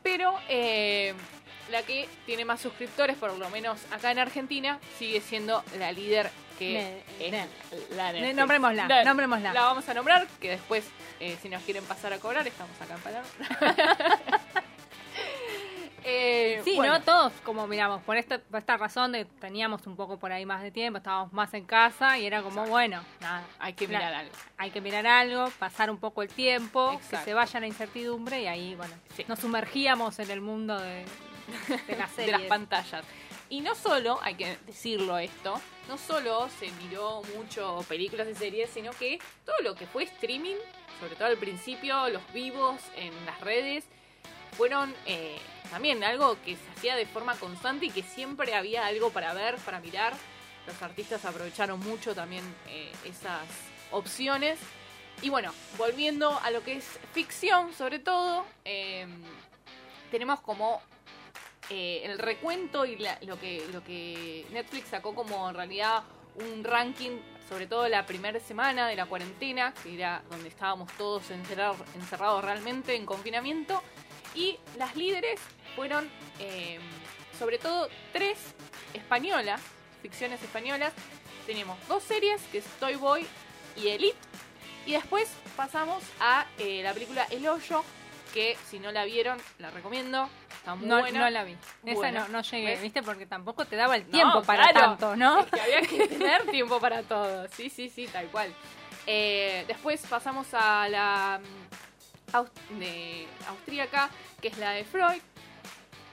Pero 0.03 0.33
eh, 0.49 1.13
la 1.71 1.81
que 1.83 2.07
tiene 2.25 2.43
más 2.45 2.59
suscriptores, 2.61 3.15
por 3.17 3.33
lo 3.37 3.49
menos 3.49 3.79
acá 3.91 4.11
en 4.11 4.19
Argentina, 4.19 4.79
sigue 4.99 5.21
siendo 5.21 5.63
la 5.79 5.91
líder 5.91 6.29
que 6.57 6.73
Ne- 7.19 7.25
es 7.27 7.31
ne- 7.31 7.47
la 7.95 8.11
Netflix. 8.11 8.35
nombrémosla, 8.35 8.87
La- 8.87 9.03
nombrémosla. 9.03 9.53
La 9.53 9.61
vamos 9.61 9.87
a 9.89 9.93
nombrar, 9.93 10.27
que 10.39 10.49
después, 10.51 10.85
eh, 11.19 11.37
si 11.41 11.49
nos 11.49 11.61
quieren 11.63 11.83
pasar 11.85 12.13
a 12.13 12.19
cobrar, 12.19 12.45
estamos 12.47 12.79
acá 12.81 12.95
en 12.95 13.01
Palermo. 13.01 13.29
Eh, 16.05 16.59
Sí, 16.65 16.75
bueno, 16.75 16.95
¿no? 16.95 17.01
Todos, 17.01 17.31
como 17.45 17.65
miramos, 17.65 18.01
por 18.03 18.17
esta, 18.17 18.37
por 18.37 18.59
esta 18.59 18.75
razón 18.75 19.13
de 19.13 19.23
teníamos 19.23 19.87
un 19.87 19.95
poco 19.95 20.17
por 20.17 20.33
ahí 20.33 20.45
más 20.45 20.61
de 20.61 20.69
tiempo, 20.69 20.97
estábamos 20.97 21.31
más 21.31 21.53
en 21.53 21.63
casa 21.63 22.17
y 22.17 22.25
era 22.25 22.41
como, 22.41 22.65
bueno, 22.65 23.01
nada, 23.21 23.41
Hay 23.59 23.71
que 23.71 23.87
la- 23.87 23.99
mirar 23.99 24.13
algo. 24.13 24.31
hay 24.57 24.71
que 24.71 24.81
mirar 24.81 25.07
algo, 25.07 25.49
pasar 25.59 25.89
un 25.89 25.97
poco 25.97 26.21
el 26.21 26.27
tiempo, 26.27 26.99
que 27.09 27.15
se 27.17 27.33
vaya 27.33 27.57
la 27.61 27.67
incertidumbre 27.67 28.41
y 28.41 28.47
ahí, 28.47 28.75
bueno, 28.75 28.93
Sí. 29.15 29.23
nos 29.29 29.39
sumergíamos 29.39 30.19
en 30.19 30.29
el 30.29 30.41
mundo 30.41 30.77
de, 30.77 31.05
de 31.87 31.95
las 31.95 32.09
de 32.17 32.25
series. 32.25 32.31
las 32.31 32.41
pantallas. 32.49 33.05
Y 33.53 33.61
no 33.61 33.75
solo, 33.75 34.17
hay 34.23 34.33
que 34.33 34.57
decirlo 34.65 35.15
esto, 35.19 35.61
no 35.87 35.99
solo 35.99 36.49
se 36.59 36.71
miró 36.71 37.21
mucho 37.35 37.85
películas 37.87 38.27
y 38.27 38.33
series, 38.33 38.67
sino 38.71 38.89
que 38.93 39.19
todo 39.45 39.55
lo 39.61 39.75
que 39.75 39.85
fue 39.85 40.05
streaming, 40.05 40.55
sobre 40.99 41.15
todo 41.15 41.27
al 41.27 41.37
principio, 41.37 42.09
los 42.09 42.23
vivos 42.33 42.81
en 42.95 43.13
las 43.27 43.39
redes, 43.41 43.85
fueron 44.57 44.95
eh, 45.05 45.37
también 45.69 46.03
algo 46.03 46.35
que 46.41 46.55
se 46.55 46.71
hacía 46.75 46.95
de 46.95 47.05
forma 47.05 47.35
constante 47.35 47.85
y 47.85 47.89
que 47.91 48.01
siempre 48.01 48.55
había 48.55 48.87
algo 48.87 49.11
para 49.11 49.35
ver, 49.35 49.57
para 49.57 49.79
mirar. 49.79 50.15
Los 50.65 50.81
artistas 50.81 51.23
aprovecharon 51.23 51.79
mucho 51.79 52.15
también 52.15 52.43
eh, 52.69 52.91
esas 53.05 53.45
opciones. 53.91 54.57
Y 55.21 55.29
bueno, 55.29 55.53
volviendo 55.77 56.39
a 56.39 56.49
lo 56.49 56.63
que 56.63 56.77
es 56.77 56.85
ficción, 57.13 57.71
sobre 57.71 57.99
todo, 57.99 58.47
eh, 58.65 59.05
tenemos 60.09 60.41
como 60.41 60.81
eh, 61.69 62.01
el 62.03 62.19
recuento 62.19 62.85
y 62.85 62.97
la- 62.97 63.17
lo, 63.21 63.39
que, 63.39 63.65
lo 63.71 63.83
que 63.83 64.45
Netflix 64.51 64.89
sacó 64.89 65.15
como 65.15 65.49
en 65.49 65.55
realidad 65.55 66.03
un 66.35 66.63
ranking, 66.63 67.17
sobre 67.47 67.67
todo 67.67 67.87
la 67.87 68.05
primera 68.05 68.39
semana 68.39 68.87
de 68.87 68.95
la 68.95 69.05
cuarentena, 69.05 69.73
que 69.83 69.93
era 69.95 70.23
donde 70.31 70.49
estábamos 70.49 70.91
todos 70.97 71.29
encerrados, 71.31 71.77
encerrados 71.95 72.43
realmente 72.43 72.95
en 72.95 73.05
confinamiento. 73.05 73.81
Y 74.35 74.57
las 74.77 74.95
líderes 74.95 75.39
fueron 75.75 76.09
eh, 76.39 76.79
sobre 77.37 77.59
todo 77.59 77.87
tres 78.11 78.37
españolas, 78.93 79.61
ficciones 80.01 80.41
españolas. 80.41 80.91
Tenemos 81.45 81.77
dos 81.87 82.01
series, 82.03 82.41
que 82.51 82.59
es 82.59 82.65
Toy 82.79 82.95
Boy 82.95 83.27
y 83.75 83.89
Elite. 83.89 84.17
Y 84.85 84.93
después 84.93 85.29
pasamos 85.55 86.03
a 86.19 86.45
eh, 86.57 86.81
la 86.83 86.93
película 86.93 87.25
El 87.29 87.47
Hoyo, 87.47 87.83
que 88.33 88.57
si 88.69 88.79
no 88.79 88.91
la 88.91 89.05
vieron, 89.05 89.37
la 89.59 89.69
recomiendo. 89.69 90.27
Está 90.63 90.75
muy 90.75 90.87
No, 90.87 90.99
buena. 91.01 91.19
no 91.19 91.29
la 91.29 91.43
vi. 91.43 91.57
Esa 91.83 91.93
Buena. 91.95 92.21
no, 92.21 92.27
no 92.29 92.41
llegué, 92.41 92.67
¿Ves? 92.67 92.81
¿viste? 92.81 93.03
Porque 93.03 93.25
tampoco 93.25 93.65
te 93.65 93.75
daba 93.75 93.97
el 93.97 94.05
No, 94.05 94.11
tiempo 94.11 94.43
para 94.43 94.69
claro. 94.69 94.79
tanto, 94.91 95.15
¿no? 95.17 95.41
Es 95.41 95.47
que 95.47 95.59
había 95.59 95.81
que 95.81 96.07
tener 96.07 96.45
tiempo 96.51 96.79
para 96.79 97.03
todo. 97.03 97.49
Sí, 97.49 97.69
sí, 97.69 97.89
sí, 97.89 98.07
tal 98.07 98.27
cual. 98.27 98.53
Eh, 99.05 99.65
después 99.67 100.01
pasamos 100.07 100.47
a 100.53 100.87
la 100.87 101.41
mm, 101.43 102.35
aus- 102.37 102.51
de 102.79 103.27
austríaca, 103.49 104.09
que 104.41 104.47
es 104.47 104.57
la 104.57 104.71
de 104.71 104.85
Freud. 104.85 105.21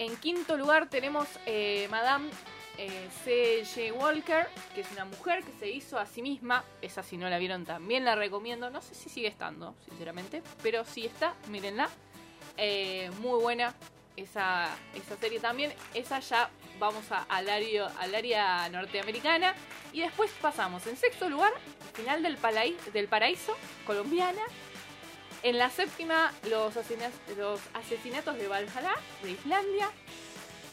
En 0.00 0.16
quinto 0.16 0.56
lugar 0.56 0.88
tenemos 0.88 1.28
eh, 1.46 1.86
Madame 1.88 2.28
eh, 2.76 3.08
C.J. 3.24 3.92
Walker, 4.02 4.48
que 4.74 4.80
es 4.80 4.90
una 4.90 5.04
mujer 5.04 5.44
que 5.44 5.52
se 5.60 5.70
hizo 5.70 5.96
a 5.96 6.06
sí 6.06 6.22
misma. 6.22 6.64
Esa 6.82 7.04
si 7.04 7.16
no 7.16 7.30
la 7.30 7.38
vieron 7.38 7.64
también 7.64 8.04
la 8.04 8.16
recomiendo. 8.16 8.68
No 8.68 8.82
sé 8.82 8.96
si 8.96 9.08
sigue 9.10 9.28
estando, 9.28 9.76
sinceramente. 9.88 10.42
Pero 10.60 10.84
si 10.84 11.06
está, 11.06 11.34
mírenla. 11.46 11.88
Eh, 12.56 13.12
muy 13.20 13.40
buena 13.40 13.72
esa, 14.20 14.68
esa 14.94 15.16
serie 15.16 15.40
también. 15.40 15.72
Esa 15.94 16.20
ya 16.20 16.50
vamos 16.78 17.10
a- 17.12 17.22
al, 17.28 17.48
área, 17.48 17.86
al 17.98 18.14
área 18.14 18.68
norteamericana. 18.68 19.54
Y 19.92 20.00
después 20.00 20.30
pasamos 20.40 20.86
en 20.86 20.96
sexto 20.96 21.28
lugar, 21.28 21.52
final 21.94 22.22
del, 22.22 22.38
Palai- 22.38 22.76
del 22.92 23.08
paraíso, 23.08 23.56
colombiana. 23.86 24.42
En 25.42 25.58
la 25.58 25.70
séptima, 25.70 26.32
los, 26.48 26.76
asesina- 26.76 27.10
los 27.36 27.60
asesinatos 27.74 28.36
de 28.36 28.46
Valhalla, 28.46 28.94
de 29.22 29.30
Islandia. 29.32 29.90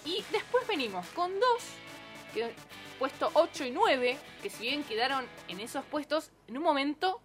Y 0.05 0.23
después 0.31 0.67
venimos 0.67 1.05
con 1.09 1.37
dos, 1.39 1.63
que 2.33 2.53
puesto 2.99 3.29
8 3.33 3.65
y 3.65 3.71
9, 3.71 4.17
que 4.41 4.49
si 4.49 4.63
bien 4.63 4.83
quedaron 4.83 5.25
en 5.47 5.59
esos 5.59 5.83
puestos, 5.85 6.31
en 6.47 6.57
un 6.57 6.63
momento 6.63 7.21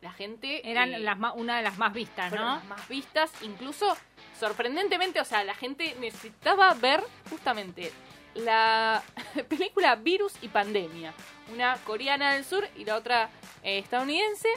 la 0.00 0.12
gente... 0.12 0.68
Eran 0.70 0.92
eh, 0.94 0.98
las 0.98 1.16
una 1.36 1.56
de 1.56 1.62
las 1.62 1.78
más 1.78 1.92
vistas, 1.94 2.32
¿no? 2.32 2.56
las 2.56 2.64
más 2.64 2.88
vistas, 2.88 3.30
incluso 3.42 3.96
sorprendentemente, 4.38 5.20
o 5.20 5.24
sea, 5.24 5.44
la 5.44 5.54
gente 5.54 5.94
necesitaba 6.00 6.72
ver 6.74 7.02
justamente 7.30 7.92
la 8.34 9.02
película 9.48 9.94
Virus 9.96 10.34
y 10.42 10.48
Pandemia, 10.48 11.12
una 11.52 11.76
coreana 11.84 12.34
del 12.34 12.44
sur 12.44 12.68
y 12.76 12.84
la 12.84 12.96
otra 12.96 13.30
eh, 13.62 13.78
estadounidense. 13.78 14.48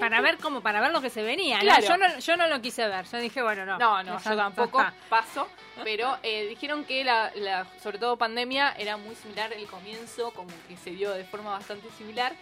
Para 0.00 0.20
ver 0.20 0.38
cómo, 0.38 0.62
para 0.62 0.80
ver 0.80 0.90
lo 0.90 1.00
que 1.00 1.10
se 1.10 1.22
venía. 1.22 1.58
¿no? 1.58 1.62
Claro. 1.62 1.86
Yo, 1.86 1.96
no, 1.96 2.18
yo 2.18 2.36
no 2.36 2.48
lo 2.48 2.60
quise 2.60 2.88
ver. 2.88 3.04
Yo 3.06 3.18
dije, 3.18 3.40
bueno, 3.40 3.64
no. 3.64 3.78
No, 3.78 4.02
no, 4.02 4.18
yo 4.20 4.36
tampoco 4.36 4.80
está. 4.80 4.92
paso, 5.08 5.46
pero 5.84 6.18
eh, 6.24 6.46
dijeron 6.48 6.84
que 6.84 7.04
la, 7.04 7.30
la- 7.36 7.68
sobre 7.80 7.98
todo 7.98 8.16
pandemia 8.16 8.74
era 8.76 8.96
muy 8.96 9.14
similar 9.14 9.52
el 9.52 9.64
comienzo, 9.68 10.32
como 10.32 10.50
que 10.66 10.76
se 10.76 10.90
dio 10.90 11.12
de 11.12 11.22
forma 11.22 11.50
bastante 11.52 11.88
similar. 11.96 12.34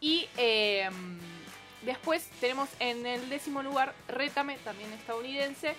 Y 0.00 0.28
eh, 0.36 0.90
después 1.80 2.28
tenemos 2.40 2.68
en 2.78 3.06
el 3.06 3.26
décimo 3.30 3.62
lugar 3.62 3.94
Rétame, 4.08 4.58
también 4.58 4.92
estadounidense, 4.92 5.74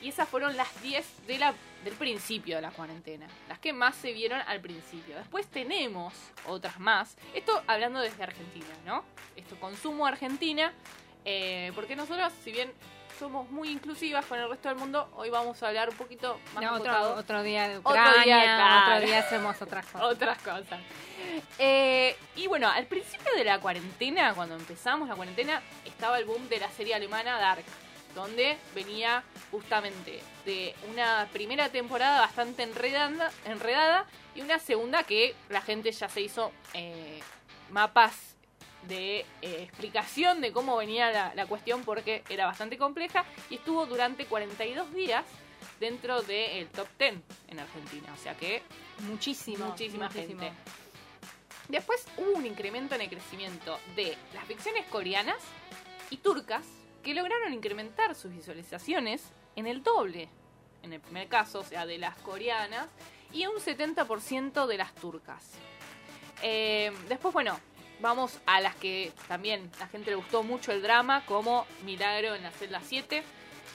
y 0.00 0.08
esas 0.08 0.28
fueron 0.28 0.56
las 0.56 0.82
10 0.82 1.26
de 1.26 1.38
la, 1.38 1.54
del 1.84 1.94
principio 1.94 2.56
de 2.56 2.62
la 2.62 2.70
cuarentena, 2.70 3.26
las 3.48 3.58
que 3.58 3.72
más 3.72 3.96
se 3.96 4.12
vieron 4.12 4.40
al 4.46 4.60
principio. 4.60 5.16
Después 5.16 5.46
tenemos 5.46 6.14
otras 6.46 6.78
más, 6.78 7.16
esto 7.34 7.62
hablando 7.66 8.00
desde 8.00 8.22
Argentina, 8.22 8.74
¿no? 8.86 9.04
Esto 9.36 9.58
consumo 9.60 10.06
Argentina, 10.06 10.72
eh, 11.24 11.72
porque 11.74 11.96
nosotros, 11.96 12.32
si 12.42 12.52
bien 12.52 12.72
somos 13.18 13.50
muy 13.50 13.68
inclusivas 13.68 14.24
con 14.24 14.38
el 14.38 14.48
resto 14.48 14.70
del 14.70 14.78
mundo, 14.78 15.10
hoy 15.14 15.28
vamos 15.28 15.62
a 15.62 15.68
hablar 15.68 15.90
un 15.90 15.96
poquito 15.96 16.40
más 16.54 16.64
No, 16.64 16.74
otro, 16.76 17.14
otro 17.16 17.42
día 17.42 17.68
de 17.68 17.76
Otro 17.76 17.90
Ucrania, 17.90 18.24
día, 18.24 18.42
claro. 18.56 18.94
otro 18.94 19.06
día 19.06 19.18
hacemos 19.18 19.60
otras 19.60 19.84
cosas. 19.92 20.02
otras 20.02 20.38
cosas. 20.38 20.80
Eh, 21.58 22.16
y 22.36 22.46
bueno, 22.46 22.70
al 22.70 22.86
principio 22.86 23.30
de 23.36 23.44
la 23.44 23.60
cuarentena, 23.60 24.32
cuando 24.32 24.54
empezamos 24.54 25.06
la 25.06 25.16
cuarentena, 25.16 25.60
estaba 25.84 26.18
el 26.18 26.24
boom 26.24 26.48
de 26.48 26.60
la 26.60 26.70
serie 26.70 26.94
alemana 26.94 27.38
Dark, 27.38 27.64
donde 28.14 28.58
venía 28.74 29.22
justamente 29.50 30.20
de 30.44 30.74
una 30.90 31.28
primera 31.32 31.68
temporada 31.68 32.20
bastante 32.20 32.62
enredada, 32.62 33.30
enredada 33.44 34.06
y 34.34 34.40
una 34.40 34.58
segunda 34.58 35.04
que 35.04 35.34
la 35.48 35.60
gente 35.60 35.92
ya 35.92 36.08
se 36.08 36.20
hizo 36.22 36.52
eh, 36.74 37.20
mapas 37.70 38.14
de 38.88 39.20
eh, 39.42 39.62
explicación 39.62 40.40
de 40.40 40.52
cómo 40.52 40.76
venía 40.76 41.10
la, 41.10 41.34
la 41.34 41.46
cuestión 41.46 41.84
porque 41.84 42.22
era 42.28 42.46
bastante 42.46 42.78
compleja 42.78 43.24
y 43.50 43.56
estuvo 43.56 43.86
durante 43.86 44.24
42 44.26 44.92
días 44.94 45.24
dentro 45.78 46.22
del 46.22 46.68
top 46.68 46.88
10 46.98 47.14
en 47.48 47.58
Argentina. 47.60 48.12
O 48.14 48.22
sea 48.22 48.34
que 48.36 48.62
Muchísimo. 49.00 49.66
muchísima 49.66 50.06
muchísimo. 50.08 50.40
gente. 50.40 50.52
Después 51.68 52.04
hubo 52.16 52.32
un 52.32 52.46
incremento 52.46 52.94
en 52.94 53.02
el 53.02 53.08
crecimiento 53.08 53.78
de 53.94 54.16
las 54.34 54.44
ficciones 54.46 54.84
coreanas 54.86 55.36
y 56.10 56.16
turcas 56.16 56.66
que 57.02 57.14
lograron 57.14 57.52
incrementar 57.52 58.14
sus 58.14 58.30
visualizaciones 58.32 59.22
en 59.56 59.66
el 59.66 59.82
doble, 59.82 60.28
en 60.82 60.92
el 60.92 61.00
primer 61.00 61.28
caso, 61.28 61.60
o 61.60 61.64
sea, 61.64 61.86
de 61.86 61.98
las 61.98 62.16
coreanas, 62.18 62.88
y 63.32 63.46
un 63.46 63.56
70% 63.56 64.66
de 64.66 64.76
las 64.76 64.94
turcas. 64.94 65.50
Eh, 66.42 66.92
después, 67.08 67.32
bueno, 67.32 67.58
vamos 68.00 68.38
a 68.46 68.60
las 68.60 68.74
que 68.76 69.12
también 69.28 69.70
la 69.78 69.86
gente 69.88 70.10
le 70.10 70.16
gustó 70.16 70.42
mucho 70.42 70.72
el 70.72 70.82
drama, 70.82 71.24
como 71.26 71.66
Milagro 71.84 72.34
en 72.34 72.42
la 72.42 72.50
celda 72.50 72.80
7, 72.82 73.22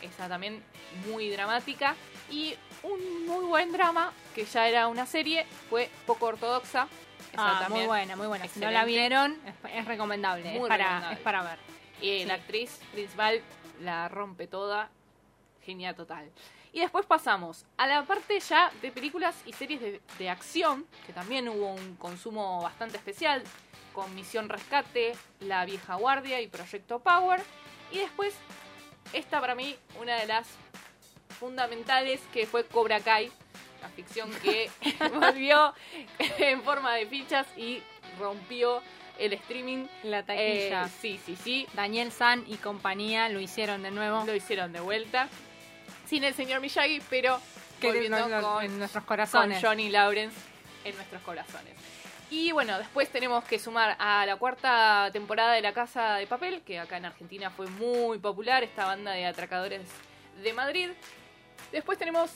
esa 0.02 0.28
también 0.28 0.64
muy 1.08 1.30
dramática, 1.30 1.96
y 2.30 2.56
un 2.84 3.26
muy 3.28 3.46
buen 3.46 3.72
drama, 3.72 4.12
que 4.34 4.46
ya 4.46 4.68
era 4.68 4.88
una 4.88 5.06
serie, 5.06 5.46
fue 5.70 5.90
Poco 6.06 6.26
Ortodoxa. 6.28 6.88
esa 7.32 7.58
Ah, 7.58 7.60
también. 7.62 7.82
muy 7.82 7.88
buena, 7.88 8.16
muy 8.16 8.28
buena. 8.28 8.48
Si 8.48 8.60
no 8.60 8.72
la 8.72 8.86
vieron, 8.86 9.40
es, 9.46 9.54
es 9.74 9.86
recomendable. 9.86 10.52
Muy 10.52 10.64
es, 10.64 10.68
para, 10.68 10.84
recomendable. 10.86 11.16
es 11.18 11.22
para 11.24 11.44
ver. 11.44 11.75
Y 12.02 12.20
Sí. 12.20 12.26
la 12.26 12.36
actriz 12.36 12.80
principal 12.92 13.42
la 13.82 14.08
rompe 14.10 14.48
toda. 14.48 14.90
Genial 15.64 15.96
total. 15.96 16.30
Y 16.72 16.80
después 16.82 17.06
pasamos 17.06 17.66
a 17.78 17.88
la 17.88 18.04
parte 18.04 18.40
ya 18.40 18.72
de 18.82 18.92
películas 18.92 19.36
y 19.46 19.54
series 19.54 19.80
de, 19.82 20.02
de 20.20 20.30
acción, 20.30 20.86
que 21.08 21.14
también 21.14 21.48
hubo 21.48 21.74
un 21.74 21.96
consumo 21.96 22.62
bastante 22.62 22.98
especial, 22.98 23.44
con 23.94 24.14
Misión 24.14 24.50
Rescate, 24.50 25.16
La 25.40 25.64
Vieja 25.66 25.96
Guardia 25.96 26.42
y 26.42 26.48
Proyecto 26.48 27.00
Power. 27.00 27.42
Y 27.92 28.00
después, 28.00 28.36
esta 29.14 29.40
para 29.40 29.56
mí, 29.56 29.76
una 30.02 30.18
de 30.18 30.28
las 30.28 30.48
fundamentales, 31.40 32.22
que 32.34 32.46
fue 32.46 32.66
Cobra 32.66 33.00
Kai, 33.00 33.32
la 33.82 33.90
ficción 33.90 34.30
que 34.44 34.70
volvió 35.20 35.74
en 36.20 36.62
forma 36.64 36.94
de 36.96 37.06
fichas 37.08 37.48
y 37.58 37.82
rompió 38.20 38.82
el 39.20 39.34
streaming. 39.34 39.86
La 40.04 40.20
Eh, 40.20 40.24
taquilla. 40.70 40.88
sí, 41.02 41.20
sí, 41.26 41.36
sí. 41.36 41.68
Daniel 41.74 42.12
San 42.12 42.44
y 42.48 42.56
compañía 42.58 43.30
lo 43.30 43.40
hicieron 43.40 43.84
de 43.84 43.92
nuevo. 43.92 44.24
Lo 44.26 44.36
hicieron 44.36 44.72
de 44.74 44.80
vuelta. 44.80 45.28
Sin 46.08 46.24
el 46.24 46.34
señor 46.34 46.62
Miyagi, 46.62 47.02
pero 47.10 47.40
Que 47.80 47.88
volviendo 47.88 48.42
con, 48.42 48.64
en 48.64 48.78
nuestros 48.80 49.04
con 49.04 49.08
corazones. 49.10 49.62
Johnny 49.64 49.90
Lawrence 49.90 50.38
en 50.84 50.96
nuestros 50.96 51.22
corazones. 51.24 51.74
Y 52.32 52.52
bueno, 52.52 52.78
después 52.80 53.10
tenemos 53.10 53.44
que 53.44 53.60
sumar 53.60 53.96
a 54.00 54.26
la 54.26 54.36
cuarta 54.38 55.10
temporada 55.14 55.54
de 55.54 55.62
La 55.62 55.74
Casa 55.74 56.16
de 56.16 56.26
Papel, 56.28 56.62
que 56.64 56.80
acá 56.80 56.98
en 56.98 57.06
Argentina 57.06 57.50
fue 57.52 57.68
muy 57.68 58.18
popular, 58.20 58.64
esta 58.64 58.86
banda 58.86 59.12
de 59.12 59.26
atracadores 59.26 59.82
de 60.42 60.54
Madrid. 60.54 60.90
Después 61.72 61.98
tenemos 61.98 62.32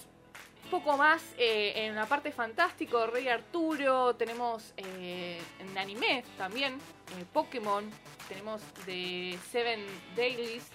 poco 0.70 0.97
más 0.97 1.22
eh, 1.38 1.74
en 1.76 1.95
la 1.95 2.05
parte 2.05 2.32
fantástico, 2.32 3.07
Rey 3.07 3.28
Arturo, 3.28 4.15
tenemos 4.15 4.74
eh, 4.78 5.41
en 5.59 5.78
anime 5.78 6.24
también, 6.38 6.76
eh, 6.76 7.26
Pokémon, 7.34 7.89
tenemos 8.28 8.61
de 8.86 9.38
Seven 9.51 9.84
Dailies, 10.15 10.67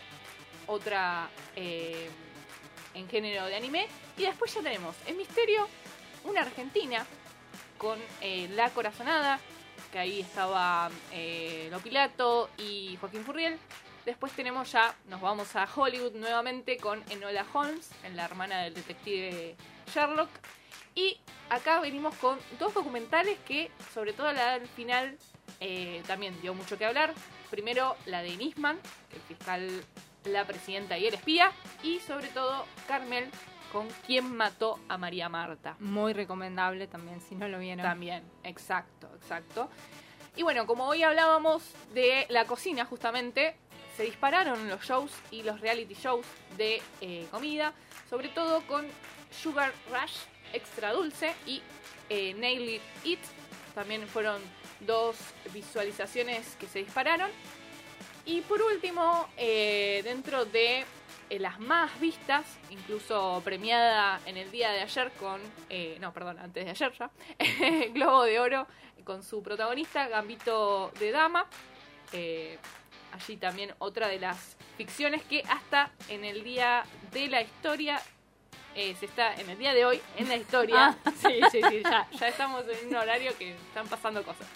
otra 0.67 1.29
en 1.55 3.09
género 3.09 3.47
de 3.47 3.55
anime, 3.55 3.87
y 4.17 4.23
después 4.23 4.53
ya 4.55 4.63
tenemos 4.63 4.97
en 5.07 5.17
Misterio, 5.17 5.69
una 6.25 6.41
argentina 6.41 7.07
con 7.79 7.99
La 8.57 8.71
Corazonada, 8.71 9.39
que 9.93 9.99
ahí 9.99 10.21
estaba 10.21 10.91
Lo 11.71 11.79
Pilato 11.81 12.49
y 12.57 12.97
Joaquín 13.01 13.25
Furriel. 13.25 13.59
Después 14.07 14.33
tenemos 14.33 14.73
ya, 14.73 14.95
nos 15.09 15.21
vamos 15.21 15.55
a 15.55 15.69
Hollywood 15.73 16.13
nuevamente 16.15 16.79
con 16.79 17.03
Enola 17.11 17.47
Holmes, 17.53 17.91
en 18.05 18.17
la 18.17 18.25
hermana 18.25 18.63
del 18.63 18.75
detective 18.75 19.57
Sherlock. 19.95 20.31
Y 20.95 21.19
acá 21.51 21.81
venimos 21.81 22.15
con 22.17 22.39
dos 22.59 22.75
documentales 22.75 23.39
que, 23.47 23.71
sobre 23.93 24.13
todo 24.13 24.33
la 24.33 24.59
del 24.59 24.69
final, 24.69 25.17
eh, 25.61 26.03
también 26.07 26.41
dio 26.41 26.55
mucho 26.55 26.77
que 26.79 26.85
hablar. 26.85 27.15
Primero 27.51 27.97
la 28.07 28.23
de 28.23 28.37
Nisman, 28.37 28.79
el 29.13 29.21
fiscal, 29.23 29.85
la 30.25 30.47
presidenta 30.47 30.99
y 30.99 31.07
el 31.07 31.15
espía. 31.15 31.53
Y 31.83 32.01
sobre 32.01 32.29
todo 32.29 32.67
Carmel, 32.89 33.31
con 33.73 33.89
quien 34.07 34.37
mató 34.37 34.79
a 34.89 34.99
María 34.99 35.29
Marta. 35.29 35.77
Muy 35.81 36.13
recomendable 36.13 36.87
también, 36.87 37.21
si 37.21 37.35
no 37.35 37.49
lo 37.49 37.59
vieron. 37.59 37.85
También, 37.85 38.25
exacto, 38.45 39.11
exacto. 39.17 39.69
Y 40.37 40.43
bueno, 40.43 40.67
como 40.67 40.87
hoy 40.87 41.03
hablábamos 41.03 41.63
de 41.93 42.27
la 42.29 42.45
cocina, 42.45 42.85
justamente, 42.85 43.57
se 43.97 44.05
dispararon 44.05 44.69
los 44.69 44.83
shows 44.83 45.13
y 45.31 45.43
los 45.43 45.61
reality 45.61 45.95
shows 45.95 46.27
de 46.57 46.83
eh, 47.01 47.27
comida, 47.31 47.73
sobre 48.11 48.29
todo 48.29 48.61
con 48.67 48.87
Sugar 49.43 49.73
Rush 49.91 50.17
Extra 50.53 50.93
Dulce 50.93 51.35
y 51.47 51.63
eh, 52.09 52.35
Nail 52.35 52.81
It. 53.05 53.21
También 53.75 54.07
fueron 54.07 54.41
dos 54.81 55.17
visualizaciones 55.53 56.57
que 56.59 56.67
se 56.67 56.81
dispararon. 56.81 57.31
Y 58.27 58.41
por 58.43 58.63
último, 58.63 59.29
eh, 59.37 60.01
dentro 60.03 60.47
de 60.47 60.85
eh, 61.29 61.39
las 61.39 61.61
más 61.61 61.99
vistas, 62.01 62.47
incluso 62.71 63.43
premiada 63.45 64.19
en 64.25 64.39
el 64.39 64.51
día 64.51 64.71
de 64.71 64.81
ayer 64.81 65.11
con, 65.13 65.41
eh, 65.69 65.99
no, 66.01 66.13
perdón, 66.13 66.39
antes 66.39 66.65
de 66.65 66.71
ayer 66.71 66.93
ya, 66.99 67.11
Globo 67.93 68.25
de 68.25 68.41
Oro 68.41 68.67
con 69.05 69.23
su 69.23 69.43
protagonista, 69.43 70.09
Gambito 70.09 70.91
de 70.99 71.11
Dama. 71.11 71.47
Allí 73.13 73.37
también 73.37 73.75
otra 73.79 74.09
de 74.09 74.19
las 74.19 74.57
ficciones 74.77 75.23
que 75.25 75.43
hasta 75.49 75.91
en 76.09 76.25
el 76.25 76.43
día 76.43 76.85
de 77.13 77.29
la 77.29 77.43
historia 77.43 78.01
eh, 78.75 78.95
se 78.99 79.07
está 79.07 79.35
en 79.35 79.49
el 79.51 79.59
día 79.59 79.73
de 79.75 79.85
hoy 79.85 80.01
en 80.17 80.29
la 80.29 80.37
historia. 80.37 80.97
Sí, 81.25 81.41
sí, 81.51 81.61
sí, 81.71 81.83
ya, 81.83 82.07
ya 82.19 82.29
estamos 82.29 82.65
en 82.69 82.89
un 82.89 82.97
horario 82.97 83.37
que 83.39 83.53
están 83.53 83.87
pasando 83.89 84.23
cosas. 84.23 84.47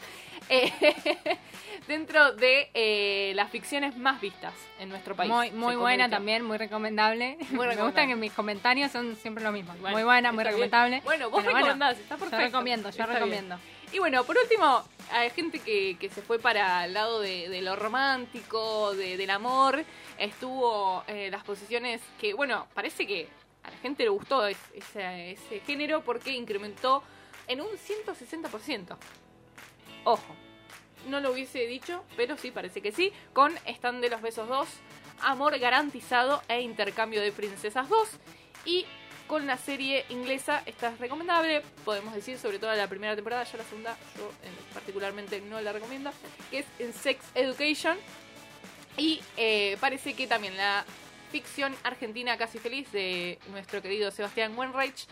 Eh, 0.50 0.70
dentro 1.86 2.32
de 2.32 2.70
eh, 2.74 3.32
las 3.34 3.50
ficciones 3.50 3.96
más 3.96 4.20
vistas 4.20 4.52
en 4.78 4.88
nuestro 4.88 5.14
país. 5.16 5.30
Muy, 5.30 5.50
buena 5.76 6.04
convirtió. 6.04 6.08
también, 6.10 6.44
muy 6.44 6.58
recomendable. 6.58 7.36
Me 7.38 7.44
recomendable. 7.46 7.82
gusta 7.82 8.06
que 8.06 8.16
mis 8.16 8.32
comentarios 8.32 8.90
son 8.92 9.16
siempre 9.16 9.42
lo 9.44 9.52
mismo. 9.52 9.72
Bueno, 9.80 9.96
muy 9.96 10.04
buena, 10.04 10.32
muy 10.32 10.38
bien. 10.44 10.46
recomendable. 10.52 11.00
Bueno, 11.04 11.30
vos 11.30 11.42
Pero 11.42 11.54
recomendás, 11.56 11.98
está 11.98 12.16
perfecto. 12.16 12.36
Yo 12.38 12.44
recomiendo, 12.46 12.84
yo 12.84 12.90
Está 12.90 13.04
bien. 13.06 13.14
recomiendo. 13.18 13.58
Y 13.92 13.98
bueno, 13.98 14.24
por 14.24 14.36
último, 14.36 14.84
hay 15.12 15.30
gente 15.30 15.60
que, 15.60 15.96
que 15.98 16.10
se 16.10 16.20
fue 16.20 16.38
para 16.38 16.84
el 16.84 16.92
lado 16.92 17.20
de, 17.20 17.48
de 17.48 17.62
lo 17.62 17.74
romántico, 17.76 18.94
de- 18.94 19.16
del 19.16 19.30
amor. 19.30 19.82
Estuvo 20.18 21.04
eh, 21.08 21.28
las 21.30 21.42
posiciones 21.44 22.00
que, 22.20 22.34
bueno, 22.34 22.66
parece 22.74 23.06
que 23.06 23.28
a 23.62 23.70
la 23.70 23.76
gente 23.78 24.02
le 24.02 24.08
gustó 24.08 24.46
es- 24.46 24.56
ese, 24.74 25.60
género 25.66 26.02
porque 26.02 26.32
incrementó 26.32 27.02
en 27.46 27.60
un 27.60 27.68
160%. 27.76 28.96
Ojo, 30.04 30.36
no 31.08 31.20
lo 31.20 31.32
hubiese 31.32 31.66
dicho, 31.66 32.04
pero 32.16 32.36
sí, 32.36 32.50
parece 32.50 32.80
que 32.80 32.92
sí. 32.92 33.12
Con 33.32 33.54
Están 33.66 34.00
de 34.00 34.10
los 34.10 34.22
Besos 34.22 34.48
2, 34.48 34.68
Amor 35.20 35.58
Garantizado 35.58 36.42
e 36.48 36.60
Intercambio 36.60 37.20
de 37.20 37.32
Princesas 37.32 37.88
2. 37.88 38.08
Y 38.64 38.84
con 39.26 39.46
la 39.46 39.58
serie 39.58 40.06
inglesa, 40.08 40.62
esta 40.64 40.88
es 40.88 40.98
recomendable, 40.98 41.62
podemos 41.84 42.14
decir, 42.14 42.38
sobre 42.38 42.58
todo 42.58 42.74
la 42.74 42.88
primera 42.88 43.14
temporada, 43.14 43.44
ya 43.44 43.58
la 43.58 43.64
segunda 43.64 43.96
yo 44.16 44.30
particularmente 44.72 45.40
no 45.42 45.60
la 45.60 45.72
recomiendo, 45.72 46.10
que 46.50 46.60
es 46.60 46.66
en 46.78 46.92
Sex 46.94 47.22
Education. 47.34 47.98
Y 48.96 49.20
eh, 49.36 49.76
parece 49.80 50.14
que 50.14 50.26
también 50.26 50.56
la 50.56 50.84
ficción 51.30 51.74
argentina 51.84 52.36
casi 52.36 52.58
feliz 52.58 52.90
de 52.92 53.38
nuestro 53.50 53.80
querido 53.82 54.10
Sebastián 54.10 54.56
Wenreich. 54.58 55.06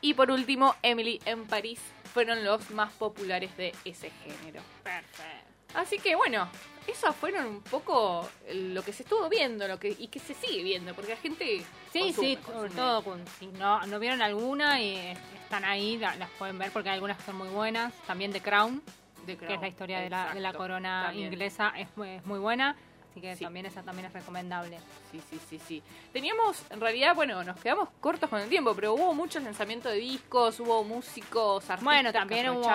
Y 0.00 0.14
por 0.14 0.30
último, 0.30 0.74
Emily 0.82 1.20
en 1.24 1.46
París 1.46 1.80
fueron 2.12 2.44
los 2.44 2.70
más 2.70 2.92
populares 2.92 3.56
de 3.56 3.74
ese 3.84 4.10
género. 4.24 4.62
Perfecto. 4.82 5.48
Así 5.74 5.98
que 5.98 6.14
bueno, 6.16 6.48
esos 6.86 7.16
fueron 7.16 7.46
un 7.46 7.62
poco 7.62 8.28
lo 8.52 8.82
que 8.82 8.92
se 8.92 9.04
estuvo 9.04 9.26
viendo 9.30 9.66
lo 9.66 9.78
que 9.78 9.88
y 9.98 10.08
que 10.08 10.18
se 10.18 10.34
sigue 10.34 10.62
viendo, 10.62 10.94
porque 10.94 11.12
la 11.12 11.16
gente... 11.16 11.62
Sí, 11.92 12.00
consume, 12.00 12.28
sí, 12.28 12.38
sobre 12.44 12.70
todo 12.74 13.02
si 13.38 13.46
no, 13.46 13.80
no 13.86 13.98
vieron 13.98 14.20
alguna 14.20 14.82
y 14.82 14.96
están 15.42 15.64
ahí, 15.64 15.96
la- 15.96 16.14
las 16.16 16.28
pueden 16.30 16.58
ver 16.58 16.70
porque 16.72 16.90
hay 16.90 16.94
algunas 16.96 17.16
que 17.16 17.22
son 17.24 17.36
muy 17.36 17.48
buenas. 17.48 17.94
También 18.06 18.32
The 18.32 18.42
Crown, 18.42 18.82
The 19.24 19.36
que 19.38 19.44
es 19.44 19.48
Crown, 19.48 19.60
la 19.62 19.68
historia 19.68 20.00
de 20.00 20.10
la, 20.10 20.34
de 20.34 20.40
la 20.40 20.52
corona 20.52 21.04
también. 21.06 21.32
inglesa, 21.32 21.72
es, 21.76 21.88
es 22.06 22.26
muy 22.26 22.38
buena. 22.38 22.76
Así 23.12 23.20
que 23.20 23.36
Sí. 23.36 23.44
también 23.44 23.66
esa 23.66 23.82
también 23.82 24.06
es 24.06 24.12
recomendable. 24.14 24.78
Sí, 25.10 25.20
sí, 25.28 25.38
sí, 25.50 25.60
sí. 25.68 25.82
Teníamos, 26.14 26.62
en 26.70 26.80
realidad, 26.80 27.14
bueno, 27.14 27.44
nos 27.44 27.60
quedamos 27.60 27.90
cortos 28.00 28.30
con 28.30 28.40
el 28.40 28.48
tiempo, 28.48 28.74
pero 28.74 28.94
hubo 28.94 29.12
muchos 29.12 29.42
lanzamientos 29.42 29.92
de 29.92 29.98
discos, 29.98 30.58
hubo 30.60 30.82
músicos, 30.82 31.62
artistas 31.68 31.84
Bueno, 31.84 32.10
también 32.10 32.48
hubo, 32.48 32.66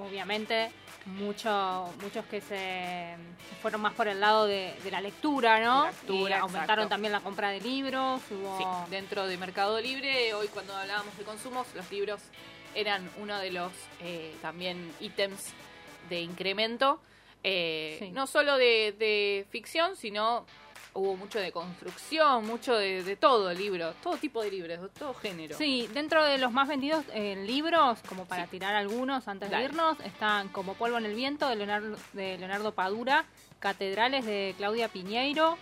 obviamente, 0.00 0.70
mucho, 1.06 1.92
muchos 2.00 2.24
que 2.26 2.40
se, 2.40 3.16
fueron 3.60 3.80
más 3.80 3.94
por 3.94 4.06
el 4.06 4.20
lado 4.20 4.46
de, 4.46 4.76
de 4.84 4.90
la 4.92 5.00
lectura, 5.00 5.58
¿no? 5.58 5.86
Lectura, 5.86 6.36
y 6.36 6.40
aumentaron 6.40 6.84
exacto. 6.84 6.88
también 6.88 7.12
la 7.12 7.20
compra 7.20 7.48
de 7.48 7.60
libros. 7.60 8.20
Hubo... 8.30 8.58
Sí, 8.58 8.64
dentro 8.90 9.26
de 9.26 9.36
Mercado 9.38 9.80
Libre, 9.80 10.34
hoy 10.34 10.46
cuando 10.46 10.76
hablábamos 10.76 11.18
de 11.18 11.24
consumos, 11.24 11.66
los 11.74 11.90
libros 11.90 12.20
eran 12.76 13.10
uno 13.20 13.38
de 13.38 13.50
los 13.50 13.72
eh, 14.00 14.36
también 14.40 14.92
ítems 15.00 15.52
de 16.08 16.20
incremento, 16.20 17.00
eh, 17.44 17.96
Sí. 17.98 18.10
no 18.10 18.26
solo 18.26 18.56
de, 18.56 18.94
de 18.98 19.46
ficción, 19.50 19.96
sino 19.96 20.44
hubo 20.94 21.16
mucho 21.16 21.38
de 21.38 21.52
construcción, 21.52 22.46
mucho 22.46 22.74
de, 22.76 23.02
de 23.02 23.16
todo 23.16 23.52
libro, 23.54 23.94
todo 24.02 24.16
tipo 24.18 24.42
de 24.42 24.50
libros, 24.50 24.80
de 24.82 24.88
todo 24.90 25.14
género. 25.14 25.56
Sí, 25.56 25.88
dentro 25.94 26.22
de 26.22 26.36
los 26.36 26.52
más 26.52 26.68
vendidos 26.68 27.02
en 27.14 27.46
libros, 27.46 27.98
como 28.06 28.26
para 28.26 28.44
Sí. 28.44 28.50
tirar 28.52 28.74
algunos 28.74 29.26
antes 29.26 29.50
Dale. 29.50 29.62
de 29.62 29.68
irnos, 29.70 29.98
están 30.00 30.48
Como 30.50 30.74
Polvo 30.74 30.98
en 30.98 31.06
el 31.06 31.14
Viento 31.14 31.48
de 31.48 31.56
Leonardo, 31.56 31.96
de 32.12 32.36
Leonardo 32.36 32.72
Padura, 32.72 33.24
Catedrales 33.58 34.26
de 34.26 34.54
Claudia 34.58 34.88
Piñeiro, 34.88 35.56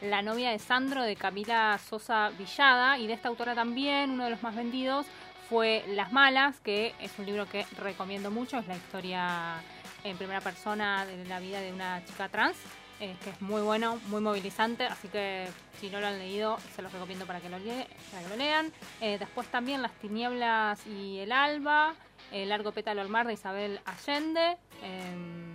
La 0.00 0.22
novia 0.22 0.50
de 0.50 0.60
Sandro 0.60 1.02
de 1.02 1.16
Camila 1.16 1.76
Sosa 1.90 2.30
Villada 2.38 2.98
y 2.98 3.08
de 3.08 3.14
esta 3.14 3.28
autora 3.28 3.56
también, 3.56 4.10
uno 4.10 4.24
de 4.24 4.30
los 4.30 4.42
más 4.44 4.54
vendidos 4.54 5.06
fue 5.48 5.82
Las 5.88 6.12
Malas, 6.12 6.60
que 6.60 6.94
es 7.00 7.18
un 7.18 7.26
libro 7.26 7.46
que 7.46 7.66
recomiendo 7.78 8.30
mucho, 8.30 8.58
es 8.58 8.68
la 8.68 8.76
historia 8.76 9.60
en 10.08 10.16
primera 10.16 10.40
persona 10.40 11.04
de 11.06 11.24
la 11.26 11.38
vida 11.40 11.60
de 11.60 11.72
una 11.72 12.04
chica 12.04 12.28
trans, 12.28 12.56
eh, 13.00 13.14
que 13.22 13.30
es 13.30 13.40
muy 13.40 13.60
bueno, 13.62 14.00
muy 14.06 14.20
movilizante, 14.20 14.84
así 14.84 15.08
que 15.08 15.48
si 15.80 15.88
no 15.90 16.00
lo 16.00 16.06
han 16.08 16.18
leído, 16.18 16.58
se 16.74 16.82
los 16.82 16.92
recomiendo 16.92 17.26
para 17.26 17.40
que 17.40 17.48
lo, 17.48 17.58
lee- 17.58 17.86
para 18.10 18.22
que 18.22 18.28
lo 18.30 18.36
lean. 18.36 18.72
Eh, 19.00 19.18
después 19.18 19.46
también 19.48 19.82
Las 19.82 19.92
Tinieblas 19.92 20.84
y 20.86 21.18
el 21.18 21.30
Alba, 21.32 21.94
El 22.32 22.48
Largo 22.48 22.72
Pétalo 22.72 23.00
al 23.00 23.08
Mar 23.08 23.26
de 23.26 23.34
Isabel 23.34 23.80
Allende, 23.84 24.56
em, 24.82 25.52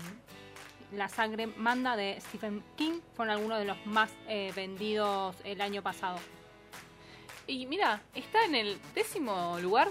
La 0.94 1.10
Sangre 1.10 1.48
Manda 1.48 1.96
de 1.98 2.20
Stephen 2.22 2.64
King, 2.78 3.00
fueron 3.16 3.36
algunos 3.36 3.60
de 3.60 3.66
los 3.66 3.86
más 3.86 4.10
eh, 4.28 4.54
vendidos 4.56 5.36
el 5.44 5.60
año 5.60 5.82
pasado. 5.82 6.18
Y 7.46 7.66
mira, 7.66 8.02
está 8.16 8.46
en 8.46 8.56
el 8.56 8.80
décimo 8.96 9.58
lugar, 9.60 9.90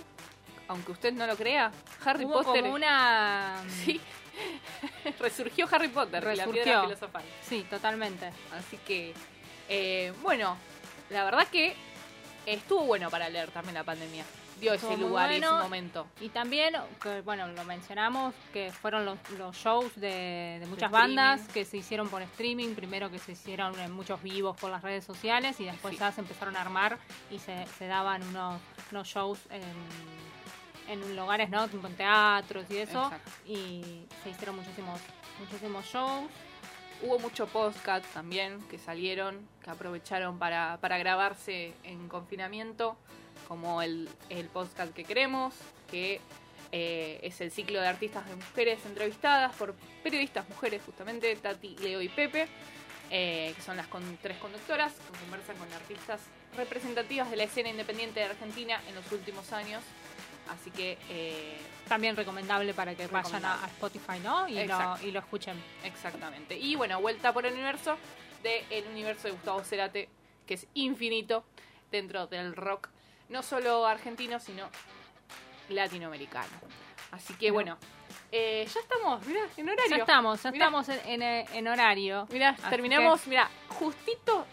aunque 0.68 0.92
usted 0.92 1.12
no 1.12 1.26
lo 1.26 1.36
crea, 1.36 1.70
Harry 2.04 2.24
Hubo 2.24 2.42
Potter. 2.42 2.62
como 2.62 2.74
una... 2.74 3.62
Sí, 3.68 4.00
resurgió 5.20 5.68
Harry 5.70 5.88
Potter, 5.88 6.22
la 6.24 6.30
Resurgió. 6.30 6.62
piedra 6.62 6.82
filosofal. 6.84 7.22
Sí, 7.42 7.66
totalmente. 7.68 8.30
Así 8.56 8.76
que, 8.86 9.14
eh, 9.68 10.12
bueno, 10.22 10.56
la 11.10 11.24
verdad 11.24 11.46
que 11.48 11.74
estuvo 12.46 12.84
bueno 12.84 13.10
para 13.10 13.28
leer 13.28 13.50
también 13.50 13.74
la 13.74 13.84
pandemia. 13.84 14.24
Dio 14.60 14.74
Estuvo 14.74 14.92
ese 14.92 15.00
lugar 15.00 15.32
y 15.32 15.36
ese 15.36 15.50
momento. 15.50 16.06
Y 16.20 16.28
también, 16.28 16.74
que, 17.02 17.20
bueno, 17.22 17.48
lo 17.48 17.64
mencionamos, 17.64 18.32
que 18.52 18.70
fueron 18.70 19.04
los, 19.04 19.18
los 19.30 19.56
shows 19.56 19.92
de, 19.96 20.58
de 20.60 20.66
muchas 20.68 20.88
bandas 20.90 21.48
que 21.48 21.64
se 21.64 21.78
hicieron 21.78 22.08
por 22.08 22.22
streaming, 22.22 22.74
primero 22.76 23.10
que 23.10 23.18
se 23.18 23.32
hicieron 23.32 23.76
en 23.80 23.90
muchos 23.90 24.22
vivos 24.22 24.56
por 24.56 24.70
las 24.70 24.82
redes 24.82 25.04
sociales 25.04 25.58
y 25.58 25.64
después 25.64 25.94
Sí. 25.94 25.98
ya 26.00 26.12
se 26.12 26.20
empezaron 26.20 26.54
a 26.56 26.60
armar 26.60 26.96
y 27.30 27.40
se, 27.40 27.66
se 27.76 27.86
daban 27.88 28.22
unos, 28.28 28.60
unos 28.92 29.08
shows 29.08 29.40
en, 29.50 29.62
en 30.88 31.16
lugares, 31.16 31.48
¿no? 31.50 31.68
Tipo 31.68 31.86
en 31.86 31.94
teatros 31.96 32.64
y 32.70 32.78
eso. 32.78 33.04
Exacto. 33.04 33.30
Y 33.46 34.04
se 34.22 34.30
hicieron 34.30 34.56
muchísimos, 34.56 35.00
muchísimos 35.38 35.84
shows. 35.86 36.30
Hubo 37.02 37.18
mucho 37.18 37.46
podcast 37.48 38.04
también 38.12 38.60
que 38.68 38.78
salieron, 38.78 39.46
que 39.64 39.70
aprovecharon 39.70 40.38
para, 40.38 40.78
para 40.80 40.98
grabarse 40.98 41.74
en 41.82 42.08
confinamiento, 42.08 42.96
como 43.48 43.82
el, 43.82 44.08
el 44.28 44.46
podcast 44.48 44.92
que 44.94 45.02
queremos, 45.04 45.52
que 45.90 46.20
eh, 46.70 47.18
es 47.22 47.40
el 47.40 47.50
ciclo 47.50 47.80
de 47.80 47.88
artistas 47.88 48.28
de 48.28 48.36
mujeres 48.36 48.78
entrevistadas 48.86 49.54
por 49.56 49.74
periodistas 50.04 50.48
mujeres, 50.48 50.80
justamente, 50.86 51.34
Tati, 51.36 51.76
Leo 51.78 52.00
y 52.00 52.08
Pepe, 52.08 52.46
eh, 53.10 53.52
que 53.56 53.62
son 53.62 53.76
las 53.76 53.88
con- 53.88 54.16
tres 54.22 54.38
conductoras 54.38 54.92
que 54.92 55.18
conversan 55.18 55.56
con 55.56 55.70
artistas 55.72 56.20
representativas 56.56 57.30
de 57.30 57.36
la 57.36 57.44
escena 57.44 57.68
independiente 57.68 58.20
de 58.20 58.26
Argentina 58.26 58.80
en 58.88 58.94
los 58.94 59.10
últimos 59.10 59.52
años. 59.52 59.82
Así 60.48 60.70
que 60.70 60.98
eh, 61.08 61.56
También 61.88 62.16
recomendable 62.16 62.74
para 62.74 62.94
que 62.94 63.06
vayan 63.06 63.44
a, 63.44 63.64
Spotify, 63.66 64.18
¿no? 64.22 64.48
Y 64.48 64.54
lo, 64.54 64.60
Exacto. 64.60 65.06
y 65.06 65.10
lo 65.10 65.18
escuchen. 65.20 65.62
Exactamente. 65.84 66.56
Y 66.56 66.74
bueno, 66.74 67.00
vuelta 67.00 67.32
por 67.32 67.46
el 67.46 67.52
universo 67.54 67.96
del 68.42 68.86
universo 68.88 69.28
de 69.28 69.32
Gustavo 69.32 69.62
Cerati, 69.62 70.06
que 70.46 70.54
es 70.54 70.66
infinito 70.74 71.44
dentro 71.90 72.26
del 72.26 72.56
rock, 72.56 72.88
no 73.28 73.42
solo 73.42 73.86
argentino, 73.86 74.40
sino 74.40 74.68
latinoamericano. 75.68 76.50
Así 77.12 77.34
que 77.34 77.50
bueno, 77.50 77.76
eh, 78.30 78.66
ya 78.72 78.80
estamos, 78.80 79.24
mirá, 79.26 79.40
en 79.56 79.68
horario. 79.68 79.90
Ya 79.90 79.96
estamos, 79.98 80.42
ya 80.42 80.50
Mirá. 80.50 80.64
estamos 80.64 80.88
en, 80.88 81.22
en- 81.22 81.46
en 81.52 81.68
horario. 81.68 82.26
Mirá, 82.30 82.50
Así 82.50 82.62
terminamos, 82.70 83.26
mirá, 83.26 83.50
justito 83.68 84.46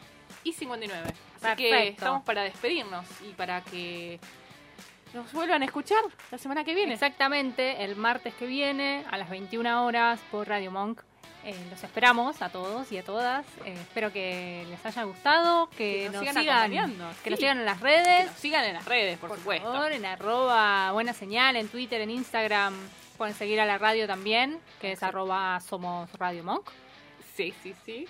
y 0.44 0.52
59. 0.54 1.14
Así 1.42 1.56
que 1.56 1.88
estamos 1.90 2.24
para 2.24 2.44
despedirnos 2.44 3.06
y 3.22 3.32
para 3.32 3.62
que 3.64 4.20
nos 5.14 5.32
vuelvan 5.34 5.62
a 5.62 5.66
escuchar 5.66 6.02
la 6.32 6.38
semana 6.38 6.64
que 6.64 6.76
viene. 6.76 6.94
Exactamente, 6.94 7.84
el 7.84 7.96
martes 7.96 8.34
que 8.36 8.46
viene 8.46 9.04
a 9.10 9.18
las 9.18 9.30
21 9.30 9.86
horas 9.86 10.20
por 10.32 10.48
Radio 10.48 10.72
Monk 10.72 11.02
Eh, 11.46 11.56
los 11.72 11.82
esperamos 11.86 12.42
a 12.42 12.50
todos 12.50 12.92
y 12.92 12.98
a 12.98 13.04
todas. 13.04 13.46
Eh, 13.66 13.74
espero 13.80 14.12
que 14.12 14.66
les 14.70 14.86
haya 14.86 15.04
gustado, 15.04 15.70
que, 15.70 15.78
Que 15.78 16.10
nos 16.12 16.14
nos, 16.16 16.22
sigan 16.22 16.70
sigan, 16.70 16.94
que 17.24 17.30
nos 17.30 17.40
sigan 17.40 17.60
en 17.60 17.66
las 17.66 17.78
Que 17.78 17.84
redes, 17.86 18.26
nos 18.26 18.36
sigan 18.36 18.66
en 18.66 18.74
las 18.74 18.86
redes, 18.86 19.18
por, 19.18 19.30
por 19.30 19.38
supuesto. 19.38 19.72
favor, 19.72 19.92
en 19.94 20.06
arroba 20.06 20.92
buena 20.92 21.14
señal, 21.14 21.56
en 21.56 21.70
Twitter, 21.70 22.02
en 22.02 22.10
Instagram. 22.12 22.74
Pueden 23.18 23.34
seguir 23.36 23.60
a 23.62 23.66
la 23.66 23.78
radio 23.78 24.06
también, 24.06 24.60
que 24.82 24.92
es 24.92 25.02
arroba 25.02 25.60
somos 25.62 26.12
Radio 26.20 26.44
Monk. 26.44 26.70
Sí, 27.36 27.54
sí, 27.64 27.74
sí. 27.86 28.06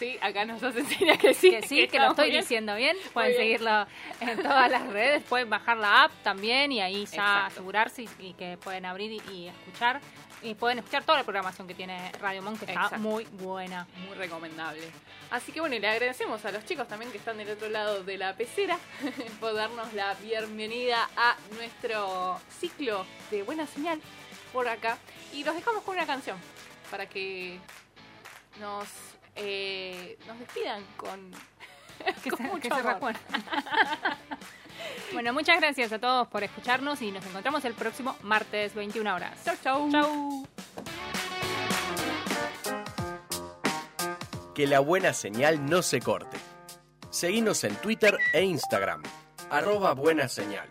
Sí, 0.00 0.16
acá 0.22 0.46
nos 0.46 0.60
señas 0.60 1.18
que 1.18 1.34
sí. 1.34 1.50
que 1.50 1.60
sí, 1.60 1.86
que 1.86 1.98
lo 1.98 2.12
estoy 2.12 2.30
bien. 2.30 2.40
diciendo 2.40 2.74
bien. 2.74 2.96
Pueden 3.12 3.32
bien. 3.32 3.42
seguirlo 3.42 3.86
en 4.20 4.42
todas 4.42 4.70
las 4.70 4.86
redes, 4.86 5.22
pueden 5.24 5.50
bajar 5.50 5.76
la 5.76 6.04
app 6.04 6.12
también 6.22 6.72
y 6.72 6.80
ahí 6.80 7.04
ya 7.04 7.10
Exacto. 7.10 7.46
asegurarse 7.48 8.02
y, 8.04 8.08
y 8.18 8.32
que 8.32 8.56
pueden 8.56 8.86
abrir 8.86 9.12
y, 9.12 9.20
y 9.30 9.48
escuchar. 9.48 10.00
Y 10.42 10.54
pueden 10.54 10.78
escuchar 10.78 11.04
toda 11.04 11.18
la 11.18 11.24
programación 11.24 11.68
que 11.68 11.74
tiene 11.74 12.10
Radio 12.12 12.40
Monk, 12.40 12.60
que 12.60 12.72
está 12.72 12.96
muy 12.96 13.24
buena. 13.32 13.86
Muy 14.08 14.16
recomendable. 14.16 14.80
Así 15.30 15.52
que 15.52 15.60
bueno, 15.60 15.76
y 15.76 15.80
le 15.80 15.88
agradecemos 15.88 16.42
a 16.46 16.50
los 16.50 16.64
chicos 16.64 16.88
también 16.88 17.12
que 17.12 17.18
están 17.18 17.36
del 17.36 17.50
otro 17.50 17.68
lado 17.68 18.02
de 18.02 18.16
la 18.16 18.34
pecera 18.34 18.78
por 19.40 19.52
darnos 19.52 19.92
la 19.92 20.14
bienvenida 20.14 21.10
a 21.14 21.36
nuestro 21.56 22.40
ciclo 22.58 23.04
de 23.30 23.42
buena 23.42 23.66
señal 23.66 24.00
por 24.50 24.66
acá. 24.66 24.96
Y 25.34 25.44
los 25.44 25.54
dejamos 25.54 25.82
con 25.82 25.94
una 25.96 26.06
canción 26.06 26.38
para 26.90 27.04
que 27.04 27.58
nos, 28.58 28.88
eh, 29.42 30.18
nos 30.26 30.38
despidan 30.38 30.84
con, 30.96 31.32
Que 32.22 32.30
con 32.30 32.38
se, 32.38 32.42
mucho 32.44 32.68
que 32.68 32.88
amor. 32.88 33.14
bueno, 35.12 35.32
muchas 35.32 35.58
gracias 35.60 35.92
a 35.92 35.98
todos 35.98 36.28
por 36.28 36.44
escucharnos 36.44 37.00
y 37.02 37.10
nos 37.10 37.24
encontramos 37.24 37.64
el 37.64 37.74
próximo 37.74 38.16
martes, 38.22 38.74
21 38.74 39.14
horas. 39.14 39.44
Chau, 39.44 39.56
chau. 39.62 39.90
Chau. 39.90 40.46
Que 44.54 44.66
la 44.66 44.80
buena 44.80 45.14
señal 45.14 45.64
no 45.66 45.82
se 45.82 46.00
corte. 46.00 46.36
Seguinos 47.10 47.64
en 47.64 47.74
Twitter 47.76 48.18
e 48.34 48.42
Instagram. 48.42 49.02
Arroba 49.50 49.94
buena 49.94 50.28
señal. 50.28 50.68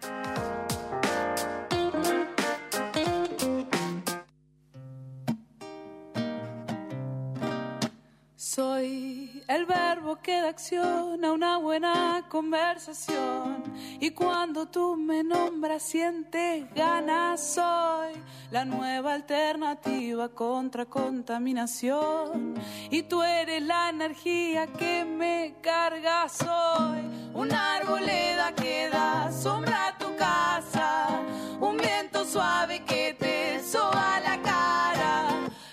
El 9.49 9.65
verbo 9.65 10.15
que 10.21 10.41
da 10.41 10.49
acción 10.49 11.25
a 11.25 11.31
una 11.31 11.57
buena 11.57 12.23
conversación. 12.29 13.63
Y 13.99 14.11
cuando 14.11 14.67
tú 14.67 14.95
me 14.95 15.23
nombras, 15.23 15.81
sientes 15.81 16.71
ganas. 16.75 17.55
Soy 17.55 18.13
la 18.51 18.63
nueva 18.63 19.15
alternativa 19.15 20.29
contra 20.29 20.85
contaminación. 20.85 22.53
Y 22.91 23.01
tú 23.01 23.23
eres 23.23 23.63
la 23.63 23.89
energía 23.89 24.67
que 24.67 25.03
me 25.03 25.55
carga. 25.61 26.29
Soy 26.29 26.99
una 27.33 27.77
arboleda 27.77 28.53
que 28.53 28.87
da 28.89 29.31
sombra 29.31 29.87
a 29.87 29.97
tu 29.97 30.15
casa. 30.15 31.21
Un 31.59 31.75
viento 31.77 32.23
suave 32.23 32.83
que 32.85 33.15
te 33.17 33.63
soba 33.63 34.19
la 34.19 34.39
cara. 34.43 34.78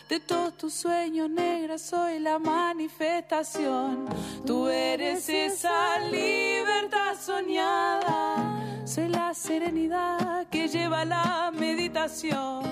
De 0.08 0.20
todos 0.20 0.56
tus 0.56 0.72
sueños 0.72 1.28
negras 1.28 1.82
soy 1.82 2.20
la 2.20 2.38
manifestación. 2.38 4.06
Tú 4.46 4.68
eres 4.68 5.28
esa 5.28 5.98
libertad 5.98 7.16
soñada. 7.20 8.62
Soy 8.84 9.08
la 9.08 9.34
serenidad 9.34 10.46
que 10.46 10.68
lleva 10.68 11.04
la 11.04 11.50
meditación. 11.52 12.62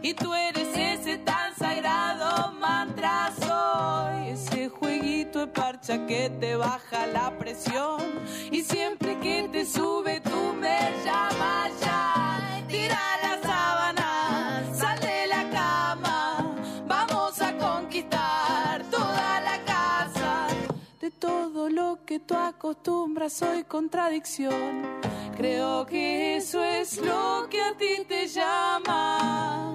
Y 0.00 0.14
tú 0.14 0.32
eres 0.32 0.68
ese 0.74 1.18
tan 1.18 1.54
sagrado 1.54 2.52
mantra. 2.52 3.32
Soy 3.38 4.30
ese 4.30 4.70
jueguito 4.70 5.40
de 5.40 5.46
parcha 5.48 6.06
que 6.06 6.30
te 6.40 6.56
baja 6.56 7.06
la 7.08 7.36
presión. 7.38 8.00
Y 8.50 8.62
siempre 8.62 9.18
que 9.18 9.46
te 9.52 9.66
sube 9.66 10.20
tú 10.20 10.54
me 10.58 10.78
llamas 11.04 11.70
ya. 11.82 12.64
Tira 12.66 12.98
la 13.22 13.42
sábana, 13.42 13.77
tú 22.28 22.36
acostumbras 22.36 23.32
soy 23.32 23.64
contradicción. 23.64 25.00
Creo 25.36 25.86
que 25.86 26.36
eso 26.36 26.62
es 26.62 26.98
lo 26.98 27.48
que 27.48 27.60
a 27.62 27.74
ti 27.74 28.04
te 28.06 28.28
llama. 28.28 29.72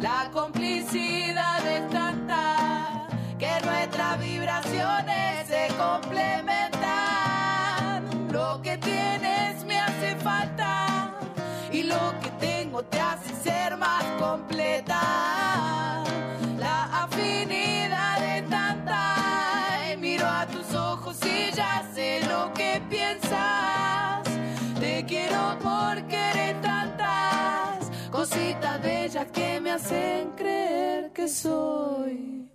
La 0.00 0.28
complicidad 0.32 1.64
es 1.64 1.88
tanta 1.90 3.06
que 3.38 3.50
nuestras 3.64 4.18
vibraciones 4.18 5.46
se 5.46 5.68
complementan. 5.78 6.72
Lo 8.32 8.60
que 8.62 8.76
tienes 8.78 9.64
me 9.64 9.78
hace 9.78 10.16
falta 10.16 11.14
y 11.70 11.84
lo 11.84 12.14
que 12.20 12.30
tengo 12.40 12.82
te 12.82 12.98
hace 13.00 13.32
ser 13.44 13.76
más 13.76 14.04
completa. 14.18 15.85
Bellas 29.16 29.32
que 29.32 29.60
me 29.60 29.70
hacen 29.70 30.30
creer 30.32 31.12
que 31.12 31.28
soy. 31.28 32.50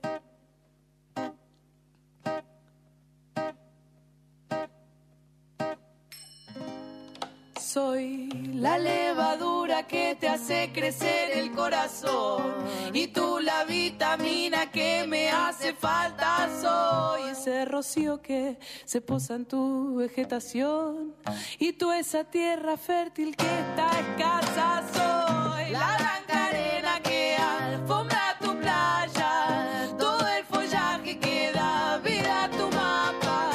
Soy 7.59 8.27
la 8.53 8.77
levadura 8.77 9.87
que 9.87 10.17
te 10.19 10.27
hace 10.27 10.71
crecer 10.73 11.31
el 11.37 11.53
corazón 11.53 12.53
y 12.93 13.07
tú 13.07 13.39
la 13.39 13.63
vitamina 13.63 14.69
que 14.69 15.05
me 15.07 15.29
hace 15.29 15.73
falta. 15.73 16.49
Soy 16.61 17.29
ese 17.31 17.63
rocío 17.65 18.21
que 18.21 18.59
se 18.83 18.99
posa 18.99 19.35
en 19.35 19.45
tu 19.45 19.95
vegetación 19.95 21.15
y 21.59 21.71
tú 21.73 21.93
esa 21.93 22.25
tierra 22.25 22.75
fértil 22.75 23.37
que 23.37 23.45
está 23.45 23.89
escasa. 23.99 24.83
Soy 24.93 25.40
la 25.71 25.95
blanca 25.97 26.45
arena 26.47 26.99
que 27.01 27.35
alfombra 27.35 28.37
tu 28.41 28.57
playa, 28.57 29.89
todo 29.97 30.27
el 30.27 30.43
follaje 30.45 31.17
que 31.17 31.51
da 31.53 31.97
vida 32.03 32.43
a 32.45 32.49
tu 32.49 32.67
mapa. 32.75 33.51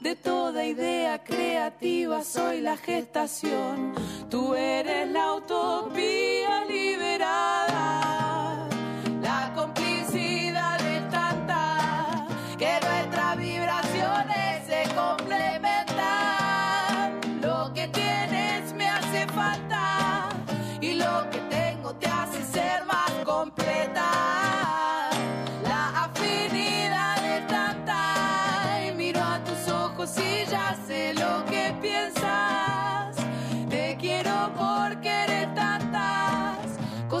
De 0.00 0.16
toda 0.16 0.64
idea 0.64 1.22
creativa 1.22 2.22
soy 2.24 2.60
la 2.60 2.76
gestación. 2.76 3.94
Tú 4.28 4.54
eres 4.54 5.08
la 5.10 5.34
utopía 5.34 6.64
liberada. 6.64 8.19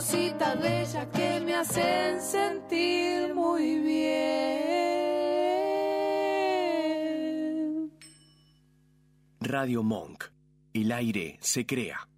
Cositas 0.00 0.58
bellas 0.58 1.06
que 1.12 1.40
me 1.40 1.54
hacen 1.54 2.22
sentir 2.22 3.34
muy 3.34 3.80
bien. 3.80 4.00
Radio 9.40 9.82
Monk. 9.82 10.24
El 10.72 10.90
aire 10.92 11.36
se 11.42 11.66
crea. 11.66 12.08